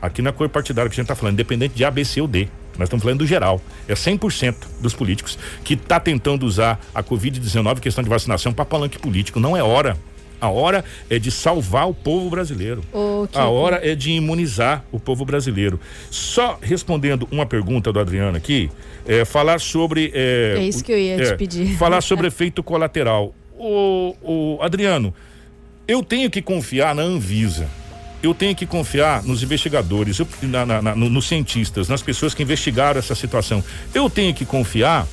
Aqui 0.00 0.22
na 0.22 0.32
cor 0.32 0.48
partidária 0.48 0.88
que 0.88 0.94
a 0.94 0.96
gente 0.96 1.04
está 1.04 1.14
falando, 1.14 1.34
independente 1.34 1.74
de 1.74 1.84
A, 1.84 1.90
B, 1.90 2.02
C 2.02 2.22
ou 2.22 2.26
D. 2.26 2.48
Nós 2.78 2.86
estamos 2.86 3.02
falando 3.02 3.18
do 3.18 3.26
geral. 3.26 3.60
É 3.88 3.94
100% 3.94 4.54
dos 4.80 4.94
políticos 4.94 5.38
que 5.64 5.74
está 5.74 5.98
tentando 5.98 6.44
usar 6.46 6.80
a 6.94 7.02
Covid-19, 7.02 7.80
questão 7.80 8.02
de 8.02 8.10
vacinação, 8.10 8.52
para 8.52 8.64
palanque 8.64 8.98
político. 8.98 9.40
Não 9.40 9.56
é 9.56 9.62
hora. 9.62 9.96
A 10.38 10.50
hora 10.50 10.84
é 11.08 11.18
de 11.18 11.30
salvar 11.30 11.88
o 11.88 11.94
povo 11.94 12.28
brasileiro. 12.28 12.82
a 13.34 13.46
hora 13.46 13.80
é 13.82 13.94
de 13.94 14.10
imunizar 14.10 14.84
o 14.92 15.00
povo 15.00 15.24
brasileiro. 15.24 15.80
Só 16.10 16.58
respondendo 16.60 17.26
uma 17.30 17.46
pergunta 17.46 17.90
do 17.90 17.98
Adriano 17.98 18.36
aqui, 18.36 18.70
é, 19.06 19.24
falar 19.24 19.58
sobre. 19.58 20.12
É, 20.14 20.56
é 20.58 20.62
isso 20.62 20.84
que 20.84 20.92
eu 20.92 20.98
ia 20.98 21.14
é, 21.14 21.24
te 21.24 21.36
pedir. 21.36 21.76
Falar 21.76 22.02
sobre 22.02 22.26
efeito 22.28 22.62
colateral. 22.62 23.34
O, 23.58 24.14
o 24.22 24.58
Adriano, 24.60 25.14
eu 25.88 26.02
tenho 26.02 26.30
que 26.30 26.42
confiar 26.42 26.94
na 26.94 27.02
Anvisa 27.02 27.66
eu 28.22 28.34
tenho 28.34 28.54
que 28.54 28.66
confiar 28.66 29.22
nos 29.22 29.42
investigadores, 29.42 30.18
eu, 30.18 30.28
na, 30.42 30.66
na, 30.66 30.82
na, 30.82 30.94
no, 30.94 31.08
nos 31.08 31.26
cientistas, 31.28 31.88
nas 31.88 32.02
pessoas 32.02 32.34
que 32.34 32.42
investigaram 32.42 32.98
essa 32.98 33.14
situação. 33.14 33.62
Eu 33.94 34.08
tenho 34.08 34.34
que 34.34 34.44
confiar 34.44 35.06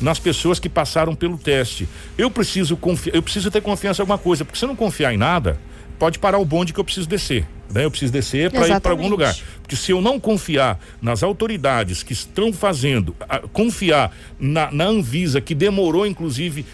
nas 0.00 0.18
pessoas 0.18 0.58
que 0.58 0.68
passaram 0.68 1.14
pelo 1.14 1.38
teste. 1.38 1.88
Eu 2.16 2.30
preciso 2.30 2.76
confiar, 2.76 3.14
eu 3.14 3.22
preciso 3.22 3.50
ter 3.50 3.60
confiança 3.60 4.02
em 4.02 4.04
alguma 4.04 4.18
coisa, 4.18 4.44
porque 4.44 4.58
se 4.58 4.64
eu 4.64 4.68
não 4.68 4.76
confiar 4.76 5.12
em 5.12 5.16
nada, 5.16 5.58
pode 5.98 6.18
parar 6.18 6.38
o 6.38 6.44
bonde 6.44 6.72
que 6.72 6.80
eu 6.80 6.84
preciso 6.84 7.08
descer. 7.08 7.46
Né? 7.72 7.84
Eu 7.84 7.90
preciso 7.90 8.12
descer 8.12 8.50
para 8.50 8.68
ir 8.68 8.80
para 8.80 8.92
algum 8.92 9.08
lugar. 9.08 9.34
Porque 9.60 9.76
se 9.76 9.90
eu 9.90 10.00
não 10.00 10.20
confiar 10.20 10.78
nas 11.00 11.22
autoridades 11.22 12.02
que 12.02 12.12
estão 12.12 12.52
fazendo, 12.52 13.14
a, 13.28 13.40
confiar 13.40 14.14
na, 14.38 14.70
na 14.70 14.84
Anvisa, 14.84 15.40
que 15.40 15.54
demorou, 15.54 16.06
inclusive, 16.06 16.64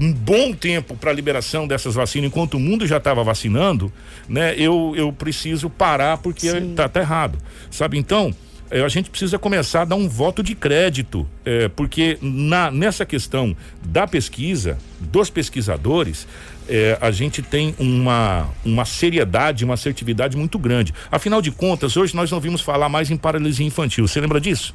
um 0.00 0.12
bom 0.12 0.52
tempo 0.52 0.96
para 0.96 1.10
a 1.10 1.14
liberação 1.14 1.66
dessas 1.66 1.94
vacinas, 1.94 2.28
enquanto 2.28 2.54
o 2.54 2.60
mundo 2.60 2.86
já 2.86 2.96
estava 2.96 3.22
vacinando, 3.22 3.92
né? 4.28 4.54
Eu, 4.56 4.94
eu 4.96 5.12
preciso 5.12 5.68
parar 5.68 6.18
porque 6.18 6.46
está 6.46 6.88
tá 6.88 7.00
errado, 7.00 7.38
sabe? 7.70 7.98
Então, 7.98 8.34
a 8.80 8.88
gente 8.88 9.10
precisa 9.10 9.38
começar 9.38 9.82
a 9.82 9.84
dar 9.84 9.96
um 9.96 10.08
voto 10.08 10.42
de 10.42 10.54
crédito, 10.54 11.28
é, 11.44 11.68
porque 11.68 12.16
na, 12.22 12.70
nessa 12.70 13.04
questão 13.04 13.54
da 13.84 14.06
pesquisa, 14.06 14.78
dos 14.98 15.28
pesquisadores, 15.28 16.26
é, 16.66 16.96
a 16.98 17.10
gente 17.10 17.42
tem 17.42 17.74
uma, 17.78 18.48
uma 18.64 18.86
seriedade, 18.86 19.62
uma 19.62 19.74
assertividade 19.74 20.38
muito 20.38 20.58
grande. 20.58 20.94
Afinal 21.10 21.42
de 21.42 21.50
contas, 21.50 21.98
hoje 21.98 22.16
nós 22.16 22.30
não 22.30 22.40
vimos 22.40 22.62
falar 22.62 22.88
mais 22.88 23.10
em 23.10 23.16
paralisia 23.16 23.66
infantil. 23.66 24.08
Você 24.08 24.20
lembra 24.20 24.40
disso? 24.40 24.74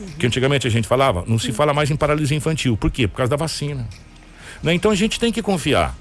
Uhum. 0.00 0.08
Que 0.18 0.26
antigamente 0.26 0.66
a 0.66 0.70
gente 0.70 0.88
falava? 0.88 1.22
Não 1.26 1.38
se 1.38 1.52
fala 1.52 1.74
mais 1.74 1.90
em 1.90 1.96
paralisia 1.96 2.36
infantil. 2.36 2.74
Por 2.74 2.90
quê? 2.90 3.06
Por 3.06 3.16
causa 3.16 3.28
da 3.28 3.36
vacina. 3.36 3.86
Né? 4.62 4.74
Então 4.74 4.90
a 4.90 4.94
gente 4.94 5.18
tem 5.18 5.32
que 5.32 5.42
confiar. 5.42 5.96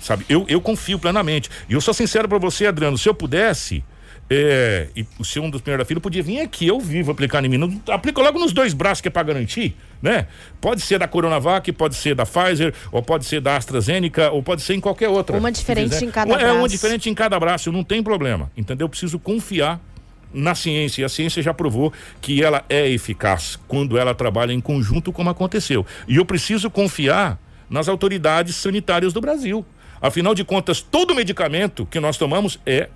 Sabe? 0.00 0.24
Eu, 0.28 0.44
eu 0.48 0.60
confio 0.60 0.98
plenamente. 0.98 1.48
E 1.68 1.74
eu 1.74 1.80
sou 1.80 1.94
sincero 1.94 2.28
para 2.28 2.38
você, 2.38 2.66
Adriano, 2.66 2.98
se 2.98 3.08
eu 3.08 3.14
pudesse, 3.14 3.84
é, 4.28 4.88
e 4.96 5.06
o 5.18 5.24
seu 5.24 5.42
um 5.42 5.50
dos 5.50 5.60
primeiros 5.60 5.84
da 5.84 5.86
fila 5.86 6.00
podia 6.00 6.22
vir 6.22 6.40
aqui, 6.40 6.66
eu 6.66 6.80
vivo 6.80 7.12
aplicar 7.12 7.44
em 7.44 7.48
mim. 7.48 7.58
Não, 7.58 7.80
aplica 7.88 8.20
logo 8.22 8.38
nos 8.38 8.52
dois 8.52 8.72
braços 8.72 9.00
que 9.00 9.08
é 9.08 9.10
para 9.10 9.22
garantir, 9.22 9.76
né? 10.00 10.26
Pode 10.60 10.80
ser 10.80 10.98
da 10.98 11.06
Coronavac, 11.06 11.70
pode 11.72 11.94
ser 11.94 12.14
da 12.14 12.24
Pfizer, 12.24 12.74
ou 12.90 13.02
pode 13.02 13.26
ser 13.26 13.40
da 13.40 13.56
AstraZeneca, 13.56 14.30
ou 14.30 14.42
pode 14.42 14.62
ser 14.62 14.74
em 14.74 14.80
qualquer 14.80 15.08
outra. 15.08 15.36
Uma 15.36 15.52
diferente 15.52 16.04
em 16.04 16.10
cada 16.10 16.32
braço. 16.32 16.46
É, 16.46 16.52
uma 16.52 16.68
diferente 16.68 17.10
em 17.10 17.14
cada 17.14 17.38
braço, 17.38 17.70
não 17.70 17.84
tem 17.84 18.02
problema, 18.02 18.50
entendeu? 18.56 18.86
Eu 18.86 18.88
preciso 18.88 19.18
confiar 19.18 19.80
na 20.32 20.54
ciência, 20.54 21.02
e 21.02 21.04
a 21.04 21.10
ciência 21.10 21.42
já 21.42 21.52
provou 21.52 21.92
que 22.20 22.42
ela 22.42 22.64
é 22.68 22.88
eficaz 22.88 23.58
quando 23.68 23.98
ela 23.98 24.14
trabalha 24.14 24.52
em 24.52 24.60
conjunto 24.60 25.12
como 25.12 25.28
aconteceu. 25.28 25.84
E 26.08 26.16
eu 26.16 26.24
preciso 26.24 26.70
confiar 26.70 27.38
nas 27.72 27.88
autoridades 27.88 28.54
sanitárias 28.54 29.12
do 29.12 29.20
Brasil. 29.20 29.64
Afinal 30.00 30.34
de 30.34 30.44
contas, 30.44 30.80
todo 30.80 31.14
medicamento 31.14 31.86
que 31.86 31.98
nós 31.98 32.16
tomamos 32.18 32.60
é 32.66 32.88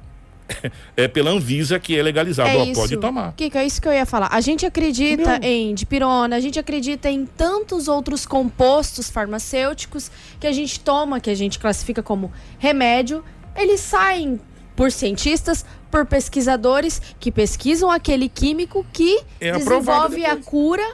é 0.97 1.09
pela 1.09 1.31
Anvisa 1.31 1.79
que 1.79 1.99
é 1.99 2.03
legalizado. 2.03 2.51
É 2.51 2.65
isso. 2.67 2.81
pode 2.81 2.97
tomar. 2.99 3.33
Kika, 3.33 3.61
é 3.61 3.67
isso 3.67 3.81
que 3.81 3.89
eu 3.89 3.93
ia 3.93 4.07
falar. 4.07 4.29
A 4.31 4.41
gente 4.41 4.65
acredita 4.65 5.41
em 5.43 5.75
dipirona, 5.75 6.37
a 6.37 6.41
gente 6.41 6.59
acredita 6.59 7.11
em 7.11 7.27
tantos 7.27 7.89
outros 7.89 8.27
compostos 8.27 9.11
farmacêuticos 9.11 10.11
que 10.39 10.47
a 10.47 10.53
gente 10.53 10.79
toma, 10.79 11.19
que 11.19 11.31
a 11.31 11.35
gente 11.35 11.59
classifica 11.59 12.03
como 12.03 12.31
remédio. 12.59 13.25
Eles 13.57 13.81
saem 13.81 14.39
por 14.77 14.93
cientistas, 14.93 15.65
por 15.91 16.05
pesquisadores 16.05 17.01
que 17.19 17.33
pesquisam 17.33 17.91
aquele 17.91 18.29
químico 18.29 18.87
que 18.93 19.21
é 19.41 19.53
desenvolve 19.53 20.25
a 20.27 20.37
cura 20.37 20.87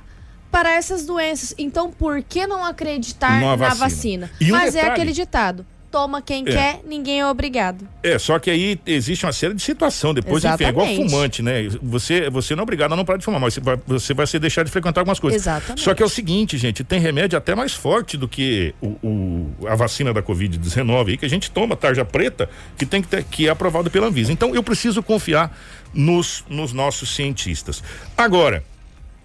para 0.52 0.70
essas 0.74 1.06
doenças. 1.06 1.54
Então, 1.56 1.90
por 1.90 2.22
que 2.22 2.46
não 2.46 2.62
acreditar 2.62 3.40
na 3.40 3.56
vacina? 3.56 3.74
vacina? 3.74 4.30
Um 4.40 4.50
Mas 4.50 4.74
detalhe, 4.74 4.90
é 4.90 4.92
aquele 4.92 5.12
ditado: 5.12 5.66
toma 5.90 6.20
quem 6.20 6.42
é. 6.46 6.52
quer, 6.52 6.80
ninguém 6.86 7.20
é 7.20 7.26
obrigado. 7.26 7.88
É, 8.02 8.18
só 8.18 8.38
que 8.38 8.50
aí 8.50 8.78
existe 8.84 9.24
uma 9.24 9.32
série 9.32 9.54
de 9.54 9.62
situação. 9.62 10.12
Depois, 10.12 10.44
Exatamente. 10.44 10.78
enfim, 10.78 10.90
é 10.90 10.94
igual 10.94 11.08
fumante, 11.08 11.42
né? 11.42 11.68
Você, 11.82 12.28
você 12.28 12.54
não 12.54 12.60
é 12.60 12.64
obrigado 12.64 12.92
a 12.92 12.96
não 12.96 13.04
parar 13.04 13.18
de 13.18 13.24
fumar, 13.24 13.40
mas 13.40 13.54
você 13.54 13.60
vai, 13.60 13.80
você 13.86 14.14
vai 14.14 14.26
ser 14.26 14.38
deixar 14.38 14.62
de 14.62 14.70
frequentar 14.70 15.00
algumas 15.00 15.18
coisas. 15.18 15.40
Exatamente. 15.40 15.80
Só 15.80 15.94
que 15.94 16.02
é 16.02 16.06
o 16.06 16.08
seguinte, 16.08 16.58
gente, 16.58 16.84
tem 16.84 17.00
remédio 17.00 17.38
até 17.38 17.54
mais 17.54 17.72
forte 17.72 18.18
do 18.18 18.28
que 18.28 18.74
o, 18.80 18.88
o 19.02 19.66
a 19.66 19.74
vacina 19.74 20.12
da 20.12 20.22
Covid-19 20.22 21.08
aí, 21.08 21.16
que 21.16 21.24
a 21.24 21.30
gente 21.30 21.50
toma, 21.50 21.74
tarja 21.74 22.04
preta, 22.04 22.48
que 22.76 22.84
tem 22.84 23.00
que 23.00 23.08
ter, 23.08 23.24
que 23.24 23.48
é 23.48 23.50
aprovado 23.50 23.90
pela 23.90 24.06
Anvisa. 24.06 24.30
Então, 24.30 24.54
eu 24.54 24.62
preciso 24.62 25.02
confiar 25.02 25.56
nos, 25.94 26.44
nos 26.48 26.74
nossos 26.74 27.14
cientistas. 27.14 27.82
Agora, 28.16 28.62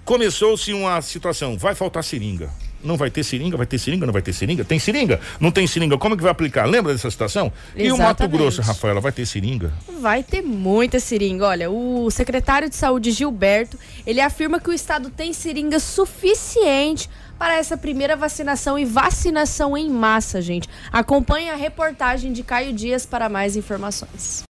começou-se 0.08 0.72
uma 0.72 1.02
situação, 1.02 1.58
vai 1.58 1.76
faltar 1.76 2.02
seringa. 2.02 2.50
Não 2.82 2.96
vai 2.96 3.12
ter 3.12 3.26
seringa, 3.26 3.58
vai 3.58 3.65
ter 3.65 3.78
seringa, 3.78 4.06
não 4.06 4.13
vai 4.13 4.22
ter 4.22 4.32
seringa? 4.32 4.63
Tem 4.63 4.80
seringa? 4.80 5.20
Não 5.38 5.52
tem 5.52 5.67
seringa, 5.67 5.98
como 5.98 6.13
é 6.13 6.17
que 6.17 6.24
vai 6.24 6.32
aplicar? 6.32 6.65
Lembra 6.65 6.93
dessa 6.93 7.12
situação? 7.12 7.52
Exatamente. 7.76 7.88
E 7.88 7.91
o 7.91 7.98
Mato 7.98 8.28
Grosso, 8.30 8.62
Rafaela, 8.62 9.02
vai 9.02 9.12
ter 9.12 9.26
seringa? 9.26 9.74
Vai 10.00 10.24
ter 10.24 10.41
muita 10.41 10.98
seringa. 10.98 11.48
Olha, 11.48 11.70
o 11.70 12.10
secretário 12.10 12.70
de 12.70 12.76
Saúde, 12.78 13.12
Gilberto, 13.12 13.78
ele 14.06 14.22
afirma 14.22 14.62
que 14.62 14.70
o 14.70 14.74
estado 14.74 15.10
tem 15.10 15.34
seringa 15.34 15.78
suficiente 15.78 17.10
para 17.38 17.58
essa 17.58 17.76
primeira 17.76 18.15
vacinação 18.15 18.80
e 18.80 18.86
vacinação 18.86 19.78
em 19.78 19.89
massa, 19.89 20.41
gente. 20.41 20.70
Acompanhe 20.89 21.50
a 21.50 21.56
reportagem 21.56 22.32
de 22.32 22.43
Caio 22.43 22.72
Dias 22.72 23.06
para 23.06 23.28
mais 23.28 23.58
informações. 23.58 24.46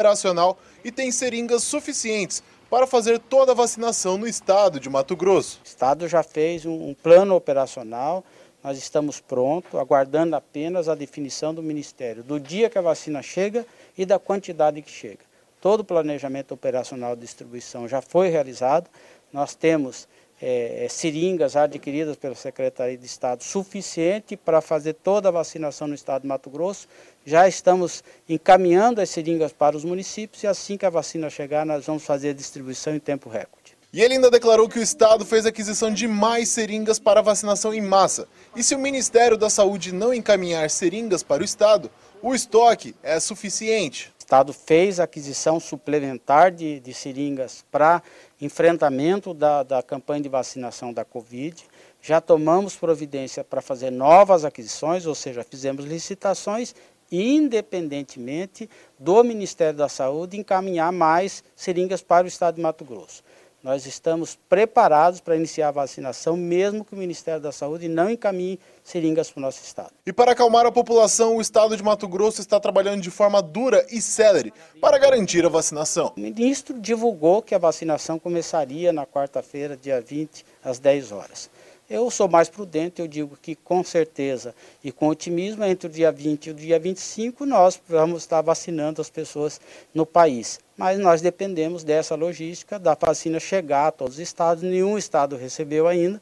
Operacional 0.00 0.56
e 0.84 0.92
tem 0.92 1.10
seringas 1.10 1.64
suficientes 1.64 2.40
para 2.70 2.86
fazer 2.86 3.18
toda 3.18 3.50
a 3.50 3.54
vacinação 3.54 4.16
no 4.16 4.28
estado 4.28 4.78
de 4.78 4.88
Mato 4.88 5.16
Grosso. 5.16 5.58
O 5.64 5.66
estado 5.66 6.06
já 6.06 6.22
fez 6.22 6.64
um 6.64 6.94
plano 6.94 7.34
operacional, 7.34 8.24
nós 8.62 8.78
estamos 8.78 9.18
prontos, 9.18 9.74
aguardando 9.74 10.36
apenas 10.36 10.88
a 10.88 10.94
definição 10.94 11.52
do 11.52 11.64
Ministério 11.64 12.22
do 12.22 12.38
dia 12.38 12.70
que 12.70 12.78
a 12.78 12.80
vacina 12.80 13.20
chega 13.22 13.66
e 13.96 14.06
da 14.06 14.20
quantidade 14.20 14.80
que 14.82 14.90
chega. 14.90 15.24
Todo 15.60 15.80
o 15.80 15.84
planejamento 15.84 16.54
operacional 16.54 17.16
de 17.16 17.22
distribuição 17.22 17.88
já 17.88 18.00
foi 18.00 18.28
realizado, 18.28 18.88
nós 19.32 19.56
temos 19.56 20.06
é, 20.40 20.86
seringas 20.88 21.56
adquiridas 21.56 22.16
pela 22.16 22.34
Secretaria 22.34 22.96
de 22.96 23.06
Estado 23.06 23.42
suficiente 23.42 24.36
para 24.36 24.60
fazer 24.60 24.94
toda 24.94 25.28
a 25.28 25.32
vacinação 25.32 25.88
no 25.88 25.94
estado 25.94 26.22
de 26.22 26.28
Mato 26.28 26.48
Grosso. 26.48 26.88
Já 27.26 27.48
estamos 27.48 28.02
encaminhando 28.28 29.00
as 29.00 29.10
seringas 29.10 29.52
para 29.52 29.76
os 29.76 29.84
municípios 29.84 30.42
e 30.42 30.46
assim 30.46 30.76
que 30.76 30.86
a 30.86 30.90
vacina 30.90 31.28
chegar, 31.28 31.66
nós 31.66 31.86
vamos 31.86 32.04
fazer 32.04 32.30
a 32.30 32.34
distribuição 32.34 32.94
em 32.94 33.00
tempo 33.00 33.28
recorde. 33.28 33.76
E 33.90 34.02
ele 34.02 34.14
ainda 34.14 34.30
declarou 34.30 34.68
que 34.68 34.78
o 34.78 34.82
Estado 34.82 35.24
fez 35.24 35.46
aquisição 35.46 35.90
de 35.90 36.06
mais 36.06 36.50
seringas 36.50 36.98
para 36.98 37.22
vacinação 37.22 37.72
em 37.72 37.80
massa. 37.80 38.28
E 38.54 38.62
se 38.62 38.74
o 38.74 38.78
Ministério 38.78 39.36
da 39.36 39.48
Saúde 39.48 39.92
não 39.92 40.12
encaminhar 40.12 40.68
seringas 40.68 41.22
para 41.22 41.40
o 41.40 41.44
Estado, 41.44 41.90
o 42.20 42.34
estoque 42.34 42.94
é 43.02 43.18
suficiente. 43.18 44.12
O 44.18 44.18
Estado 44.18 44.52
fez 44.52 45.00
aquisição 45.00 45.58
suplementar 45.58 46.52
de, 46.52 46.80
de 46.80 46.92
seringas 46.92 47.64
para 47.70 48.02
enfrentamento 48.40 49.34
da, 49.34 49.62
da 49.62 49.82
campanha 49.82 50.22
de 50.22 50.28
vacinação 50.28 50.92
da 50.92 51.04
Covid. 51.04 51.64
Já 52.00 52.20
tomamos 52.20 52.76
providência 52.76 53.42
para 53.42 53.60
fazer 53.60 53.90
novas 53.90 54.44
aquisições, 54.44 55.06
ou 55.06 55.14
seja, 55.14 55.42
fizemos 55.42 55.84
licitações 55.84 56.74
independentemente 57.10 58.68
do 58.98 59.24
Ministério 59.24 59.78
da 59.78 59.88
Saúde 59.88 60.38
encaminhar 60.38 60.92
mais 60.92 61.42
seringas 61.56 62.02
para 62.02 62.24
o 62.24 62.28
estado 62.28 62.56
de 62.56 62.60
Mato 62.60 62.84
Grosso. 62.84 63.22
Nós 63.60 63.86
estamos 63.86 64.38
preparados 64.48 65.20
para 65.20 65.34
iniciar 65.34 65.68
a 65.68 65.72
vacinação, 65.72 66.36
mesmo 66.36 66.84
que 66.84 66.94
o 66.94 66.96
Ministério 66.96 67.40
da 67.40 67.50
Saúde 67.50 67.88
não 67.88 68.08
encaminhe 68.08 68.60
seringas 68.84 69.30
para 69.30 69.40
o 69.40 69.42
nosso 69.42 69.64
estado. 69.64 69.90
E 70.06 70.12
para 70.12 70.30
acalmar 70.30 70.64
a 70.64 70.70
população, 70.70 71.36
o 71.36 71.40
estado 71.40 71.76
de 71.76 71.82
Mato 71.82 72.06
Grosso 72.06 72.40
está 72.40 72.60
trabalhando 72.60 73.02
de 73.02 73.10
forma 73.10 73.42
dura 73.42 73.84
e 73.90 74.00
célere 74.00 74.52
para 74.80 74.96
garantir 74.96 75.44
a 75.44 75.48
vacinação. 75.48 76.12
O 76.16 76.20
ministro 76.20 76.78
divulgou 76.78 77.42
que 77.42 77.52
a 77.52 77.58
vacinação 77.58 78.16
começaria 78.16 78.92
na 78.92 79.04
quarta-feira, 79.04 79.76
dia 79.76 80.00
20, 80.00 80.46
às 80.62 80.78
10 80.78 81.10
horas. 81.10 81.50
Eu 81.90 82.10
sou 82.10 82.28
mais 82.28 82.50
prudente, 82.50 83.00
eu 83.00 83.08
digo 83.08 83.34
que 83.40 83.54
com 83.54 83.82
certeza 83.82 84.54
e 84.84 84.92
com 84.92 85.08
otimismo, 85.08 85.64
entre 85.64 85.86
o 85.86 85.90
dia 85.90 86.12
20 86.12 86.46
e 86.46 86.50
o 86.50 86.54
dia 86.54 86.78
25, 86.78 87.46
nós 87.46 87.80
vamos 87.88 88.24
estar 88.24 88.42
vacinando 88.42 89.00
as 89.00 89.08
pessoas 89.08 89.58
no 89.94 90.04
país. 90.04 90.60
Mas 90.76 90.98
nós 90.98 91.22
dependemos 91.22 91.82
dessa 91.82 92.14
logística, 92.14 92.78
da 92.78 92.94
vacina 92.94 93.40
chegar 93.40 93.86
a 93.86 93.90
todos 93.90 94.16
os 94.16 94.20
estados, 94.20 94.62
nenhum 94.62 94.98
estado 94.98 95.34
recebeu 95.34 95.88
ainda. 95.88 96.20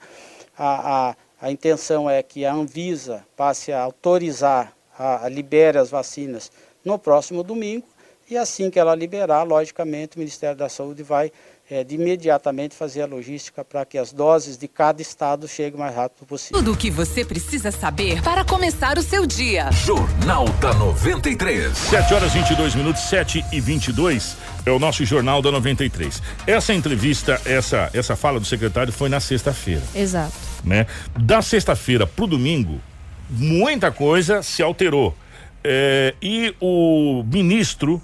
A, 0.56 1.08
a, 1.08 1.16
a 1.40 1.50
intenção 1.50 2.08
é 2.08 2.22
que 2.22 2.46
a 2.46 2.54
Anvisa 2.54 3.26
passe 3.36 3.72
a 3.72 3.82
autorizar, 3.82 4.72
a, 4.96 5.24
a 5.24 5.28
libere 5.28 5.78
as 5.78 5.90
vacinas 5.90 6.48
no 6.84 6.96
próximo 6.96 7.42
domingo, 7.42 7.88
e 8.30 8.36
assim 8.36 8.70
que 8.70 8.78
ela 8.78 8.94
liberar, 8.94 9.42
logicamente, 9.42 10.16
o 10.16 10.20
Ministério 10.20 10.56
da 10.56 10.68
Saúde 10.68 11.02
vai 11.02 11.32
é, 11.70 11.82
de 11.82 11.96
imediatamente 11.96 12.74
fazer 12.74 13.02
a 13.02 13.06
logística 13.06 13.64
para 13.64 13.84
que 13.84 13.98
as 13.98 14.12
doses 14.12 14.56
de 14.56 14.68
cada 14.68 15.02
estado 15.02 15.48
cheguem 15.48 15.74
o 15.74 15.78
mais 15.78 15.94
rápido 15.94 16.24
possível. 16.26 16.58
Tudo 16.58 16.72
o 16.72 16.76
que 16.76 16.90
você 16.90 17.24
precisa 17.24 17.70
saber 17.70 18.22
para 18.22 18.44
começar 18.44 18.98
o 18.98 19.02
seu 19.02 19.26
dia. 19.26 19.70
Jornal 19.72 20.48
da 20.60 20.72
93. 20.74 21.76
7 21.76 22.14
horas 22.14 22.32
22 22.32 22.74
minutos, 22.74 23.02
7 23.02 23.44
e 23.52 23.60
22 23.60 24.36
é 24.64 24.70
o 24.70 24.78
nosso 24.78 25.04
Jornal 25.04 25.42
da 25.42 25.50
93. 25.50 26.22
Essa 26.46 26.72
entrevista, 26.72 27.40
essa, 27.44 27.90
essa 27.92 28.14
fala 28.14 28.38
do 28.38 28.46
secretário 28.46 28.92
foi 28.92 29.08
na 29.08 29.18
sexta-feira. 29.18 29.82
Exato. 29.94 30.34
Né? 30.64 30.86
Da 31.18 31.42
sexta-feira 31.42 32.06
para 32.06 32.24
o 32.24 32.28
domingo, 32.28 32.80
muita 33.28 33.90
coisa 33.90 34.42
se 34.42 34.62
alterou. 34.62 35.16
É, 35.64 36.14
e 36.22 36.54
o 36.60 37.24
ministro, 37.24 38.00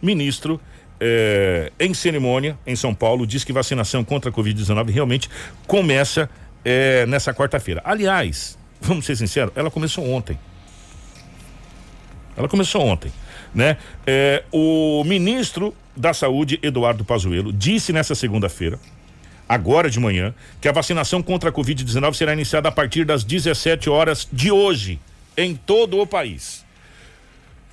ministro, 0.00 0.60
é, 1.04 1.72
em 1.80 1.92
cerimônia 1.92 2.56
em 2.64 2.76
São 2.76 2.94
Paulo, 2.94 3.26
diz 3.26 3.42
que 3.42 3.52
vacinação 3.52 4.04
contra 4.04 4.30
a 4.30 4.32
Covid-19 4.32 4.90
realmente 4.90 5.28
começa 5.66 6.30
é, 6.64 7.04
nessa 7.06 7.34
quarta-feira. 7.34 7.82
Aliás, 7.84 8.56
vamos 8.80 9.04
ser 9.04 9.16
sinceros, 9.16 9.52
ela 9.56 9.68
começou 9.68 10.08
ontem. 10.08 10.38
Ela 12.36 12.48
começou 12.48 12.82
ontem, 12.82 13.12
né? 13.52 13.76
É, 14.06 14.44
o 14.52 15.02
ministro 15.04 15.74
da 15.96 16.14
Saúde, 16.14 16.58
Eduardo 16.62 17.04
Pazuello, 17.04 17.52
disse 17.52 17.92
nessa 17.92 18.14
segunda-feira, 18.14 18.78
agora 19.48 19.90
de 19.90 19.98
manhã, 19.98 20.32
que 20.60 20.68
a 20.68 20.72
vacinação 20.72 21.20
contra 21.20 21.50
a 21.50 21.52
Covid-19 21.52 22.14
será 22.14 22.32
iniciada 22.32 22.68
a 22.68 22.72
partir 22.72 23.04
das 23.04 23.24
17 23.24 23.90
horas 23.90 24.26
de 24.32 24.52
hoje, 24.52 25.00
em 25.36 25.56
todo 25.56 26.00
o 26.00 26.06
país. 26.06 26.64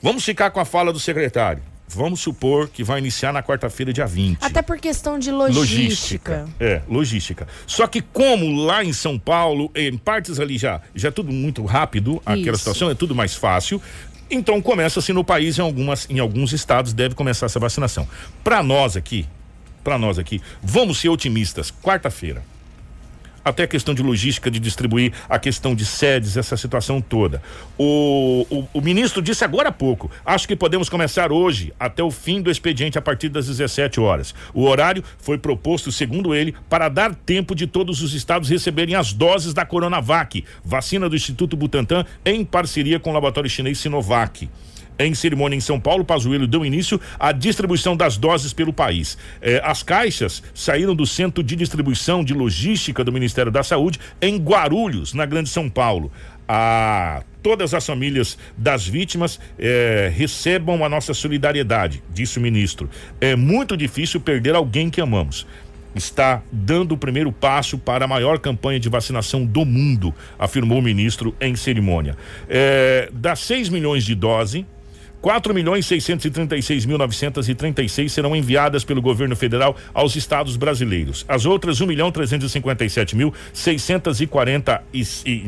Vamos 0.01 0.25
ficar 0.25 0.49
com 0.49 0.59
a 0.59 0.65
fala 0.65 0.91
do 0.91 0.99
secretário. 0.99 1.68
Vamos 1.91 2.19
supor 2.19 2.69
que 2.69 2.83
vai 2.83 2.99
iniciar 2.99 3.33
na 3.33 3.41
quarta-feira, 3.41 3.91
dia 3.91 4.05
20. 4.05 4.37
Até 4.41 4.61
por 4.61 4.77
questão 4.77 5.17
de 5.17 5.31
logística. 5.31 6.43
logística. 6.43 6.49
É, 6.59 6.81
logística. 6.87 7.47
Só 7.65 7.87
que 7.87 7.99
como 7.99 8.63
lá 8.63 8.83
em 8.83 8.93
São 8.93 9.17
Paulo, 9.17 9.71
em 9.75 9.97
partes 9.97 10.39
ali 10.39 10.57
já, 10.57 10.81
já 10.93 11.07
é 11.07 11.11
tudo 11.11 11.31
muito 11.31 11.65
rápido, 11.65 12.21
aquela 12.23 12.51
Isso. 12.51 12.59
situação 12.59 12.91
é 12.91 12.95
tudo 12.95 13.15
mais 13.15 13.33
fácil. 13.33 13.81
Então 14.29 14.61
começa-se 14.61 15.11
no 15.11 15.23
país 15.23 15.57
em 15.57 15.63
algumas 15.63 16.07
em 16.07 16.19
alguns 16.19 16.53
estados 16.53 16.93
deve 16.93 17.15
começar 17.15 17.47
essa 17.47 17.59
vacinação. 17.59 18.07
Para 18.43 18.61
nós 18.61 18.95
aqui, 18.95 19.25
para 19.83 19.97
nós 19.97 20.19
aqui, 20.19 20.39
vamos 20.61 20.99
ser 20.99 21.09
otimistas. 21.09 21.73
Quarta-feira 21.81 22.43
até 23.43 23.63
a 23.63 23.67
questão 23.67 23.93
de 23.93 24.01
logística, 24.01 24.49
de 24.49 24.59
distribuir, 24.59 25.13
a 25.27 25.39
questão 25.39 25.75
de 25.75 25.85
sedes, 25.85 26.37
essa 26.37 26.57
situação 26.57 27.01
toda. 27.01 27.41
O, 27.77 28.45
o, 28.49 28.67
o, 28.73 28.81
ministro 28.81 29.21
disse 29.21 29.43
agora 29.43 29.69
há 29.69 29.71
pouco: 29.71 30.09
acho 30.25 30.47
que 30.47 30.55
podemos 30.55 30.89
começar 30.89 31.31
hoje, 31.31 31.73
até 31.79 32.03
o 32.03 32.11
fim 32.11 32.41
do 32.41 32.51
expediente, 32.51 32.97
a 32.97 33.01
partir 33.01 33.29
das 33.29 33.47
17 33.47 33.99
horas. 33.99 34.33
O 34.53 34.63
horário 34.65 35.03
foi 35.17 35.37
proposto, 35.37 35.91
segundo 35.91 36.33
ele, 36.33 36.55
para 36.69 36.89
dar 36.89 37.13
tempo 37.15 37.55
de 37.55 37.67
todos 37.67 38.01
os 38.01 38.13
estados 38.13 38.49
receberem 38.49 38.95
as 38.95 39.13
doses 39.13 39.53
da 39.53 39.65
Coronavac, 39.65 40.43
vacina 40.63 41.09
do 41.09 41.15
Instituto 41.15 41.55
Butantan, 41.55 42.05
em 42.25 42.43
parceria 42.43 42.99
com 42.99 43.11
o 43.11 43.13
laboratório 43.13 43.49
chinês 43.49 43.79
Sinovac. 43.79 44.49
Em 44.99 45.15
cerimônia 45.15 45.55
em 45.55 45.61
São 45.61 45.79
Paulo, 45.79 46.03
Pazuello 46.03 46.45
deu 46.45 46.65
início 46.65 46.99
à 47.17 47.31
distribuição 47.31 47.95
das 47.95 48.17
doses 48.17 48.51
pelo 48.51 48.73
país. 48.73 49.17
Eh, 49.41 49.61
as 49.63 49.81
caixas 49.81 50.43
saíram 50.53 50.93
do 50.93 51.05
centro 51.05 51.41
de 51.41 51.55
distribuição 51.55 52.21
de 52.21 52.33
logística 52.33 53.01
do 53.01 53.09
Ministério 53.09 53.49
da 53.49 53.63
Saúde 53.63 53.97
em 54.21 54.35
Guarulhos, 54.35 55.13
na 55.13 55.25
Grande 55.25 55.47
São 55.47 55.69
Paulo. 55.69 56.11
A 56.45 57.23
todas 57.41 57.73
as 57.73 57.85
famílias 57.85 58.37
das 58.57 58.85
vítimas 58.85 59.39
eh, 59.57 60.11
recebam 60.13 60.83
a 60.83 60.89
nossa 60.89 61.13
solidariedade, 61.13 62.03
disse 62.13 62.37
o 62.37 62.41
ministro. 62.41 62.89
É 63.21 63.37
muito 63.37 63.77
difícil 63.77 64.19
perder 64.19 64.53
alguém 64.53 64.89
que 64.89 64.99
amamos 64.99 65.47
está 65.95 66.43
dando 66.51 66.93
o 66.93 66.97
primeiro 66.97 67.31
passo 67.31 67.77
para 67.77 68.05
a 68.05 68.07
maior 68.07 68.37
campanha 68.37 68.79
de 68.79 68.87
vacinação 68.87 69.43
do 69.43 69.65
mundo, 69.65 70.13
afirmou 70.37 70.77
o 70.77 70.81
ministro 70.81 71.35
em 71.41 71.55
cerimônia. 71.55 72.15
É, 72.47 73.09
das 73.11 73.39
6 73.39 73.69
milhões 73.69 74.03
de 74.03 74.13
doses, 74.13 74.65
4 75.21 75.53
milhões 75.53 75.85
636 75.85 76.85
mil 76.85 76.97
936 76.97 78.11
serão 78.11 78.35
enviadas 78.35 78.83
pelo 78.83 79.01
governo 79.01 79.35
federal 79.35 79.75
aos 79.93 80.15
estados 80.15 80.55
brasileiros. 80.55 81.25
As 81.27 81.45
outras 81.45 81.81
1 81.81 81.87
milhão 81.87 82.11
357 82.11 83.15
mil 83.15 83.33
640 83.53 84.83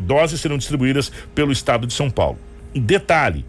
doses 0.02 0.40
serão 0.40 0.58
distribuídas 0.58 1.10
pelo 1.34 1.52
estado 1.52 1.86
de 1.86 1.94
São 1.94 2.10
Paulo. 2.10 2.38
Detalhe: 2.74 3.44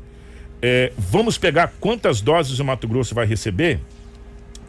é, 0.61 0.93
vamos 0.97 1.37
pegar 1.37 1.73
quantas 1.79 2.21
doses 2.21 2.59
o 2.59 2.65
Mato 2.65 2.87
Grosso 2.87 3.13
vai 3.13 3.25
receber? 3.25 3.79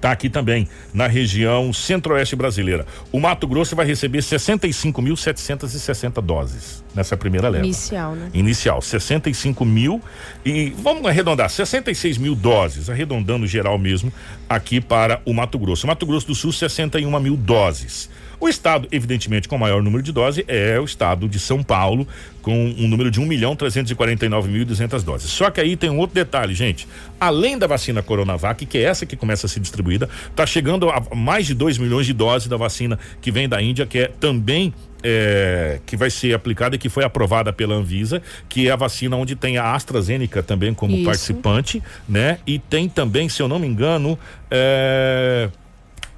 Está 0.05 0.13
aqui 0.13 0.29
também 0.29 0.69
na 0.93 1.07
região 1.07 1.73
centro-oeste 1.73 2.37
brasileira. 2.37 2.85
O 3.11 3.19
Mato 3.19 3.47
Grosso 3.47 3.75
vai 3.75 3.87
receber 3.87 4.19
65.760 4.19 6.21
doses 6.21 6.85
nessa 6.95 7.17
primeira 7.17 7.49
leva. 7.49 7.65
Inicial, 7.65 8.15
né? 8.15 8.29
Inicial, 8.35 8.83
65 8.83 9.65
mil 9.65 10.03
e 10.45 10.75
vamos 10.77 11.07
arredondar, 11.07 11.49
66 11.49 12.19
mil 12.19 12.35
doses, 12.35 12.91
arredondando 12.91 13.47
geral 13.47 13.79
mesmo, 13.79 14.13
aqui 14.47 14.79
para 14.79 15.23
o 15.25 15.33
Mato 15.33 15.59
Grosso. 15.59 15.87
Mato 15.87 16.05
Grosso 16.05 16.27
do 16.27 16.35
Sul, 16.35 16.53
61 16.53 17.19
mil 17.19 17.35
doses. 17.35 18.11
O 18.41 18.49
estado, 18.49 18.89
evidentemente, 18.91 19.49
com 19.49 19.57
maior 19.59 19.83
número 19.83 20.03
de 20.03 20.13
doses 20.13 20.45
é 20.49 20.79
o 20.79 20.85
estado 20.85 21.29
de 21.29 21.39
São 21.39 21.63
Paulo, 21.63 22.07
com 22.43 22.67
um 22.79 22.87
número 22.87 23.11
de 23.11 23.21
1 23.21 23.25
milhão 23.25 23.57
349 23.57 24.51
mil 24.51 24.65
200 24.65 25.03
doses. 25.03 25.31
Só 25.31 25.51
que 25.51 25.61
aí 25.61 25.77
tem 25.77 25.89
um 25.89 25.99
outro 25.99 26.15
detalhe, 26.15 26.55
gente. 26.55 26.87
Além 27.19 27.57
da 27.57 27.67
vacina 27.67 28.03
Coronavac, 28.03 28.67
que 28.67 28.79
é 28.79 28.83
essa 28.83 29.07
que 29.07 29.17
começa 29.17 29.47
a 29.47 29.49
ser 29.49 29.61
distribuída, 29.61 30.09
está 30.31 30.45
chegando 30.45 30.91
a 30.91 31.03
mais 31.15 31.47
de 31.47 31.55
2 31.55 31.79
milhões 31.79 32.07
de 32.07 32.13
doses 32.13 32.49
da 32.49 32.57
vacina 32.57 32.99
que 33.21 33.31
vem 33.31 33.49
da 33.49 33.63
Índia, 33.63 33.87
que 33.87 34.01
é 34.01 34.09
também 34.09 34.75
é, 35.05 35.81
que 35.85 35.97
vai 35.97 36.09
ser 36.09 36.35
aplicada 36.35 36.77
e 36.77 36.79
que 36.79 36.89
foi 36.89 37.05
aprovada 37.05 37.53
pela 37.53 37.75
Anvisa, 37.75 38.23
que 38.49 38.69
é 38.69 38.71
a 38.71 38.77
vacina 38.77 39.17
onde 39.17 39.37
tem 39.37 39.59
a 39.59 39.75
AstraZeneca 39.75 40.43
também 40.43 40.73
como 40.73 40.97
Isso. 40.97 41.05
participante, 41.05 41.83
né? 42.09 42.39
E 42.47 42.59
tem 42.59 42.89
também, 42.89 43.29
se 43.29 43.43
eu 43.43 43.47
não 43.47 43.59
me 43.59 43.67
engano, 43.67 44.19
é, 44.51 45.51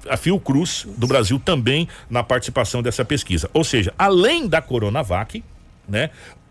a 0.09 0.17
Fiocruz 0.17 0.87
do 0.97 1.07
Brasil 1.07 1.39
também 1.43 1.87
na 2.09 2.23
participação 2.23 2.81
dessa 2.81 3.03
pesquisa. 3.05 3.49
Ou 3.53 3.63
seja, 3.63 3.93
além 3.97 4.47
da 4.47 4.61
Coronavac, 4.61 5.43
né? 5.87 6.09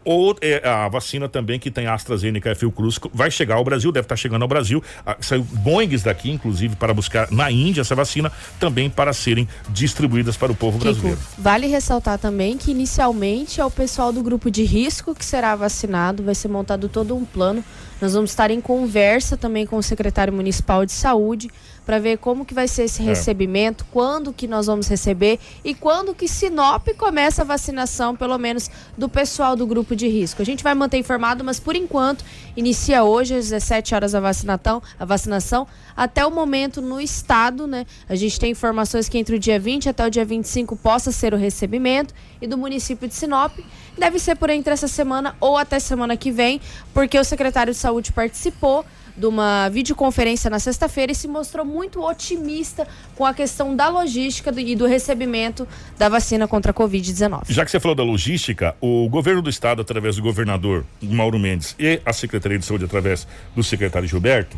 Ou 0.08 0.36
é, 0.40 0.62
a 0.66 0.88
vacina 0.88 1.28
também 1.28 1.58
que 1.58 1.68
tem 1.68 1.88
AstraZeneca 1.88 2.52
e 2.52 2.54
Fiocruz 2.54 2.96
vai 3.12 3.28
chegar 3.28 3.56
ao 3.56 3.64
Brasil, 3.64 3.90
deve 3.90 4.04
estar 4.04 4.14
chegando 4.14 4.42
ao 4.42 4.48
Brasil. 4.48 4.80
Ah, 5.04 5.16
saiu 5.20 5.42
Boeings 5.42 6.04
daqui, 6.04 6.30
inclusive, 6.30 6.76
para 6.76 6.94
buscar 6.94 7.28
na 7.32 7.50
Índia 7.50 7.80
essa 7.80 7.92
vacina, 7.96 8.30
também 8.60 8.88
para 8.88 9.12
serem 9.12 9.48
distribuídas 9.68 10.36
para 10.36 10.52
o 10.52 10.54
povo 10.54 10.78
Kiko, 10.78 10.84
brasileiro. 10.92 11.18
vale 11.36 11.66
ressaltar 11.66 12.20
também 12.20 12.56
que 12.56 12.70
inicialmente 12.70 13.60
é 13.60 13.64
o 13.64 13.70
pessoal 13.70 14.12
do 14.12 14.22
grupo 14.22 14.48
de 14.48 14.62
risco 14.62 15.12
que 15.12 15.24
será 15.24 15.56
vacinado, 15.56 16.22
vai 16.22 16.36
ser 16.36 16.46
montado 16.46 16.88
todo 16.88 17.16
um 17.16 17.24
plano. 17.24 17.64
Nós 18.00 18.14
vamos 18.14 18.30
estar 18.30 18.48
em 18.52 18.60
conversa 18.60 19.36
também 19.36 19.66
com 19.66 19.76
o 19.76 19.82
secretário 19.82 20.32
municipal 20.32 20.86
de 20.86 20.92
saúde 20.92 21.50
para 21.86 22.00
ver 22.00 22.18
como 22.18 22.44
que 22.44 22.52
vai 22.52 22.66
ser 22.66 22.82
esse 22.84 23.00
É. 23.00 23.04
recebimento, 23.06 23.86
quando 23.92 24.32
que 24.32 24.48
nós 24.48 24.66
vamos 24.66 24.88
receber 24.88 25.38
e 25.64 25.72
quando 25.72 26.12
que 26.14 26.26
Sinop 26.26 26.88
começa 26.98 27.42
a 27.42 27.44
vacinação, 27.44 28.16
pelo 28.16 28.36
menos 28.36 28.68
do 28.98 29.08
pessoal 29.08 29.54
do 29.54 29.64
grupo 29.66 29.94
de 29.94 30.08
risco. 30.08 30.42
A 30.42 30.44
gente 30.44 30.64
vai 30.64 30.74
manter 30.74 30.98
informado, 30.98 31.44
mas 31.44 31.60
por 31.60 31.76
enquanto 31.76 32.24
inicia 32.56 33.04
hoje 33.04 33.34
às 33.36 33.44
17 33.50 33.94
horas 33.94 34.14
a 34.14 34.20
vacinação, 34.20 34.82
a 34.98 35.04
vacinação 35.04 35.66
até 35.96 36.26
o 36.26 36.30
momento 36.30 36.82
no 36.82 37.00
estado, 37.00 37.66
né? 37.68 37.86
A 38.08 38.16
gente 38.16 38.38
tem 38.40 38.50
informações 38.50 39.08
que 39.08 39.16
entre 39.16 39.36
o 39.36 39.38
dia 39.38 39.58
20 39.60 39.88
até 39.88 40.04
o 40.04 40.10
dia 40.10 40.24
25 40.24 40.74
possa 40.76 41.12
ser 41.12 41.32
o 41.32 41.36
recebimento 41.36 42.12
e 42.42 42.48
do 42.48 42.58
município 42.58 43.06
de 43.06 43.14
Sinop 43.14 43.52
deve 43.96 44.18
ser 44.18 44.34
por 44.34 44.50
entre 44.50 44.72
essa 44.72 44.88
semana 44.88 45.36
ou 45.40 45.56
até 45.56 45.78
semana 45.78 46.16
que 46.16 46.32
vem, 46.32 46.60
porque 46.92 47.16
o 47.18 47.24
secretário 47.24 47.72
de 47.72 47.78
saúde 47.78 48.12
participou 48.12 48.84
de 49.16 49.26
uma 49.26 49.68
videoconferência 49.68 50.50
na 50.50 50.58
sexta-feira 50.58 51.12
e 51.12 51.14
se 51.14 51.26
mostrou 51.26 51.64
muito 51.64 52.02
otimista 52.02 52.86
com 53.14 53.24
a 53.24 53.32
questão 53.32 53.74
da 53.74 53.88
logística 53.88 54.52
e 54.60 54.76
do 54.76 54.86
recebimento 54.86 55.66
da 55.98 56.08
vacina 56.08 56.46
contra 56.46 56.72
a 56.72 56.74
Covid-19. 56.74 57.42
Já 57.48 57.64
que 57.64 57.70
você 57.70 57.80
falou 57.80 57.94
da 57.94 58.02
logística, 58.02 58.76
o 58.80 59.08
governo 59.08 59.42
do 59.42 59.50
estado, 59.50 59.80
através 59.80 60.16
do 60.16 60.22
governador 60.22 60.84
Mauro 61.00 61.38
Mendes 61.38 61.74
e 61.78 62.00
a 62.04 62.12
Secretaria 62.12 62.58
de 62.58 62.64
Saúde, 62.64 62.84
através 62.84 63.26
do 63.54 63.62
secretário 63.62 64.06
Gilberto, 64.06 64.56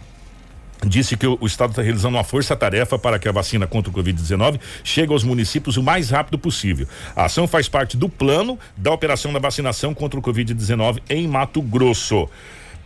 disse 0.87 1.17
que 1.17 1.27
o, 1.27 1.39
o 1.41 1.47
estado 1.47 1.71
está 1.71 1.83
realizando 1.83 2.17
uma 2.17 2.25
força-tarefa 2.25 2.99
para 2.99 3.19
que 3.19 3.29
a 3.29 3.33
vacina 3.33 3.67
contra 3.67 3.91
o 3.91 3.95
Covid-19 3.95 4.61
chegue 4.85 5.13
aos 5.13 5.25
municípios 5.25 5.77
o 5.77 5.83
mais 5.83 6.11
rápido 6.11 6.39
possível. 6.39 6.87
A 7.17 7.25
ação 7.25 7.49
faz 7.49 7.69
parte 7.69 7.97
do 7.97 8.09
plano 8.09 8.59
da 8.77 8.93
operação 8.93 9.33
da 9.33 9.39
vacinação 9.39 9.95
contra 9.95 10.19
o 10.19 10.23
Covid-19 10.23 11.01
em 11.09 11.27
Mato 11.27 11.61
Grosso. 11.63 12.29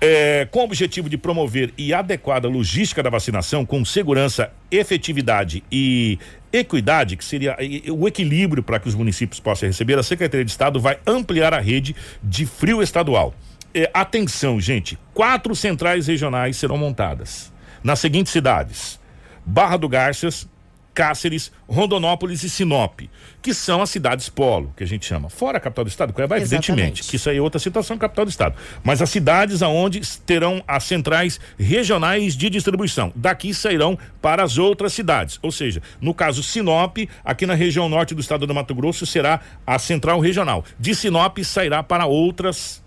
É, 0.04 0.48
com 0.50 0.58
o 0.58 0.64
objetivo 0.64 1.08
de 1.08 1.16
promover 1.16 1.72
e 1.78 1.94
adequada 1.94 2.48
logística 2.48 3.04
da 3.04 3.08
vacinação 3.08 3.64
com 3.64 3.84
segurança, 3.84 4.50
efetividade 4.68 5.62
e 5.70 6.18
equidade, 6.52 7.16
que 7.16 7.24
seria 7.24 7.56
o 7.88 8.08
equilíbrio 8.08 8.64
para 8.64 8.80
que 8.80 8.88
os 8.88 8.96
municípios 8.96 9.38
possam 9.38 9.68
receber, 9.68 9.96
a 9.96 10.02
Secretaria 10.02 10.44
de 10.44 10.50
Estado 10.50 10.80
vai 10.80 10.98
ampliar 11.06 11.54
a 11.54 11.60
rede 11.60 11.94
de 12.20 12.44
frio 12.46 12.82
estadual. 12.82 13.32
É, 13.72 13.88
atenção, 13.94 14.60
gente, 14.60 14.98
quatro 15.14 15.54
centrais 15.54 16.08
regionais 16.08 16.56
serão 16.56 16.76
montadas 16.76 17.52
nas 17.84 18.00
seguintes 18.00 18.32
cidades: 18.32 18.98
Barra 19.46 19.76
do 19.76 19.88
Garças, 19.88 20.48
Cáceres, 20.94 21.50
Rondonópolis 21.66 22.42
e 22.42 22.50
Sinop, 22.50 23.00
que 23.40 23.54
são 23.54 23.80
as 23.80 23.90
cidades 23.90 24.28
polo, 24.28 24.72
que 24.76 24.84
a 24.84 24.86
gente 24.86 25.06
chama. 25.06 25.30
Fora 25.30 25.58
a 25.58 25.60
capital 25.60 25.84
do 25.84 25.88
estado, 25.88 26.12
Cuiabá, 26.12 26.36
Exatamente. 26.36 26.70
evidentemente, 26.70 27.02
que 27.08 27.16
isso 27.16 27.30
aí 27.30 27.38
é 27.38 27.40
outra 27.40 27.58
situação, 27.58 27.96
capital 27.96 28.24
do 28.24 28.30
estado. 28.30 28.56
Mas 28.84 29.00
as 29.00 29.08
cidades 29.10 29.62
aonde 29.62 30.00
terão 30.18 30.62
as 30.68 30.84
centrais 30.84 31.40
regionais 31.58 32.36
de 32.36 32.50
distribuição. 32.50 33.12
Daqui 33.16 33.54
sairão 33.54 33.98
para 34.20 34.42
as 34.42 34.58
outras 34.58 34.92
cidades. 34.92 35.38
Ou 35.42 35.50
seja, 35.50 35.82
no 36.00 36.12
caso 36.12 36.42
Sinop, 36.42 36.98
aqui 37.24 37.46
na 37.46 37.54
região 37.54 37.88
norte 37.88 38.14
do 38.14 38.20
estado 38.20 38.46
do 38.46 38.54
Mato 38.54 38.74
Grosso, 38.74 39.06
será 39.06 39.40
a 39.66 39.78
central 39.78 40.20
regional. 40.20 40.64
De 40.78 40.94
Sinop 40.94 41.38
sairá 41.38 41.82
para 41.82 42.06
outras 42.06 42.81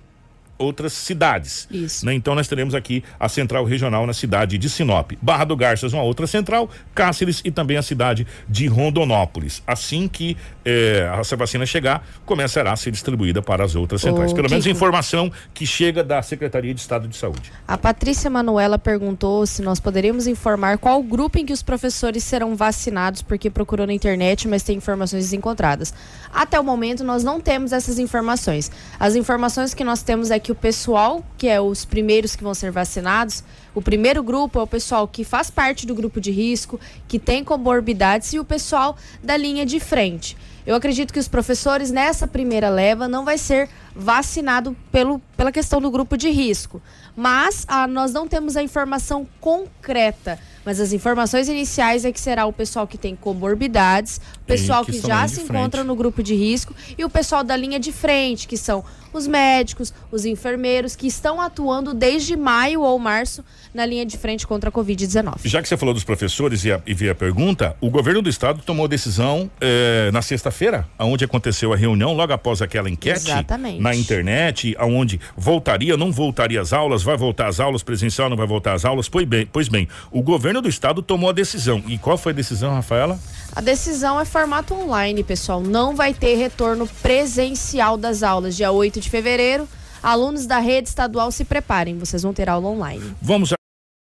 outras 0.57 0.93
cidades. 0.93 1.67
Isso. 1.69 2.05
né? 2.05 2.13
Então 2.13 2.35
nós 2.35 2.47
teremos 2.47 2.73
aqui 2.73 3.03
a 3.19 3.27
central 3.27 3.65
regional 3.65 4.05
na 4.07 4.13
cidade 4.13 4.57
de 4.57 4.69
Sinop. 4.69 5.11
Barra 5.21 5.45
do 5.45 5.55
Garças, 5.55 5.93
uma 5.93 6.03
outra 6.03 6.27
central, 6.27 6.69
Cáceres 6.93 7.41
e 7.43 7.51
também 7.51 7.77
a 7.77 7.81
cidade 7.81 8.25
de 8.47 8.67
Rondonópolis. 8.67 9.61
Assim 9.67 10.07
que 10.07 10.37
eh, 10.63 11.09
essa 11.19 11.35
vacina 11.35 11.65
chegar, 11.65 12.05
começará 12.25 12.71
a 12.71 12.75
ser 12.75 12.91
distribuída 12.91 13.41
para 13.41 13.63
as 13.63 13.75
outras 13.75 14.01
centrais. 14.01 14.31
Ô, 14.31 14.35
Pelo 14.35 14.49
menos 14.49 14.65
Kiko. 14.65 14.75
informação 14.75 15.31
que 15.53 15.65
chega 15.65 16.03
da 16.03 16.21
Secretaria 16.21 16.73
de 16.73 16.79
Estado 16.79 17.07
de 17.07 17.15
Saúde. 17.15 17.51
A 17.67 17.77
Patrícia 17.77 18.29
Manuela 18.29 18.79
perguntou 18.79 19.45
se 19.45 19.61
nós 19.61 19.79
poderíamos 19.79 20.27
informar 20.27 20.77
qual 20.77 21.01
grupo 21.03 21.37
em 21.37 21.45
que 21.45 21.53
os 21.53 21.61
professores 21.61 22.23
serão 22.23 22.55
vacinados, 22.55 23.21
porque 23.21 23.49
procurou 23.49 23.85
na 23.85 23.93
internet, 23.93 24.47
mas 24.47 24.63
tem 24.63 24.77
informações 24.77 25.25
desencontradas. 25.25 25.93
Até 26.33 26.59
o 26.59 26.63
momento, 26.63 27.03
nós 27.03 27.23
não 27.23 27.39
temos 27.39 27.71
essas 27.71 27.99
informações. 27.99 28.71
As 28.99 29.15
informações 29.15 29.73
que 29.73 29.83
nós 29.83 30.01
temos 30.01 30.31
é 30.31 30.39
que 30.45 30.51
o 30.51 30.55
pessoal, 30.55 31.25
que 31.39 31.47
é 31.47 31.59
os 31.59 31.85
primeiros 31.85 32.35
que 32.35 32.43
vão 32.43 32.53
ser 32.53 32.69
vacinados, 32.69 33.43
o 33.73 33.81
primeiro 33.81 34.21
grupo 34.21 34.59
é 34.59 34.61
o 34.61 34.67
pessoal 34.67 35.07
que 35.07 35.23
faz 35.23 35.49
parte 35.49 35.87
do 35.87 35.95
grupo 35.95 36.21
de 36.21 36.29
risco, 36.29 36.79
que 37.07 37.17
tem 37.17 37.43
comorbidades 37.43 38.31
e 38.31 38.37
o 38.37 38.45
pessoal 38.45 38.95
da 39.23 39.35
linha 39.35 39.65
de 39.65 39.79
frente. 39.79 40.37
Eu 40.63 40.75
acredito 40.75 41.11
que 41.11 41.19
os 41.19 41.27
professores 41.27 41.89
nessa 41.89 42.27
primeira 42.27 42.69
leva 42.69 43.07
não 43.07 43.25
vai 43.25 43.39
ser 43.39 43.67
vacinado 43.95 44.77
pelo, 44.91 45.19
pela 45.35 45.51
questão 45.51 45.81
do 45.81 45.89
grupo 45.89 46.15
de 46.15 46.29
risco. 46.29 46.79
Mas 47.15 47.65
ah, 47.67 47.87
nós 47.87 48.13
não 48.13 48.27
temos 48.27 48.55
a 48.55 48.61
informação 48.61 49.27
concreta. 49.39 50.37
Mas 50.65 50.79
as 50.79 50.91
informações 50.91 51.47
iniciais 51.47 52.05
é 52.05 52.11
que 52.11 52.19
será 52.19 52.47
o 52.47 52.53
pessoal 52.53 52.87
que 52.87 52.97
tem 52.97 53.15
comorbidades, 53.15 54.19
o 54.37 54.45
pessoal 54.45 54.83
que, 54.83 54.93
que 54.93 55.07
já 55.07 55.27
se 55.27 55.41
encontra 55.41 55.83
no 55.83 55.95
grupo 55.95 56.23
de 56.23 56.33
risco 56.33 56.73
e 56.97 57.05
o 57.05 57.09
pessoal 57.09 57.43
da 57.43 57.55
linha 57.55 57.79
de 57.79 57.91
frente, 57.91 58.47
que 58.47 58.57
são 58.57 58.83
os 59.17 59.27
médicos, 59.27 59.93
os 60.11 60.25
enfermeiros 60.25 60.95
que 60.95 61.07
estão 61.07 61.41
atuando 61.41 61.93
desde 61.93 62.35
maio 62.35 62.81
ou 62.81 62.97
março 62.99 63.43
na 63.73 63.85
linha 63.85 64.05
de 64.05 64.17
frente 64.17 64.47
contra 64.47 64.69
a 64.69 64.73
Covid-19. 64.73 65.39
Já 65.43 65.61
que 65.61 65.67
você 65.67 65.77
falou 65.77 65.93
dos 65.93 66.03
professores 66.03 66.63
e, 66.63 66.71
a, 66.71 66.81
e 66.85 66.93
veio 66.93 67.11
a 67.11 67.15
pergunta, 67.15 67.75
o 67.81 67.89
governo 67.89 68.21
do 68.21 68.29
estado 68.29 68.61
tomou 68.65 68.87
decisão 68.87 69.49
eh, 69.59 70.09
na 70.13 70.21
sexta-feira, 70.21 70.87
onde 70.99 71.25
aconteceu 71.25 71.73
a 71.73 71.75
reunião, 71.75 72.13
logo 72.13 72.31
após 72.33 72.61
aquela 72.61 72.89
enquete 72.89 73.29
Exatamente. 73.29 73.81
na 73.81 73.93
internet, 73.95 74.75
aonde 74.77 75.19
voltaria, 75.35 75.97
não 75.97 76.11
voltaria 76.11 76.61
às 76.61 76.73
aulas, 76.73 77.03
vai 77.03 77.17
voltar 77.17 77.47
às 77.47 77.59
aulas, 77.59 77.83
presencial, 77.83 78.29
não 78.29 78.37
vai 78.37 78.47
voltar 78.47 78.73
às 78.73 78.85
aulas. 78.85 79.09
Pois 79.09 79.25
bem, 79.25 79.47
pois 79.51 79.67
bem, 79.67 79.87
o 80.11 80.21
governo 80.21 80.61
do 80.61 80.69
estado 80.69 81.01
tomou 81.01 81.29
a 81.29 81.33
decisão. 81.33 81.83
E 81.87 81.97
qual 81.97 82.17
foi 82.17 82.31
a 82.31 82.35
decisão, 82.35 82.73
Rafaela? 82.73 83.19
A 83.55 83.61
decisão 83.61 84.19
é 84.19 84.25
formato 84.25 84.73
online, 84.73 85.23
pessoal. 85.23 85.61
Não 85.61 85.95
vai 85.95 86.13
ter 86.13 86.35
retorno 86.35 86.87
presencial 87.01 87.95
das 87.95 88.21
aulas. 88.21 88.55
Dia 88.55 88.71
8 88.71 88.99
de 88.99 89.04
fevereiro, 89.09 89.67
alunos 90.01 90.45
da 90.45 90.59
rede 90.59 90.89
estadual 90.89 91.31
se 91.31 91.45
preparem. 91.45 91.97
Vocês 91.97 92.23
vão 92.23 92.33
ter 92.33 92.49
aula 92.49 92.67
online. 92.67 93.15
Vamos 93.21 93.53
a... 93.53 93.55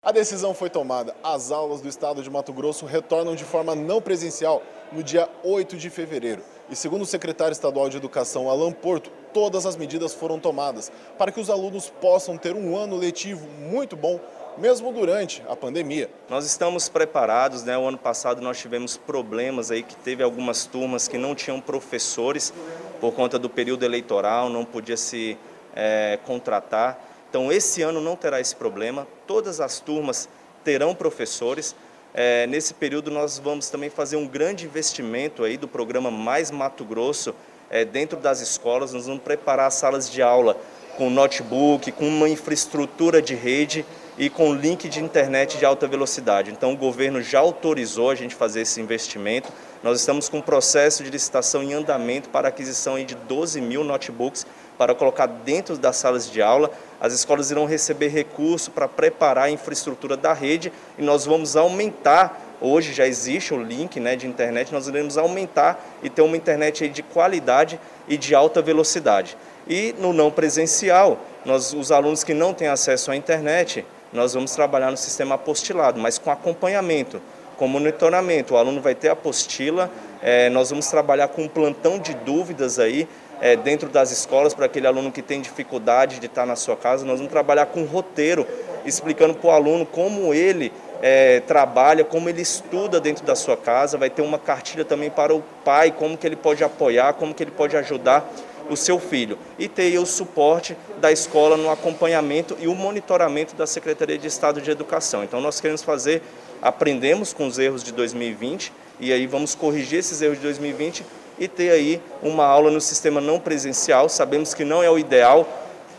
a 0.04 0.12
decisão 0.12 0.54
foi 0.54 0.70
tomada. 0.70 1.16
As 1.24 1.52
aulas 1.52 1.82
do 1.82 1.88
estado 1.88 2.22
de 2.22 2.30
Mato 2.30 2.54
Grosso 2.54 2.86
retornam 2.86 3.36
de 3.36 3.44
forma 3.44 3.76
não 3.76 4.02
presencial 4.02 4.62
no 4.92 5.04
dia 5.04 5.30
8 5.44 5.78
de 5.78 5.90
fevereiro. 5.90 6.42
E 6.70 6.76
segundo 6.76 7.04
o 7.04 7.06
secretário 7.06 7.54
estadual 7.54 7.90
de 7.90 7.98
Educação, 7.98 8.50
Alan 8.50 8.74
Porto, 8.74 9.10
todas 9.34 9.66
as 9.66 9.78
medidas 9.78 10.14
foram 10.14 10.40
tomadas 10.40 10.92
para 11.18 11.32
que 11.32 11.40
os 11.40 11.50
alunos 11.50 11.90
possam 11.90 12.38
ter 12.38 12.56
um 12.56 12.76
ano 12.76 12.98
letivo 12.98 13.48
muito 13.48 13.96
bom 13.96 14.20
mesmo 14.58 14.92
durante 14.92 15.44
a 15.48 15.56
pandemia. 15.56 16.10
Nós 16.30 16.46
estamos 16.46 16.90
preparados, 16.90 17.64
né? 17.64 17.78
O 17.78 17.88
ano 17.88 17.98
passado 17.98 18.42
nós 18.42 18.58
tivemos 18.58 18.98
problemas 18.98 19.70
aí 19.70 19.84
que 19.84 19.96
teve 19.96 20.24
algumas 20.24 20.66
turmas 20.66 21.08
que 21.08 21.18
não 21.18 21.36
tinham 21.36 21.62
professores 21.62 22.54
por 23.00 23.14
conta 23.14 23.38
do 23.38 23.50
período 23.50 23.86
eleitoral, 23.86 24.50
não 24.50 24.66
podia 24.66 24.98
se 24.98 25.38
é, 25.76 26.18
contratar. 26.26 27.00
Então 27.30 27.52
esse 27.52 27.84
ano 27.84 28.02
não 28.02 28.16
terá 28.16 28.40
esse 28.42 28.56
problema. 28.56 29.08
Todas 29.28 29.62
as 29.62 29.80
turmas 29.80 30.28
terão 30.64 30.96
professores. 30.96 31.76
É, 32.14 32.48
nesse 32.48 32.74
período 32.74 33.12
nós 33.12 33.38
vamos 33.38 33.70
também 33.70 33.92
fazer 33.92 34.16
um 34.16 34.28
grande 34.28 34.66
investimento 34.66 35.44
aí 35.44 35.56
do 35.56 35.68
programa 35.68 36.10
Mais 36.10 36.50
Mato 36.50 36.84
Grosso 36.84 37.36
é, 37.70 37.86
dentro 37.86 38.18
das 38.18 38.42
escolas. 38.42 38.92
Nós 38.92 39.06
vamos 39.06 39.22
preparar 39.22 39.72
salas 39.72 40.10
de 40.10 40.22
aula 40.22 40.58
com 40.98 41.12
notebook, 41.12 41.92
com 41.92 42.08
uma 42.08 42.28
infraestrutura 42.28 43.22
de 43.22 43.36
rede 43.36 43.86
e 44.18 44.30
com 44.30 44.54
link 44.54 44.90
de 44.90 45.00
internet 45.00 45.58
de 45.58 45.66
alta 45.66 45.88
velocidade. 45.88 46.50
Então, 46.52 46.74
o 46.74 46.78
governo 46.78 47.22
já 47.22 47.40
autorizou 47.40 48.10
a 48.10 48.16
gente 48.16 48.34
fazer 48.34 48.62
esse 48.62 48.82
investimento. 48.82 49.52
Nós 49.84 50.00
estamos 50.00 50.28
com 50.28 50.40
um 50.40 50.42
processo 50.42 51.04
de 51.04 51.12
licitação 51.12 51.62
em 51.62 51.74
andamento 51.74 52.30
para 52.30 52.48
aquisição 52.48 53.04
de 53.04 53.14
12 53.14 53.62
mil 53.62 53.84
notebooks 53.84 54.46
para 54.76 54.96
colocar 54.96 55.28
dentro 55.28 55.78
das 55.78 55.98
salas 55.98 56.30
de 56.30 56.42
aula. 56.42 56.72
As 57.00 57.14
escolas 57.14 57.52
irão 57.52 57.66
receber 57.66 58.08
recurso 58.08 58.72
para 58.72 58.88
preparar 58.88 59.46
a 59.46 59.52
infraestrutura 59.52 60.18
da 60.18 60.34
rede 60.34 60.74
e 60.98 61.04
nós 61.04 61.26
vamos 61.26 61.56
aumentar. 61.56 62.42
Hoje 62.60 62.94
já 62.94 63.06
existe 63.06 63.54
o 63.54 63.62
link 63.62 64.00
né, 64.00 64.16
de 64.16 64.26
internet, 64.26 64.74
nós 64.74 64.88
iremos 64.88 65.16
aumentar 65.16 65.80
e 66.02 66.10
ter 66.10 66.24
uma 66.24 66.36
internet 66.36 66.90
de 66.90 67.04
qualidade 67.04 67.80
e 68.08 68.18
de 68.18 68.34
alta 68.34 68.64
velocidade. 68.64 69.38
E 69.68 69.94
no 70.00 70.12
não 70.12 70.32
presencial, 70.32 71.20
nós, 71.46 71.72
os 71.72 71.92
alunos 71.92 72.24
que 72.24 72.34
não 72.34 72.56
têm 72.56 72.68
acesso 72.68 73.12
à 73.12 73.16
internet, 73.16 73.86
nós 74.14 74.34
vamos 74.34 74.52
trabalhar 74.52 74.92
no 74.92 74.98
sistema 74.98 75.36
apostilado, 75.36 76.00
mas 76.00 76.18
com 76.18 76.32
acompanhamento, 76.32 77.22
com 77.58 77.68
monitoramento. 77.68 78.54
O 78.54 78.58
aluno 78.58 78.82
vai 78.82 78.96
ter 78.96 79.10
apostila, 79.10 79.90
é, 80.22 80.50
nós 80.50 80.70
vamos 80.70 80.88
trabalhar 80.88 81.28
com 81.28 81.44
um 81.44 81.48
plantão 81.48 82.00
de 82.00 82.14
dúvidas 82.14 82.80
aí 82.80 83.08
é, 83.42 83.56
dentro 83.56 83.90
das 83.90 84.12
escolas 84.12 84.54
para 84.54 84.66
aquele 84.66 84.88
aluno 84.88 85.12
que 85.12 85.22
tem 85.22 85.42
dificuldade 85.42 86.20
de 86.20 86.26
estar 86.26 86.46
na 86.46 86.56
sua 86.56 86.76
casa. 86.76 87.06
Nós 87.06 87.18
vamos 87.18 87.32
trabalhar 87.32 87.68
com 87.68 87.82
um 87.82 87.86
roteiro, 87.86 88.48
explicando 88.86 89.36
para 89.36 89.48
o 89.48 89.52
aluno 89.52 89.86
como 89.86 90.34
ele 90.34 90.72
é, 91.02 91.42
trabalha, 91.42 92.04
como 92.04 92.30
ele 92.30 92.42
estuda 92.42 93.00
dentro 93.00 93.26
da 93.26 93.36
sua 93.36 93.58
casa. 93.58 93.98
Vai 93.98 94.10
ter 94.10 94.22
uma 94.22 94.40
cartilha 94.40 94.86
também 94.86 95.10
para 95.10 95.36
o 95.36 95.44
pai, 95.64 95.92
como 95.92 96.18
que 96.18 96.26
ele 96.26 96.36
pode 96.36 96.64
apoiar, 96.64 97.14
como 97.14 97.34
que 97.34 97.44
ele 97.44 97.52
pode 97.52 97.76
ajudar 97.78 98.28
o 98.70 98.76
seu 98.76 99.00
filho 99.00 99.38
e 99.58 99.68
ter 99.68 99.98
o 100.00 100.06
suporte 100.06 100.76
da 101.00 101.12
escola 101.12 101.58
no 101.58 101.70
acompanhamento 101.70 102.58
e 102.60 102.68
o 102.68 102.76
monitoramento 102.76 103.56
da 103.56 103.68
Secretaria 103.68 104.18
de 104.18 104.28
Estado 104.28 104.62
de 104.62 104.70
Educação. 104.72 105.24
Então 105.24 105.42
nós 105.42 105.60
queremos 105.60 105.84
fazer, 105.84 106.22
aprendemos 106.62 107.34
com 107.34 107.48
os 107.48 107.58
erros 107.58 107.84
de 107.84 107.92
2020 107.92 108.72
e 109.00 109.14
aí 109.14 109.28
vamos 109.28 109.56
corrigir 109.56 110.00
esses 110.00 110.22
erros 110.22 110.38
de 110.38 110.44
2020 110.44 111.06
e 111.40 111.48
ter 111.48 111.72
aí 111.72 112.02
uma 112.22 112.46
aula 112.46 112.72
no 112.72 112.82
sistema 112.82 113.22
não 113.22 113.40
presencial. 113.40 114.10
Sabemos 114.10 114.54
que 114.54 114.66
não 114.66 114.82
é 114.82 114.90
o 114.90 114.98
ideal, 114.98 115.48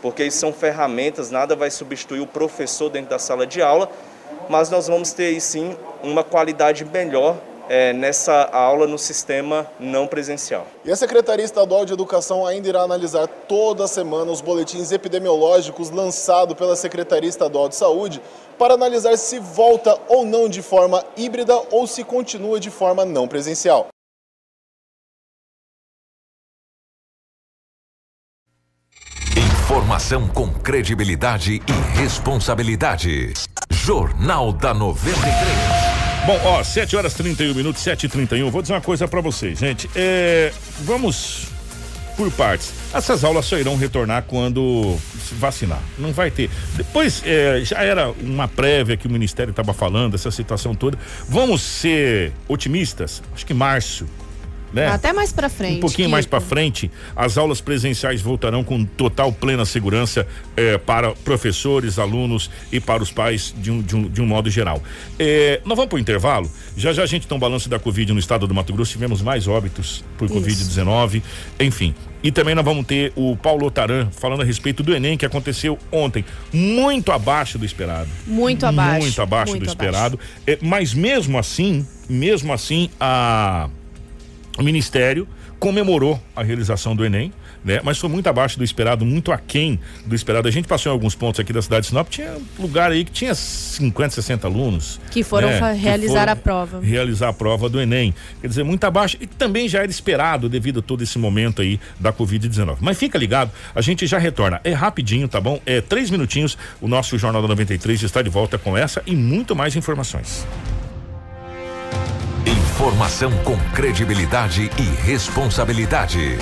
porque 0.01 0.23
isso 0.23 0.37
são 0.37 0.51
ferramentas, 0.51 1.31
nada 1.31 1.55
vai 1.55 1.71
substituir 1.71 2.19
o 2.19 2.27
professor 2.27 2.89
dentro 2.89 3.09
da 3.09 3.19
sala 3.19 3.47
de 3.47 3.61
aula, 3.61 3.89
mas 4.49 4.69
nós 4.69 4.87
vamos 4.87 5.13
ter 5.13 5.25
aí 5.25 5.41
sim 5.41 5.75
uma 6.03 6.23
qualidade 6.23 6.83
melhor 6.85 7.37
é, 7.69 7.93
nessa 7.93 8.49
aula 8.51 8.87
no 8.87 8.97
sistema 8.97 9.67
não 9.79 10.07
presencial. 10.07 10.65
E 10.83 10.91
a 10.91 10.95
Secretaria 10.95 11.45
Estadual 11.45 11.85
de 11.85 11.93
Educação 11.93 12.45
ainda 12.45 12.67
irá 12.67 12.81
analisar 12.81 13.27
toda 13.27 13.87
semana 13.87 14.31
os 14.31 14.41
boletins 14.41 14.91
epidemiológicos 14.91 15.91
lançados 15.91 16.55
pela 16.55 16.75
Secretaria 16.75 17.29
Estadual 17.29 17.69
de 17.69 17.75
Saúde 17.75 18.19
para 18.57 18.73
analisar 18.73 19.15
se 19.17 19.39
volta 19.39 19.97
ou 20.09 20.25
não 20.25 20.49
de 20.49 20.63
forma 20.63 21.05
híbrida 21.15 21.55
ou 21.71 21.85
se 21.85 22.03
continua 22.03 22.59
de 22.59 22.71
forma 22.71 23.05
não 23.05 23.27
presencial. 23.27 23.87
Informação 29.37 30.27
com 30.27 30.51
credibilidade 30.51 31.61
e 31.67 31.99
responsabilidade. 31.99 33.33
Jornal 33.69 34.51
da 34.51 34.73
93. 34.73 35.78
Bom, 36.25 36.39
ó, 36.43 36.63
7 36.63 36.95
horas 36.95 37.13
31 37.13 37.53
minutos, 37.55 37.81
7 37.81 38.05
e 38.05 38.09
31 38.09 38.51
Vou 38.51 38.61
dizer 38.61 38.73
uma 38.73 38.81
coisa 38.81 39.07
para 39.07 39.21
vocês, 39.21 39.59
gente. 39.59 39.89
É, 39.95 40.51
vamos 40.81 41.47
por 42.15 42.29
partes. 42.31 42.73
Essas 42.93 43.23
aulas 43.23 43.45
só 43.45 43.57
irão 43.57 43.77
retornar 43.77 44.23
quando 44.27 44.97
se 45.25 45.33
vacinar. 45.35 45.81
Não 45.97 46.11
vai 46.11 46.29
ter. 46.29 46.49
Depois, 46.75 47.23
é, 47.25 47.61
já 47.63 47.81
era 47.81 48.11
uma 48.11 48.47
prévia 48.47 48.97
que 48.97 49.07
o 49.07 49.09
Ministério 49.09 49.51
estava 49.51 49.73
falando, 49.73 50.15
essa 50.15 50.29
situação 50.29 50.75
toda. 50.75 50.99
Vamos 51.29 51.61
ser 51.61 52.33
otimistas? 52.47 53.23
Acho 53.33 53.45
que 53.45 53.53
março 53.53 54.05
né? 54.73 54.87
Até 54.87 55.13
mais 55.13 55.31
para 55.31 55.49
frente. 55.49 55.77
Um 55.77 55.81
pouquinho 55.81 56.07
Kiko. 56.07 56.11
mais 56.11 56.25
para 56.25 56.39
frente, 56.39 56.91
as 57.15 57.37
aulas 57.37 57.61
presenciais 57.61 58.21
voltarão 58.21 58.63
com 58.63 58.83
total 58.85 59.31
plena 59.31 59.65
segurança 59.65 60.27
eh, 60.55 60.77
para 60.77 61.11
professores, 61.11 61.97
alunos 61.99 62.49
e 62.71 62.79
para 62.79 63.01
os 63.01 63.11
pais 63.11 63.53
de 63.57 63.71
um, 63.71 63.81
de 63.81 63.95
um, 63.95 64.09
de 64.09 64.21
um 64.21 64.25
modo 64.25 64.49
geral. 64.49 64.81
Eh, 65.17 65.61
nós 65.65 65.75
vamos 65.75 65.89
para 65.89 65.97
o 65.97 65.99
intervalo. 65.99 66.49
Já 66.77 66.93
já 66.93 67.03
a 67.03 67.05
gente 67.05 67.27
tem 67.27 67.35
um 67.35 67.39
balanço 67.39 67.69
da 67.69 67.79
Covid 67.79 68.13
no 68.13 68.19
estado 68.19 68.47
do 68.47 68.53
Mato 68.53 68.73
Grosso. 68.73 68.91
Tivemos 68.91 69.21
mais 69.21 69.47
óbitos 69.47 70.03
por 70.17 70.29
Covid-19. 70.29 71.21
Enfim. 71.59 71.93
E 72.21 72.31
também 72.31 72.53
nós 72.53 72.65
vamos 72.65 72.85
ter 72.85 73.13
o 73.15 73.37
Paulo 73.37 73.71
Taran 73.71 74.09
falando 74.11 74.41
a 74.41 74.45
respeito 74.45 74.83
do 74.83 74.93
Enem 74.93 75.17
que 75.17 75.25
aconteceu 75.25 75.79
ontem, 75.89 76.25
muito 76.51 77.13
abaixo 77.13 77.57
do 77.57 77.65
esperado. 77.65 78.09
Muito 78.27 78.65
abaixo. 78.65 79.01
Muito 79.01 79.21
abaixo 79.21 79.51
muito 79.51 79.65
do 79.65 79.71
abaixo. 79.71 79.89
esperado. 79.89 80.19
Eh, 80.45 80.57
mas 80.61 80.93
mesmo 80.93 81.37
assim, 81.37 81.87
mesmo 82.09 82.51
assim, 82.51 82.89
a 82.99 83.69
o 84.59 84.63
Ministério 84.63 85.27
comemorou 85.59 86.19
a 86.35 86.41
realização 86.41 86.95
do 86.95 87.05
Enem, 87.05 87.33
né? 87.63 87.81
Mas 87.83 87.97
foi 87.97 88.09
muito 88.09 88.27
abaixo 88.27 88.57
do 88.57 88.63
esperado, 88.63 89.05
muito 89.05 89.31
aquém 89.31 89.79
do 90.05 90.15
esperado. 90.15 90.47
A 90.47 90.51
gente 90.51 90.67
passou 90.67 90.89
em 90.91 90.93
alguns 90.93 91.15
pontos 91.15 91.39
aqui 91.39 91.51
da 91.51 91.61
cidade 91.61 91.81
de 91.81 91.87
Sinop, 91.89 92.07
tinha 92.09 92.37
lugar 92.57 92.91
aí 92.91 93.03
que 93.03 93.11
tinha 93.11 93.35
50, 93.35 94.15
60 94.15 94.47
alunos. 94.47 94.99
Que 95.11 95.23
foram 95.23 95.49
né? 95.49 95.73
realizar 95.73 96.13
que 96.13 96.19
foram 96.19 96.31
a 96.31 96.35
prova. 96.35 96.79
Realizar 96.79 97.29
a 97.29 97.33
prova 97.33 97.69
do 97.69 97.79
Enem. 97.79 98.13
Quer 98.41 98.47
dizer, 98.47 98.63
muito 98.63 98.83
abaixo. 98.85 99.17
E 99.19 99.27
também 99.27 99.67
já 99.67 99.79
era 99.79 99.91
esperado 99.91 100.47
devido 100.47 100.79
a 100.79 100.81
todo 100.81 101.03
esse 101.03 101.19
momento 101.19 101.61
aí 101.61 101.79
da 101.99 102.13
Covid-19. 102.13 102.77
Mas 102.79 102.97
fica 102.97 103.17
ligado, 103.17 103.51
a 103.75 103.81
gente 103.81 104.07
já 104.07 104.17
retorna. 104.17 104.61
É 104.63 104.71
rapidinho, 104.71 105.27
tá 105.27 105.41
bom? 105.41 105.59
É 105.65 105.81
três 105.81 106.09
minutinhos. 106.09 106.57
O 106.79 106.87
nosso 106.87 107.17
Jornal 107.17 107.41
da 107.41 107.47
93 107.49 108.01
está 108.01 108.21
de 108.21 108.29
volta 108.29 108.57
com 108.57 108.77
essa 108.77 109.01
e 109.05 109.15
muito 109.15 109.55
mais 109.55 109.75
informações. 109.75 110.45
Informação 112.79 113.29
com 113.43 113.57
credibilidade 113.73 114.71
e 114.77 115.05
responsabilidade. 115.05 116.37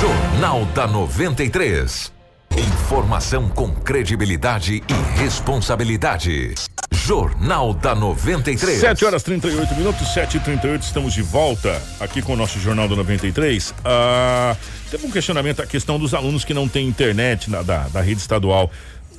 Jornal 0.00 0.64
da 0.74 0.86
93. 0.86 2.10
Informação 2.56 3.46
com 3.50 3.74
credibilidade 3.74 4.82
e 4.88 5.20
responsabilidade. 5.20 6.54
Jornal 6.90 7.74
da 7.74 7.94
93. 7.94 8.80
7 8.80 9.04
horas 9.04 9.22
38 9.22 9.74
minutos, 9.74 10.14
7 10.14 10.38
e 10.38 10.40
38 10.40 10.80
estamos 10.80 11.12
de 11.12 11.20
volta 11.20 11.82
aqui 12.00 12.22
com 12.22 12.32
o 12.32 12.36
nosso 12.36 12.58
Jornal 12.58 12.88
da 12.88 12.96
93. 12.96 13.74
Ah, 13.84 14.56
teve 14.90 15.06
um 15.06 15.10
questionamento 15.10 15.60
a 15.60 15.66
questão 15.66 15.98
dos 15.98 16.14
alunos 16.14 16.42
que 16.42 16.54
não 16.54 16.66
têm 16.66 16.88
internet 16.88 17.50
na, 17.50 17.60
da, 17.60 17.86
da 17.88 18.00
rede 18.00 18.22
estadual. 18.22 18.70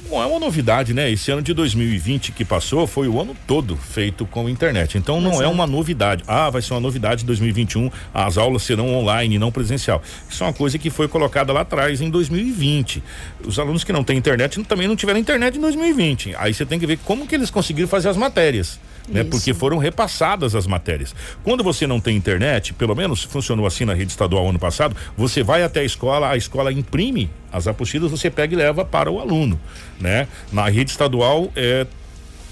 Bom, 0.10 0.22
é 0.22 0.26
uma 0.26 0.40
novidade, 0.40 0.94
né? 0.94 1.12
Esse 1.12 1.32
ano 1.32 1.42
de 1.42 1.54
2020 1.54 2.32
que 2.32 2.46
passou 2.46 2.88
foi 2.88 3.08
o 3.08 3.20
ano 3.20 3.36
todo 3.46 3.76
feito 3.76 4.26
com 4.26 4.48
internet. 4.48 4.98
Então 4.98 5.20
não 5.20 5.42
é 5.42 5.46
é 5.46 5.50
uma 5.50 5.66
novidade. 5.66 6.24
Ah, 6.28 6.50
vai 6.50 6.62
ser 6.62 6.74
uma 6.74 6.80
novidade 6.80 7.24
em 7.24 7.26
2021, 7.26 7.90
as 8.14 8.38
aulas 8.38 8.64
serão 8.64 8.94
online, 8.94 9.40
não 9.40 9.52
presencial. 9.52 10.02
Isso 10.30 10.44
é 10.44 10.48
uma 10.48 10.54
coisa 10.54 10.78
que 10.78 10.90
foi 10.90 11.08
colocada 11.08 11.52
lá 11.52 11.62
atrás 11.62 12.02
em 12.02 12.10
2020. 12.10 13.04
Os 13.46 13.58
alunos 13.58 13.84
que 13.84 13.92
não 13.92 14.04
têm 14.04 14.18
internet 14.18 14.62
também 14.64 14.88
não 14.88 14.96
tiveram 14.96 15.20
internet 15.20 15.58
em 15.58 15.62
2020. 15.62 16.36
Aí 16.38 16.54
você 16.54 16.66
tem 16.66 16.80
que 16.80 16.86
ver 16.86 17.00
como 17.04 17.28
que 17.28 17.36
eles 17.36 17.50
conseguiram 17.50 17.88
fazer 17.88 18.10
as 18.10 18.18
matérias 18.18 18.80
né? 19.08 19.24
Porque 19.24 19.54
foram 19.54 19.78
repassadas 19.78 20.54
as 20.56 20.68
matérias. 20.68 21.16
Quando 21.44 21.64
você 21.64 21.88
não 21.88 22.00
tem 22.00 22.16
internet, 22.16 22.74
pelo 22.74 22.96
menos 22.96 23.24
funcionou 23.24 23.66
assim 23.66 23.86
na 23.86 23.94
rede 23.94 24.12
estadual 24.12 24.50
ano 24.50 24.60
passado, 24.60 24.96
você 25.16 25.42
vai 25.44 25.64
até 25.64 25.80
a 25.80 25.84
escola, 25.84 26.30
a 26.30 26.38
escola 26.38 26.72
imprime 26.72 27.30
as 27.52 27.68
apostilas, 27.68 28.12
você 28.12 28.30
pega 28.30 28.54
e 28.54 28.58
leva 28.58 28.84
para 28.84 29.12
o 29.12 29.20
aluno, 29.20 29.60
né? 30.00 30.28
Na 30.52 30.68
rede 30.70 30.92
estadual 30.92 31.52
é 31.56 31.86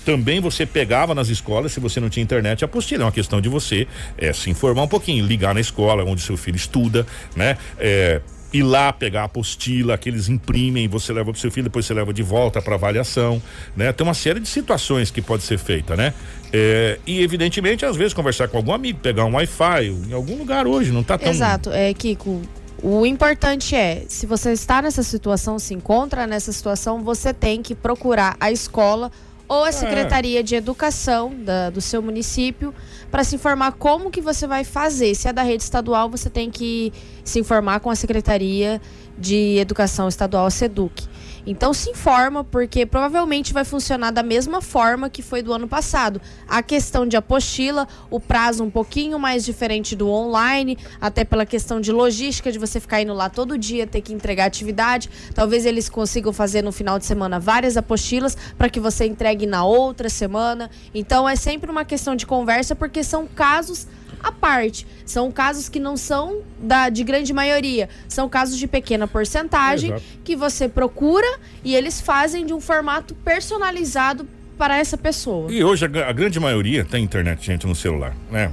também 0.06 0.40
você 0.40 0.68
pegava 0.68 1.16
nas 1.16 1.30
escolas, 1.30 1.72
se 1.72 1.80
você 1.80 2.00
não 2.00 2.10
tinha 2.10 2.24
internet, 2.24 2.64
a 2.64 2.66
apostila. 2.66 3.04
É 3.04 3.06
uma 3.06 3.12
questão 3.12 3.42
de 3.42 3.50
você 3.50 3.88
é, 4.18 4.32
se 4.32 4.52
informar 4.52 4.84
um 4.84 4.88
pouquinho, 4.88 5.26
ligar 5.26 5.54
na 5.54 5.60
escola 5.60 6.04
onde 6.04 6.22
seu 6.22 6.38
filho 6.38 6.56
estuda, 6.56 7.08
né? 7.36 7.58
É, 7.80 8.22
ir 8.54 8.64
lá 8.64 8.94
pegar 8.94 9.22
a 9.22 9.26
apostila 9.26 9.98
que 9.98 10.08
eles 10.08 10.30
imprimem, 10.30 10.88
você 10.88 11.12
leva 11.12 11.32
para 11.32 11.42
seu 11.42 11.52
filho, 11.52 11.66
depois 11.66 11.86
você 11.86 11.94
leva 11.94 12.14
de 12.14 12.24
volta 12.24 12.62
para 12.62 12.76
avaliação, 12.76 13.42
né? 13.76 13.92
Tem 13.92 14.06
uma 14.06 14.14
série 14.14 14.40
de 14.40 14.48
situações 14.48 15.12
que 15.12 15.22
pode 15.22 15.44
ser 15.44 15.58
feita, 15.58 15.96
né? 15.96 16.14
É, 16.54 17.00
e 17.06 17.22
evidentemente 17.22 17.86
às 17.86 17.98
vezes 17.98 18.14
conversar 18.14 18.48
com 18.48 18.58
algum 18.58 18.72
amigo, 18.72 19.00
pegar 19.00 19.26
um 19.26 19.34
Wi-Fi 19.34 19.88
em 20.08 20.14
algum 20.14 20.38
lugar 20.38 20.68
hoje, 20.68 20.92
não 20.92 21.04
tá 21.04 21.18
tão 21.18 21.30
Exato, 21.30 21.72
é 21.72 21.94
Kiko, 21.94 22.42
o 22.84 23.06
importante 23.06 23.76
é, 23.76 24.06
se 24.08 24.26
você 24.26 24.52
está 24.52 24.82
nessa 24.82 25.04
situação, 25.04 25.58
se 25.58 25.74
encontra 25.74 26.28
nessa 26.28 26.52
situação, 26.52 27.04
você 27.04 27.34
tem 27.34 27.62
que 27.62 27.74
procurar 27.74 28.36
a 28.40 28.52
escola 28.52 29.12
ou 29.48 29.64
a 29.64 29.70
é. 29.70 29.72
Secretaria 29.72 30.44
de 30.44 30.56
Educação 30.56 31.34
da, 31.34 31.70
do 31.70 31.82
seu 31.82 32.02
município 32.02 32.74
para 33.10 33.24
se 33.24 33.36
informar 33.36 33.74
como 33.74 34.12
que 34.12 34.22
você 34.22 34.48
vai 34.48 34.64
fazer. 34.64 35.16
Se 35.16 35.28
é 35.28 35.34
da 35.34 35.44
rede 35.44 35.64
estadual, 35.64 36.10
você 36.10 36.30
tem 36.30 36.50
que 36.50 36.92
se 37.24 37.40
informar 37.40 37.80
com 37.80 37.90
a 37.90 37.96
Secretaria 37.96 38.82
de 39.18 39.58
Educação 39.58 40.08
Estadual, 40.08 40.46
a 40.46 40.52
SEDUC. 40.52 41.08
Então 41.46 41.74
se 41.74 41.90
informa, 41.90 42.44
porque 42.44 42.86
provavelmente 42.86 43.54
vai 43.54 43.64
funcionar 43.64 44.12
da 44.12 44.24
mesma 44.24 44.62
forma 44.62 45.10
que 45.10 45.22
foi 45.22 45.42
do 45.42 45.54
ano 45.54 45.68
passado. 45.68 46.20
A 46.48 46.64
questão 46.64 47.06
de 47.08 47.16
apostila, 47.16 47.88
o 48.10 48.20
prazo 48.20 48.64
um 48.64 48.70
pouquinho 48.70 49.20
mais 49.20 49.46
diferente 49.46 49.96
do 49.96 50.10
online, 50.10 50.78
até 51.00 51.24
pela 51.24 51.46
questão 51.46 51.80
de 51.80 51.92
logística, 51.92 52.52
de 52.52 52.58
você 52.58 52.80
ficar 52.80 53.02
indo 53.02 53.14
lá 53.14 53.30
todo 53.30 53.58
dia, 53.58 53.86
ter 53.86 54.02
que 54.02 54.14
entregar 54.14 54.46
atividade. 54.46 55.10
Talvez 55.34 55.66
eles 55.66 55.90
consigam 55.90 56.34
fazer 56.34 56.64
no 56.64 56.72
final 56.72 56.98
de 56.98 57.06
semana 57.06 57.40
várias 57.40 57.78
apostilas 57.78 58.36
para 58.58 58.70
que 58.70 58.80
você 58.80 59.06
entregue 59.06 59.46
na 59.46 59.64
outra 59.64 60.10
semana. 60.10 60.70
Então 60.94 61.28
é 61.28 61.36
sempre 61.36 61.70
uma 61.70 61.86
questão 61.86 62.16
de 62.16 62.26
conversa, 62.26 62.76
porque 62.76 63.04
são 63.04 63.28
casos 63.28 63.88
à 64.26 64.32
parte. 64.32 64.88
São 65.06 65.32
casos 65.32 65.70
que 65.70 65.80
não 65.80 65.96
são 65.96 66.42
da, 66.60 66.90
de 66.90 67.04
grande 67.04 67.32
maioria, 67.32 67.88
são 68.10 68.28
casos 68.28 68.58
de 68.58 68.68
pequena 68.68 69.08
porcentagem 69.08 69.92
Exato. 69.92 70.04
que 70.24 70.36
você 70.36 70.68
procura 70.68 71.28
e 71.64 71.76
eles 71.76 72.02
fazem 72.02 72.46
de 72.46 72.54
um 72.54 72.60
formato 72.60 73.14
personalizado 73.16 74.28
para 74.58 74.78
essa 74.78 74.98
pessoa. 74.98 75.52
E 75.52 75.64
hoje 75.64 75.86
a, 75.86 76.10
a 76.10 76.12
grande 76.12 76.40
maioria 76.40 76.84
tem 76.84 77.04
internet, 77.04 77.46
gente, 77.46 77.68
no 77.68 77.76
celular, 77.76 78.16
né? 78.32 78.52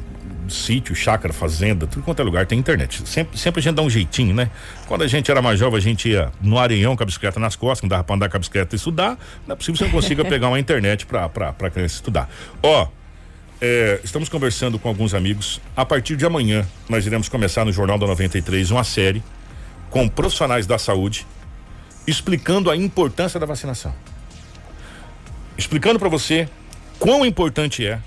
sítio, 0.49 0.95
chácara, 0.95 1.33
fazenda, 1.33 1.87
tudo 1.87 2.03
quanto 2.03 2.21
é 2.21 2.25
lugar 2.25 2.47
tem 2.47 2.59
internet. 2.59 3.09
Sempre, 3.09 3.39
sempre 3.39 3.61
a 3.61 3.63
gente 3.63 3.75
dá 3.75 3.83
um 3.83 3.89
jeitinho, 3.89 4.35
né? 4.35 4.51
Quando 4.87 5.03
a 5.03 5.07
gente 5.07 5.31
era 5.31 5.41
mais 5.41 5.59
jovem, 5.59 5.79
a 5.79 5.81
gente 5.81 6.09
ia 6.09 6.31
no 6.43 6.59
areião 6.59 6.97
com 6.97 7.03
a 7.03 7.07
bicicleta 7.07 7.41
nas 7.41 7.57
costas, 7.57 7.83
não 7.83 7.89
dava 7.89 8.05
pra 8.05 8.17
andar 8.17 8.29
com 8.29 8.37
a 8.37 8.41
bicicleta 8.41 8.75
e 8.75 8.77
estudar. 8.77 9.19
Não 9.47 9.55
é 9.55 9.57
possível 9.57 9.75
que 9.75 9.79
você 9.79 9.85
não 9.85 9.91
consiga 9.93 10.25
pegar 10.29 10.49
uma 10.49 10.59
internet 10.59 11.07
pra, 11.07 11.29
pra, 11.29 11.53
pra 11.53 11.71
criança 11.71 11.95
estudar. 11.95 12.29
Ó, 12.63 12.89
é, 13.65 14.01
estamos 14.03 14.29
conversando 14.29 14.77
com 14.77 14.89
alguns 14.89 15.15
amigos. 15.15 15.61
A 15.77 15.85
partir 15.85 16.17
de 16.17 16.27
amanhã, 16.27 16.67
nós 16.89 17.07
iremos 17.07 17.29
começar 17.29 17.65
no 17.65 17.73
Jornal 17.73 17.97
da 17.97 18.09
93 18.09 18.73
uma 18.73 18.83
série 18.83 19.23
com 19.89 20.09
profissionais 20.09 20.67
da 20.67 20.79
saúde 20.79 21.25
explicando 22.05 22.73
a 22.73 22.77
importância 22.77 23.39
da 23.39 23.47
vacinação. 23.47 23.95
Explicando 25.57 25.97
para 26.01 26.09
você 26.09 26.49
quão 26.99 27.25
importante 27.25 27.87
é 27.87 28.01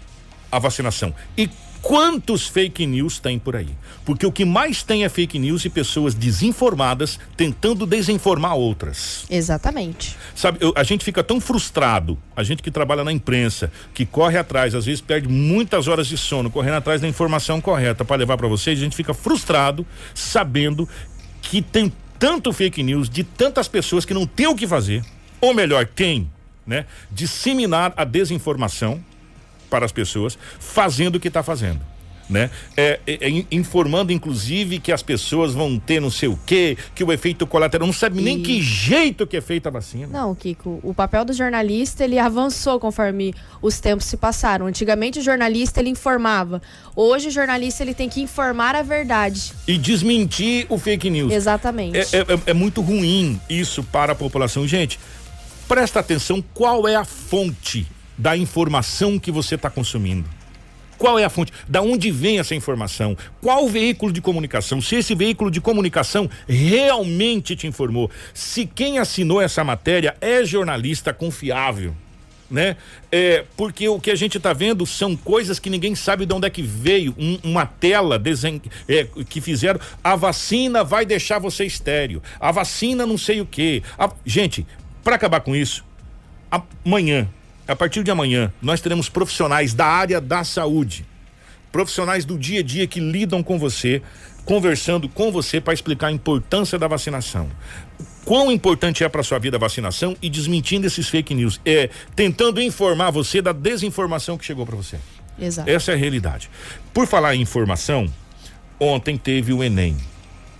a 0.51 0.59
vacinação 0.59 1.15
e 1.37 1.49
quantos 1.85 2.47
fake 2.47 2.87
news 2.87 3.19
tem 3.19 3.37
por 3.37 3.55
aí. 3.55 3.69
Porque 4.03 4.25
o 4.25 4.31
que 4.31 4.43
mais 4.43 4.81
tem 4.81 5.05
é 5.05 5.09
fake 5.09 5.37
news 5.37 5.65
e 5.65 5.69
pessoas 5.69 6.15
desinformadas 6.15 7.19
tentando 7.37 7.85
desinformar 7.85 8.55
outras. 8.55 9.23
Exatamente. 9.29 10.17
Sabe, 10.33 10.57
eu, 10.61 10.73
a 10.75 10.81
gente 10.81 11.05
fica 11.05 11.23
tão 11.23 11.39
frustrado, 11.39 12.17
a 12.35 12.41
gente 12.41 12.63
que 12.63 12.71
trabalha 12.71 13.03
na 13.03 13.11
imprensa, 13.11 13.71
que 13.93 14.03
corre 14.03 14.35
atrás, 14.35 14.73
às 14.73 14.87
vezes 14.87 14.99
perde 14.99 15.27
muitas 15.27 15.87
horas 15.87 16.07
de 16.07 16.17
sono 16.17 16.49
correndo 16.49 16.77
atrás 16.77 17.01
da 17.01 17.07
informação 17.07 17.61
correta 17.61 18.03
para 18.03 18.15
levar 18.15 18.35
para 18.35 18.47
vocês, 18.47 18.79
a 18.79 18.81
gente 18.81 18.95
fica 18.95 19.13
frustrado 19.13 19.85
sabendo 20.15 20.89
que 21.39 21.61
tem 21.61 21.93
tanto 22.17 22.51
fake 22.51 22.81
news 22.81 23.07
de 23.07 23.23
tantas 23.23 23.67
pessoas 23.67 24.05
que 24.05 24.13
não 24.13 24.25
tem 24.25 24.47
o 24.47 24.55
que 24.55 24.65
fazer, 24.65 25.05
ou 25.39 25.53
melhor, 25.53 25.85
tem, 25.85 26.27
né? 26.65 26.87
Disseminar 27.11 27.93
a 27.95 28.03
desinformação 28.03 29.03
para 29.69 29.85
as 29.85 29.91
pessoas, 29.91 30.37
fazendo 30.59 31.15
o 31.15 31.19
que 31.19 31.27
está 31.27 31.43
fazendo. 31.43 31.81
Né? 32.27 32.49
É, 32.75 32.99
é, 33.05 33.29
é, 33.29 33.45
informando 33.51 34.11
inclusive 34.11 34.79
que 34.79 34.91
as 34.91 35.03
pessoas 35.03 35.53
vão 35.53 35.77
ter 35.77 35.99
não 35.99 36.09
sei 36.09 36.27
o 36.27 36.39
quê, 36.43 36.75
que 36.95 37.03
o 37.03 37.13
efeito 37.13 37.45
colateral 37.45 37.85
não 37.85 37.93
sabe 37.93 38.19
e... 38.19 38.23
nem 38.23 38.41
que 38.41 38.63
jeito 38.63 39.27
que 39.27 39.37
é 39.37 39.41
feita 39.41 39.69
a 39.69 39.71
vacina. 39.71 40.07
Não, 40.07 40.33
Kiko, 40.33 40.79
o 40.81 40.91
papel 40.91 41.23
do 41.23 41.33
jornalista 41.33 42.03
ele 42.03 42.17
avançou 42.17 42.79
conforme 42.79 43.31
os 43.61 43.79
tempos 43.79 44.07
se 44.07 44.17
passaram. 44.17 44.65
Antigamente 44.65 45.19
o 45.19 45.21
jornalista 45.21 45.79
ele 45.79 45.89
informava, 45.89 46.63
hoje 46.95 47.27
o 47.27 47.31
jornalista 47.31 47.83
ele 47.83 47.93
tem 47.93 48.09
que 48.09 48.21
informar 48.21 48.75
a 48.75 48.81
verdade 48.81 49.53
e 49.67 49.77
desmentir 49.77 50.65
o 50.67 50.79
fake 50.79 51.09
news. 51.11 51.31
Exatamente. 51.31 51.97
É, 51.97 52.01
é, 52.01 52.21
é, 52.21 52.39
é 52.47 52.53
muito 52.53 52.81
ruim 52.81 53.39
isso 53.47 53.83
para 53.83 54.13
a 54.13 54.15
população, 54.15 54.67
gente. 54.67 54.99
Presta 55.67 55.99
atenção 55.99 56.43
qual 56.55 56.87
é 56.87 56.95
a 56.95 57.05
fonte 57.05 57.85
da 58.17 58.35
informação 58.35 59.19
que 59.19 59.31
você 59.31 59.55
está 59.55 59.69
consumindo. 59.69 60.27
Qual 60.97 61.19
é 61.19 61.25
a 61.25 61.29
fonte? 61.29 61.51
Da 61.67 61.81
onde 61.81 62.09
vem 62.09 62.39
essa 62.39 62.55
informação? 62.55 63.17
Qual 63.41 63.67
veículo 63.67 64.11
de 64.11 64.21
comunicação? 64.21 64.81
Se 64.81 64.95
esse 64.95 65.13
veículo 65.13 65.51
de 65.51 65.59
comunicação 65.59 66.29
realmente 66.47 67.55
te 67.55 67.67
informou, 67.67 68.09
se 68.33 68.65
quem 68.65 68.97
assinou 68.97 69.41
essa 69.41 69.63
matéria 69.63 70.15
é 70.21 70.45
jornalista 70.45 71.13
confiável, 71.13 71.93
né? 72.49 72.77
É, 73.11 73.43
porque 73.57 73.89
o 73.89 73.99
que 73.99 74.11
a 74.11 74.15
gente 74.15 74.37
está 74.37 74.53
vendo 74.53 74.85
são 74.85 75.15
coisas 75.15 75.59
que 75.59 75.69
ninguém 75.69 75.95
sabe 75.95 76.25
de 76.25 76.33
onde 76.33 76.47
é 76.47 76.49
que 76.49 76.61
veio. 76.61 77.13
Um, 77.17 77.39
uma 77.43 77.65
tela 77.65 78.19
desen, 78.19 78.61
é, 78.87 79.05
que 79.27 79.41
fizeram. 79.41 79.79
A 80.03 80.15
vacina 80.15 80.83
vai 80.83 81.05
deixar 81.05 81.39
você 81.39 81.65
estéreo. 81.65 82.21
A 82.39 82.51
vacina 82.51 83.05
não 83.05 83.17
sei 83.17 83.41
o 83.41 83.45
quê. 83.45 83.81
A, 83.97 84.11
gente, 84.25 84.65
para 85.03 85.15
acabar 85.15 85.41
com 85.41 85.55
isso, 85.55 85.83
amanhã 86.85 87.27
a 87.67 87.75
partir 87.75 88.03
de 88.03 88.11
amanhã, 88.11 88.53
nós 88.61 88.81
teremos 88.81 89.09
profissionais 89.09 89.73
da 89.73 89.85
área 89.85 90.21
da 90.21 90.43
saúde, 90.43 91.05
profissionais 91.71 92.23
do 92.23 92.37
dia 92.37 92.59
a 92.59 92.63
dia 92.63 92.87
que 92.87 92.99
lidam 92.99 93.41
com 93.41 93.57
você, 93.57 94.01
conversando 94.45 95.09
com 95.09 95.31
você 95.31 95.59
para 95.59 95.73
explicar 95.73 96.07
a 96.07 96.11
importância 96.11 96.77
da 96.77 96.87
vacinação. 96.87 97.49
Quão 98.23 98.51
importante 98.51 99.03
é 99.03 99.09
para 99.09 99.23
sua 99.23 99.39
vida 99.39 99.57
a 99.57 99.59
vacinação 99.59 100.15
e 100.21 100.29
desmentindo 100.29 100.87
esses 100.87 101.09
fake 101.09 101.33
news, 101.33 101.59
é 101.65 101.89
tentando 102.15 102.61
informar 102.61 103.11
você 103.11 103.41
da 103.41 103.51
desinformação 103.51 104.37
que 104.37 104.45
chegou 104.45 104.65
para 104.65 104.75
você. 104.75 104.97
Exato. 105.39 105.69
Essa 105.69 105.91
é 105.91 105.95
a 105.95 105.97
realidade. 105.97 106.49
Por 106.93 107.07
falar 107.07 107.35
em 107.35 107.41
informação, 107.41 108.07
ontem 108.79 109.17
teve 109.17 109.53
o 109.53 109.63
ENEM 109.63 109.97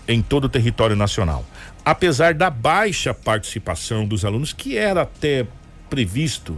em 0.08 0.22
todo 0.22 0.46
o 0.46 0.50
território 0.50 0.96
nacional. 0.96 1.46
Apesar 1.84 2.34
da 2.34 2.50
baixa 2.50 3.14
participação 3.14 4.06
dos 4.06 4.26
alunos, 4.26 4.54
que 4.54 4.78
era 4.78 5.04
até 5.04 5.46
previsto. 5.96 6.58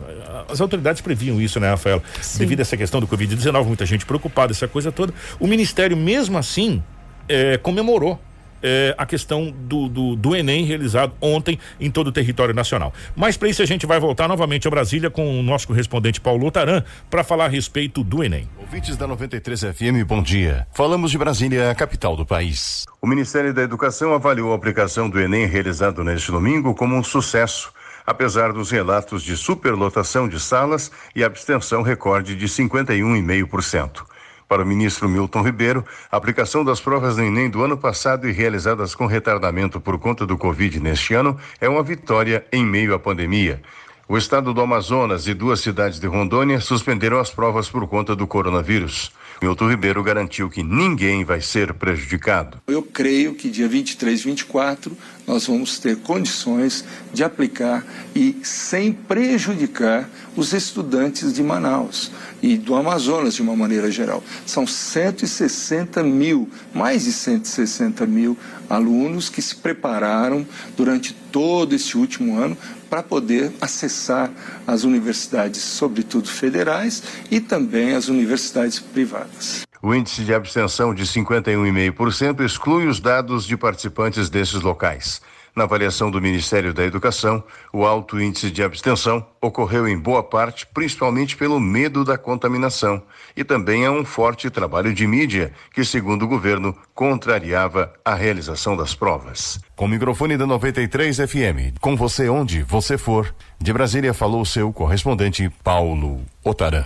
As 0.50 0.60
autoridades 0.60 1.00
previam 1.00 1.40
isso, 1.40 1.60
né, 1.60 1.70
Rafael? 1.70 2.02
Sim. 2.22 2.40
Devido 2.40 2.60
a 2.60 2.62
essa 2.64 2.76
questão 2.76 3.00
do 3.00 3.08
Covid-19, 3.08 3.66
muita 3.66 3.86
gente 3.86 4.04
preocupada, 4.04 4.52
essa 4.52 4.68
coisa 4.68 4.92
toda. 4.92 5.14
O 5.40 5.46
Ministério, 5.46 5.96
mesmo 5.96 6.40
assim, 6.40 6.82
é, 7.30 7.58
comemorou 7.58 8.20
eh, 8.64 8.96
a 8.98 9.06
questão 9.06 9.54
do, 9.56 9.88
do, 9.88 10.16
do, 10.16 10.36
Enem 10.36 10.66
realizado 10.66 11.14
ontem 11.22 11.60
em 11.80 11.92
todo 11.92 12.08
o 12.08 12.12
território 12.12 12.56
nacional. 12.56 12.92
Mas 13.16 13.38
para 13.38 13.48
isso 13.48 13.62
a 13.62 13.66
gente 13.66 13.86
vai 13.86 14.00
voltar 14.00 14.28
novamente 14.28 14.68
a 14.68 14.72
Brasília 14.72 15.12
com 15.12 15.40
o 15.40 15.44
nosso 15.44 15.68
correspondente 15.68 16.20
Paulo 16.20 16.50
Taran 16.50 16.84
para 17.08 17.24
falar 17.24 17.46
a 17.46 17.50
respeito 17.50 18.04
do 18.04 18.24
Enem. 18.24 18.50
Ouvintes 18.58 18.98
da 18.98 19.06
93 19.06 19.62
FM, 19.62 20.04
bom 20.08 20.24
dia. 20.24 20.66
Falamos 20.74 21.12
de 21.12 21.20
Brasília, 21.20 21.70
a 21.70 21.76
capital 21.76 22.16
do 22.16 22.26
país. 22.26 22.88
O 23.00 23.06
Ministério 23.06 23.54
da 23.54 23.62
Educação 23.62 24.12
avaliou 24.16 24.52
a 24.52 24.56
aplicação 24.56 25.08
do 25.08 25.20
Enem 25.20 25.46
realizado 25.46 26.04
neste 26.04 26.32
domingo 26.32 26.74
como 26.74 26.96
um 26.96 27.04
sucesso 27.04 27.72
apesar 28.08 28.54
dos 28.54 28.72
relatos 28.72 29.22
de 29.22 29.36
superlotação 29.36 30.30
de 30.30 30.40
salas 30.40 30.90
e 31.14 31.26
abstenção 31.26 31.82
recorde 31.82 32.38
de 32.38 32.48
51,5%. 32.48 34.06
Para 34.48 34.64
o 34.64 34.66
ministro 34.66 35.10
Milton 35.10 35.42
Ribeiro, 35.42 35.86
a 36.10 36.16
aplicação 36.16 36.64
das 36.64 36.80
provas 36.80 37.18
do 37.18 37.22
Enem 37.22 37.50
do 37.50 37.62
ano 37.62 37.78
passado 37.78 38.30
e 38.30 38.32
realizadas 38.32 38.96
com 38.96 39.06
retardamento 39.06 39.82
por 39.82 40.00
conta 40.00 40.26
do 40.26 40.38
Covid 40.38 40.80
neste 40.80 41.14
ano 41.14 41.38
é 41.60 41.68
uma 41.68 41.84
vitória 41.84 42.46
em 42.50 42.66
meio 42.66 42.96
à 42.96 43.00
pandemia. 43.00 43.62
O 44.08 44.18
estado 44.18 44.54
do 44.54 44.62
Amazonas 44.62 45.28
e 45.28 45.34
duas 45.34 45.60
cidades 45.60 46.00
de 46.00 46.08
Rondônia 46.08 46.62
suspenderam 46.62 47.20
as 47.20 47.30
provas 47.30 47.70
por 47.70 47.86
conta 47.90 48.16
do 48.16 48.26
coronavírus. 48.26 49.12
Milton 49.42 49.70
Ribeiro 49.70 50.04
garantiu 50.04 50.50
que 50.50 50.64
ninguém 50.64 51.24
vai 51.24 51.42
ser 51.42 51.74
prejudicado. 51.74 52.60
Eu 52.68 52.82
creio 52.82 53.36
que 53.36 53.50
dia 53.50 53.68
23 53.68 54.20
e 54.20 54.24
24 54.24 54.98
nós 55.28 55.46
vamos 55.46 55.78
ter 55.78 55.98
condições 55.98 56.86
de 57.14 57.24
aplicar 57.24 57.86
e 58.16 58.38
sem 58.44 58.94
prejudicar 58.94 60.10
os 60.36 60.54
estudantes 60.54 61.34
de 61.34 61.44
Manaus 61.44 62.12
e 62.42 62.58
do 62.58 62.76
Amazonas 62.76 63.36
de 63.36 63.42
uma 63.42 63.56
maneira 63.56 63.92
geral. 63.92 64.24
São 64.46 64.66
160 64.66 66.02
mil, 66.04 66.50
mais 66.74 67.04
de 67.04 67.12
160 67.12 68.06
mil 68.06 68.38
alunos 68.70 69.30
que 69.30 69.42
se 69.42 69.56
prepararam 69.56 70.46
durante 70.76 71.14
todo 71.14 71.76
esse 71.76 71.98
último 71.98 72.38
ano 72.38 72.58
para 72.90 73.04
poder 73.04 73.52
acessar 73.62 74.32
as 74.66 74.84
universidades, 74.84 75.62
sobretudo 75.62 76.30
federais, 76.30 77.04
e 77.30 77.40
também 77.40 77.94
as 77.94 78.08
universidades 78.08 78.80
privadas. 78.80 79.66
O 79.82 79.94
índice 79.94 80.24
de 80.24 80.34
abstenção 80.34 80.94
de 80.94 81.04
51,5% 81.04 82.44
exclui 82.44 82.88
os 82.88 83.00
dados 83.00 83.46
de 83.46 83.56
participantes 83.56 84.30
desses 84.30 84.62
locais. 84.62 85.22
Na 85.58 85.64
avaliação 85.64 86.12
do 86.12 86.22
Ministério 86.22 86.72
da 86.72 86.84
Educação, 86.84 87.44
o 87.74 87.84
alto 87.84 88.22
índice 88.22 88.52
de 88.52 88.62
abstenção 88.62 89.26
ocorreu 89.42 89.88
em 89.88 89.98
boa 89.98 90.22
parte 90.22 90.68
principalmente 90.72 91.36
pelo 91.36 91.60
medo 91.60 92.06
da 92.06 92.16
contaminação 92.16 93.02
e 93.36 93.44
também 93.44 93.84
a 93.84 93.92
um 93.92 94.06
forte 94.06 94.52
trabalho 94.52 94.94
de 94.94 95.08
mídia 95.08 95.52
que, 95.74 95.84
segundo 95.84 96.26
o 96.26 96.28
governo, 96.28 96.78
contrariava 96.94 97.92
a 98.06 98.14
realização 98.14 98.78
das 98.78 98.94
provas. 98.94 99.60
Com 99.76 99.86
o 99.86 99.88
microfone 99.88 100.38
da 100.38 100.46
93 100.46 101.18
FM, 101.18 101.80
com 101.82 101.96
você 101.96 102.30
onde 102.30 102.62
você 102.62 102.96
for, 102.96 103.34
de 103.60 103.74
Brasília 103.74 104.14
falou 104.14 104.46
seu 104.46 104.72
correspondente 104.72 105.50
Paulo 105.64 106.22
Otaran. 106.44 106.86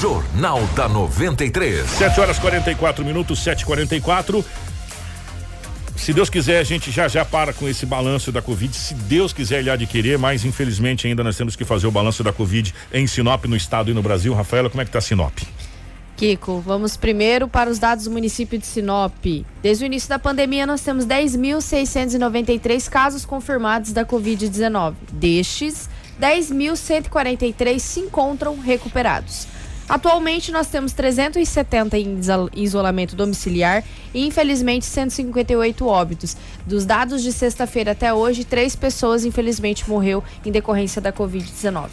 Jornal 0.00 0.60
da 0.76 0.88
93. 0.88 1.88
7 1.88 2.20
horas 2.20 2.38
44 2.38 3.04
minutos, 3.04 3.42
7h44. 3.44 4.44
Se 5.98 6.12
Deus 6.14 6.30
quiser, 6.30 6.58
a 6.58 6.64
gente 6.64 6.90
já 6.90 7.06
já 7.06 7.24
para 7.24 7.52
com 7.52 7.68
esse 7.68 7.84
balanço 7.84 8.32
da 8.32 8.40
Covid. 8.40 8.74
Se 8.74 8.94
Deus 8.94 9.32
quiser, 9.32 9.66
ele 9.66 9.86
querer, 9.86 10.16
mas 10.16 10.44
infelizmente 10.44 11.06
ainda 11.06 11.22
nós 11.22 11.36
temos 11.36 11.54
que 11.54 11.64
fazer 11.64 11.86
o 11.86 11.90
balanço 11.90 12.24
da 12.24 12.32
Covid 12.32 12.72
em 12.94 13.06
Sinop, 13.06 13.44
no 13.44 13.56
estado 13.56 13.90
e 13.90 13.94
no 13.94 14.00
Brasil. 14.00 14.32
Rafaela, 14.32 14.70
como 14.70 14.80
é 14.80 14.84
que 14.84 14.90
tá 14.90 15.00
Sinop? 15.00 15.36
Kiko, 16.16 16.60
vamos 16.60 16.96
primeiro 16.96 17.46
para 17.46 17.68
os 17.68 17.78
dados 17.78 18.06
do 18.06 18.10
município 18.10 18.58
de 18.58 18.66
Sinop. 18.66 19.12
Desde 19.62 19.84
o 19.84 19.86
início 19.86 20.08
da 20.08 20.18
pandemia, 20.18 20.66
nós 20.66 20.80
temos 20.80 21.04
10.693 21.04 22.88
casos 22.88 23.26
confirmados 23.26 23.92
da 23.92 24.04
Covid-19. 24.04 24.94
Destes, 25.12 25.90
10.143 26.20 27.78
se 27.78 28.00
encontram 28.00 28.58
recuperados. 28.58 29.46
Atualmente 29.88 30.52
nós 30.52 30.66
temos 30.66 30.92
370 30.92 31.96
em 31.96 32.20
isolamento 32.54 33.16
domiciliar 33.16 33.82
e 34.12 34.26
infelizmente 34.26 34.84
158 34.84 35.86
óbitos. 35.86 36.36
Dos 36.66 36.84
dados 36.84 37.22
de 37.22 37.32
sexta-feira 37.32 37.92
até 37.92 38.12
hoje, 38.12 38.44
três 38.44 38.76
pessoas 38.76 39.24
infelizmente 39.24 39.88
morreu 39.88 40.22
em 40.44 40.52
decorrência 40.52 41.00
da 41.00 41.10
Covid-19. 41.10 41.88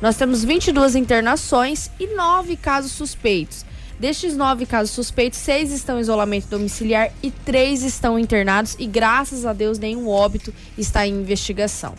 Nós 0.00 0.16
temos 0.16 0.44
22 0.44 0.94
internações 0.94 1.90
e 2.00 2.06
nove 2.14 2.56
casos 2.56 2.92
suspeitos. 2.92 3.66
Destes 3.98 4.36
nove 4.36 4.66
casos 4.66 4.94
suspeitos, 4.94 5.38
seis 5.38 5.70
estão 5.70 5.98
em 5.98 6.02
isolamento 6.02 6.48
domiciliar 6.48 7.10
e 7.22 7.30
três 7.30 7.82
estão 7.82 8.18
internados 8.18 8.76
e 8.78 8.86
graças 8.86 9.46
a 9.46 9.52
Deus 9.52 9.78
nenhum 9.78 10.08
óbito 10.08 10.52
está 10.76 11.06
em 11.06 11.14
investigação. 11.14 11.94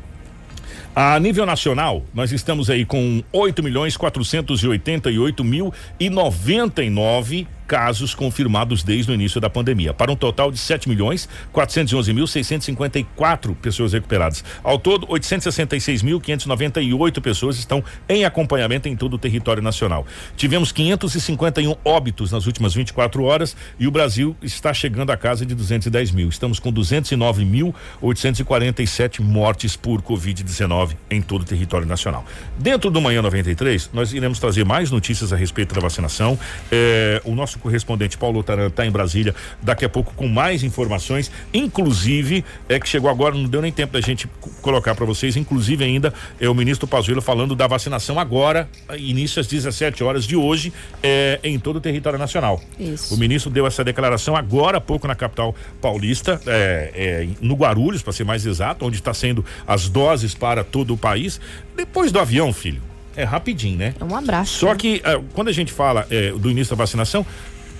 A 0.94 1.18
nível 1.20 1.46
nacional, 1.46 2.02
nós 2.12 2.32
estamos 2.32 2.68
aí 2.68 2.84
com 2.84 3.22
8 3.32 3.62
milhões 3.62 3.96
488 3.96 5.44
mil 5.44 5.72
e 6.00 6.10
99 6.10 7.46
casos 7.70 8.16
confirmados 8.16 8.82
desde 8.82 9.12
o 9.12 9.14
início 9.14 9.40
da 9.40 9.48
pandemia, 9.48 9.94
para 9.94 10.10
um 10.10 10.16
total 10.16 10.50
de 10.50 10.58
7 10.58 10.88
milhões 10.88 11.28
411 11.52 12.12
mil 12.12 12.26
654 12.26 13.54
pessoas 13.54 13.92
recuperadas. 13.92 14.42
Ao 14.64 14.76
todo, 14.76 15.06
866 15.08 16.02
mil 16.02 16.20
598 16.20 17.20
pessoas 17.22 17.56
estão 17.58 17.84
em 18.08 18.24
acompanhamento 18.24 18.88
em 18.88 18.96
todo 18.96 19.14
o 19.14 19.18
território 19.18 19.62
nacional. 19.62 20.04
Tivemos 20.36 20.72
551 20.72 21.76
óbitos 21.84 22.32
nas 22.32 22.44
últimas 22.44 22.74
24 22.74 23.22
horas 23.22 23.56
e 23.78 23.86
o 23.86 23.90
Brasil 23.92 24.36
está 24.42 24.74
chegando 24.74 25.12
à 25.12 25.16
casa 25.16 25.46
de 25.46 25.54
210 25.54 26.10
mil. 26.10 26.28
Estamos 26.28 26.58
com 26.58 26.72
209 26.72 27.44
mil 27.44 27.72
847 28.02 29.22
mortes 29.22 29.76
por 29.76 30.02
Covid-19 30.02 30.96
em 31.08 31.22
todo 31.22 31.42
o 31.42 31.44
território 31.44 31.86
nacional. 31.86 32.24
Dentro 32.58 32.90
do 32.90 33.00
Manhã 33.00 33.22
93, 33.22 33.90
nós 33.92 34.12
iremos 34.12 34.40
trazer 34.40 34.64
mais 34.64 34.90
notícias 34.90 35.32
a 35.32 35.36
respeito 35.36 35.72
da 35.72 35.80
vacinação. 35.80 36.36
Eh, 36.72 37.22
o 37.24 37.32
nosso 37.36 37.59
correspondente 37.60 38.16
Paulo 38.16 38.42
Taran 38.42 38.68
está 38.68 38.86
em 38.86 38.90
Brasília 38.90 39.34
daqui 39.62 39.84
a 39.84 39.88
pouco 39.88 40.12
com 40.14 40.28
mais 40.28 40.62
informações, 40.62 41.30
inclusive 41.52 42.44
é 42.68 42.78
que 42.78 42.88
chegou 42.88 43.10
agora, 43.10 43.34
não 43.34 43.48
deu 43.48 43.62
nem 43.62 43.72
tempo 43.72 43.92
da 43.92 44.00
gente 44.00 44.28
colocar 44.60 44.94
para 44.94 45.06
vocês, 45.06 45.36
inclusive 45.36 45.84
ainda 45.84 46.12
é 46.40 46.48
o 46.48 46.54
ministro 46.54 46.86
Pazuello 46.86 47.22
falando 47.22 47.54
da 47.54 47.66
vacinação 47.66 48.18
agora, 48.18 48.68
início 48.98 49.40
às 49.40 49.46
17 49.46 50.02
horas 50.02 50.24
de 50.24 50.36
hoje, 50.36 50.72
é, 51.02 51.38
em 51.42 51.58
todo 51.58 51.76
o 51.76 51.80
território 51.80 52.18
nacional. 52.18 52.60
Isso. 52.78 53.14
O 53.14 53.18
ministro 53.18 53.50
deu 53.50 53.66
essa 53.66 53.84
declaração 53.84 54.36
agora 54.36 54.78
há 54.78 54.80
pouco 54.80 55.06
na 55.06 55.14
capital 55.14 55.54
paulista, 55.80 56.40
é, 56.46 56.90
é, 56.94 57.28
no 57.40 57.54
Guarulhos, 57.54 58.02
para 58.02 58.12
ser 58.12 58.24
mais 58.24 58.46
exato, 58.46 58.84
onde 58.84 58.96
está 58.96 59.14
sendo 59.14 59.44
as 59.66 59.88
doses 59.88 60.34
para 60.34 60.64
todo 60.64 60.94
o 60.94 60.96
país. 60.96 61.40
Depois 61.76 62.12
do 62.12 62.18
avião, 62.18 62.52
filho, 62.52 62.82
é 63.16 63.24
rapidinho, 63.24 63.78
né? 63.78 63.94
É 64.00 64.04
um 64.04 64.16
abraço. 64.16 64.58
Só 64.58 64.70
né? 64.70 64.76
que 64.76 65.02
uh, 65.04 65.22
quando 65.34 65.48
a 65.48 65.52
gente 65.52 65.72
fala 65.72 66.06
uh, 66.06 66.38
do 66.38 66.50
início 66.50 66.74
da 66.74 66.82
vacinação, 66.82 67.26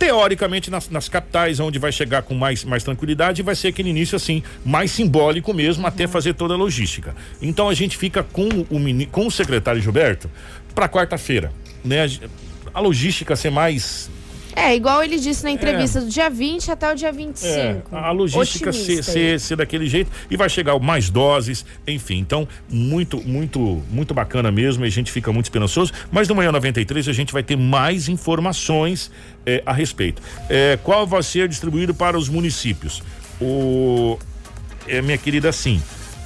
teoricamente 0.00 0.70
nas, 0.70 0.88
nas, 0.88 1.10
capitais 1.10 1.60
onde 1.60 1.78
vai 1.78 1.92
chegar 1.92 2.22
com 2.22 2.34
mais, 2.34 2.64
mais 2.64 2.82
tranquilidade 2.82 3.42
vai 3.42 3.54
ser 3.54 3.68
aquele 3.68 3.90
início 3.90 4.16
assim 4.16 4.42
mais 4.64 4.90
simbólico 4.90 5.52
mesmo 5.52 5.82
uhum. 5.82 5.88
até 5.88 6.06
fazer 6.06 6.32
toda 6.32 6.54
a 6.54 6.56
logística 6.56 7.14
então 7.42 7.68
a 7.68 7.74
gente 7.74 7.98
fica 7.98 8.22
com 8.22 8.48
o 8.48 9.06
com 9.12 9.26
o 9.26 9.30
secretário 9.30 9.80
Gilberto 9.80 10.30
para 10.74 10.88
quarta-feira 10.88 11.52
né 11.84 12.06
a, 12.06 12.78
a, 12.78 12.80
logística 12.80 13.36
ser 13.36 13.50
mais 13.50 14.10
É, 14.54 14.74
igual 14.74 15.02
ele 15.02 15.18
disse 15.18 15.44
na 15.44 15.50
entrevista, 15.50 15.98
é. 15.98 16.02
do 16.02 16.08
dia 16.08 16.28
20 16.28 16.70
até 16.70 16.92
o 16.92 16.94
dia 16.94 17.12
25. 17.12 17.48
É, 17.48 17.82
a 17.92 18.10
logística 18.10 18.72
ser, 18.72 19.02
ser, 19.02 19.40
ser, 19.40 19.56
daquele 19.56 19.86
jeito 19.86 20.10
e 20.30 20.36
vai 20.36 20.48
chegar 20.48 20.78
mais 20.78 21.10
doses, 21.10 21.64
enfim. 21.86 22.18
Então, 22.18 22.48
muito, 22.68 23.20
muito, 23.26 23.82
muito 23.90 24.14
bacana 24.14 24.50
mesmo 24.50 24.84
e 24.84 24.88
a 24.88 24.90
gente 24.90 25.10
fica 25.12 25.32
muito 25.32 25.46
esperançoso. 25.46 25.92
Mas 26.10 26.28
no 26.28 26.34
Manhã 26.34 26.52
93 26.52 27.08
a 27.08 27.12
gente 27.12 27.32
vai 27.32 27.42
ter 27.42 27.56
mais 27.56 28.08
informações 28.08 29.10
é, 29.46 29.62
a 29.64 29.72
respeito. 29.72 30.22
É, 30.48 30.78
qual 30.82 31.06
vai 31.06 31.22
ser 31.22 31.48
distribuído 31.48 31.94
para 31.94 32.18
os 32.18 32.28
municípios? 32.28 33.02
O. 33.40 34.18
É, 34.88 35.00
minha 35.02 35.18
querida, 35.18 35.52
sim 35.52 35.80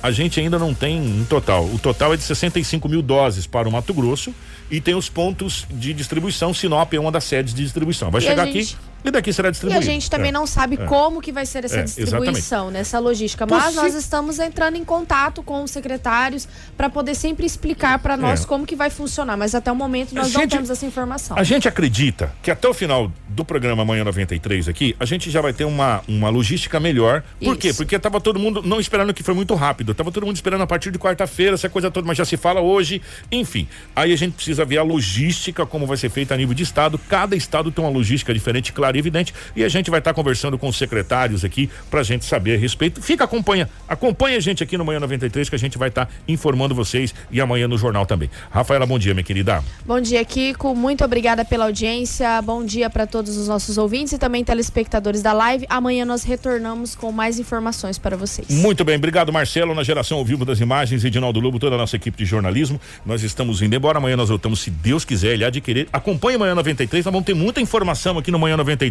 a 0.05 0.11
gente 0.11 0.39
ainda 0.39 0.59
não 0.59 0.75
tem 0.75 1.01
um 1.01 1.25
total. 1.25 1.65
O 1.65 1.79
total 1.79 2.13
é 2.13 2.17
de 2.19 2.23
65 2.23 2.87
mil 2.91 3.01
doses 3.01 3.47
para 3.47 3.67
o 3.67 3.73
Mato 3.73 3.95
Grosso 3.95 4.35
e 4.75 4.81
tem 4.81 4.97
os 4.97 5.09
pontos 5.09 5.67
de 5.71 5.95
distribuição. 5.95 6.53
Sinop 6.53 6.93
é 6.93 6.99
uma 6.99 7.13
das 7.13 7.23
sedes 7.23 7.55
de 7.55 7.63
distribuição. 7.63 8.11
Vai 8.11 8.21
e 8.21 8.25
chegar 8.25 8.47
gente... 8.47 8.75
aqui 8.75 8.94
e 9.05 9.11
daqui 9.11 9.33
será 9.33 9.51
distribuído. 9.51 9.85
E 9.85 9.87
a 9.87 9.93
gente 9.93 10.09
também 10.09 10.31
é. 10.31 10.33
não 10.33 10.47
sabe 10.47 10.79
é. 10.81 10.87
como 10.87 11.21
que 11.21 11.31
vai 11.31 11.45
ser 11.45 11.65
essa 11.65 11.81
é, 11.81 11.83
distribuição, 11.83 12.71
nessa 12.71 12.99
logística. 12.99 13.47
Mas 13.47 13.75
nós 13.75 13.95
estamos 13.95 14.39
entrando 14.39 14.77
em 14.77 14.85
contato 14.85 15.43
com 15.43 15.63
os 15.63 15.71
secretários 15.71 16.49
para 16.75 16.89
poder 16.89 17.15
sempre 17.15 17.45
explicar 17.45 17.99
para 17.99 18.17
nós 18.17 18.45
é. 18.45 18.47
como 18.47 18.65
que 18.65 18.75
vai 18.75 18.89
funcionar. 18.89 19.37
Mas 19.37 19.55
até 19.55 19.71
o 19.71 19.77
momento 19.77 20.15
nós 20.15 20.29
a 20.29 20.33
não 20.33 20.41
gente, 20.41 20.53
temos 20.53 20.71
essa 20.71 20.87
informação. 20.87 21.37
A 21.39 21.43
gente 21.43 21.69
acredita 21.69 22.33
que 22.43 22.51
até 22.51 22.67
o 22.67 22.73
final 22.73 23.13
do 23.29 23.45
programa 23.45 23.83
Amanhã 23.83 24.05
93 24.05 24.69
aqui, 24.69 24.97
a 24.99 25.05
gente 25.05 25.31
já 25.31 25.43
vai 25.43 25.53
ter 25.53 25.65
uma, 25.65 26.03
uma 26.09 26.31
logística 26.31 26.81
melhor. 26.81 27.23
Por 27.39 27.49
Isso. 27.49 27.57
quê? 27.57 27.75
Porque 27.75 27.97
estava 27.97 28.21
todo 28.21 28.39
mundo 28.39 28.63
não 28.63 28.81
esperando 28.81 29.13
que 29.13 29.23
foi 29.23 29.35
muito 29.35 29.55
rápido. 29.55 29.93
Tava 29.93 30.11
todo 30.11 30.25
mundo 30.25 30.37
esperando 30.37 30.63
a 30.63 30.67
partir 30.67 30.91
de 30.91 30.99
quarta-feira, 30.99 31.55
essa 31.55 31.69
coisa 31.69 31.91
toda, 31.91 32.07
mas 32.07 32.17
já 32.17 32.25
se 32.25 32.39
fala 32.39 32.63
hoje. 32.63 33.03
Enfim, 33.31 33.69
aí 33.95 34.13
a 34.13 34.17
gente 34.17 34.33
precisa 34.33 34.65
ver 34.65 34.79
a 34.79 34.83
logística, 34.83 35.67
como 35.67 35.87
vai 35.87 35.97
ser 35.99 36.09
feita 36.09 36.33
a 36.33 36.37
nível 36.37 36.55
de 36.55 36.63
estado. 36.63 36.99
Cada 37.09 37.37
estado 37.37 37.71
tem 37.71 37.85
uma 37.85 37.91
logística 37.91 38.33
diferente, 38.33 38.73
claro 38.73 38.94
evidente. 38.99 39.35
E 39.55 39.65
a 39.65 39.69
gente 39.69 39.91
vai 39.91 40.01
estar 40.01 40.11
tá 40.11 40.15
conversando 40.15 40.59
com 40.59 40.69
os 40.69 40.77
secretários 40.77 41.45
aqui 41.45 41.71
para 41.91 42.01
a 42.01 42.03
gente 42.03 42.25
saber 42.25 42.57
a 42.57 42.59
respeito. 42.59 43.03
Fica, 43.03 43.25
acompanha, 43.25 43.69
acompanha 43.89 44.37
a 44.37 44.41
gente 44.41 44.63
aqui 44.63 44.77
no 44.77 44.85
Manhã 44.85 45.01
93 45.01 45.49
que 45.49 45.55
a 45.55 45.59
gente 45.59 45.79
vai 45.79 45.89
estar 45.89 46.07
tá 46.07 46.13
informando 46.27 46.75
vocês 46.75 47.15
e 47.31 47.41
amanhã 47.41 47.69
no 47.69 47.77
jornal 47.79 48.07
também. 48.07 48.31
Rafaela, 48.51 48.87
bom 48.87 48.99
dia, 48.99 49.15
minha 49.15 49.25
querida. 49.25 49.63
Bom 49.85 50.01
dia, 50.01 50.25
Kiko. 50.25 50.75
Muito 50.75 51.05
obrigada 51.05 51.45
pela 51.45 51.65
audiência. 51.65 52.41
Bom 52.43 52.65
dia 52.65 52.89
para 52.91 53.07
todos 53.07 53.37
os 53.37 53.49
nossos 53.49 53.79
ouvintes 53.79 54.13
e 54.13 54.19
também 54.19 54.45
telespectadores 54.45 55.23
da 55.23 55.33
live. 55.33 55.67
Amanhã 55.69 56.05
nós 56.05 56.25
retornamos 56.25 56.95
com 56.95 57.13
mais 57.13 57.39
informações 57.39 57.99
para 57.99 58.17
vocês. 58.17 58.49
Muito 58.51 58.85
bem, 58.85 58.97
obrigado, 58.97 59.33
Marcelo, 59.33 59.75
na 59.75 59.83
geração 59.83 60.19
ao 60.19 60.25
vivo 60.25 60.45
das 60.45 60.61
imagens, 60.61 61.05
Edinaldo 61.05 61.41
Lobo, 61.41 61.59
toda 61.59 61.75
a 61.75 61.79
nossa 61.79 61.97
equipe 61.97 62.17
de 62.17 62.25
jornalismo. 62.25 62.81
Nós 63.05 63.23
estamos 63.23 63.63
indo 63.63 63.75
embora. 63.75 63.99
Amanhã 63.99 64.17
nós 64.17 64.29
voltamos, 64.29 64.61
se 64.61 64.71
Deus 64.71 65.05
quiser, 65.05 65.35
ele 65.35 65.45
adquirir. 65.45 65.89
Acompanhe 65.93 66.39
Manhã 66.39 66.55
93, 66.55 67.05
nós 67.05 67.13
vamos 67.13 67.27
ter 67.27 67.35
muita 67.35 67.61
informação 67.61 68.19
aqui 68.19 68.31
no 68.31 68.39
Manhã 68.39 68.57
93 68.57 68.84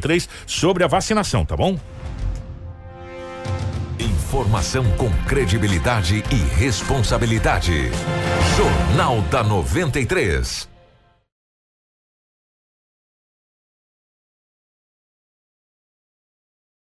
sobre 0.46 0.84
a 0.84 0.88
vacinação, 0.88 1.46
tá 1.46 1.56
bom? 1.56 1.80
Informação 4.00 4.84
com 4.98 5.12
credibilidade 5.28 6.24
e 6.32 6.36
responsabilidade. 6.56 7.92
Jornal 8.58 9.22
da 9.30 9.44
93. 9.44 10.73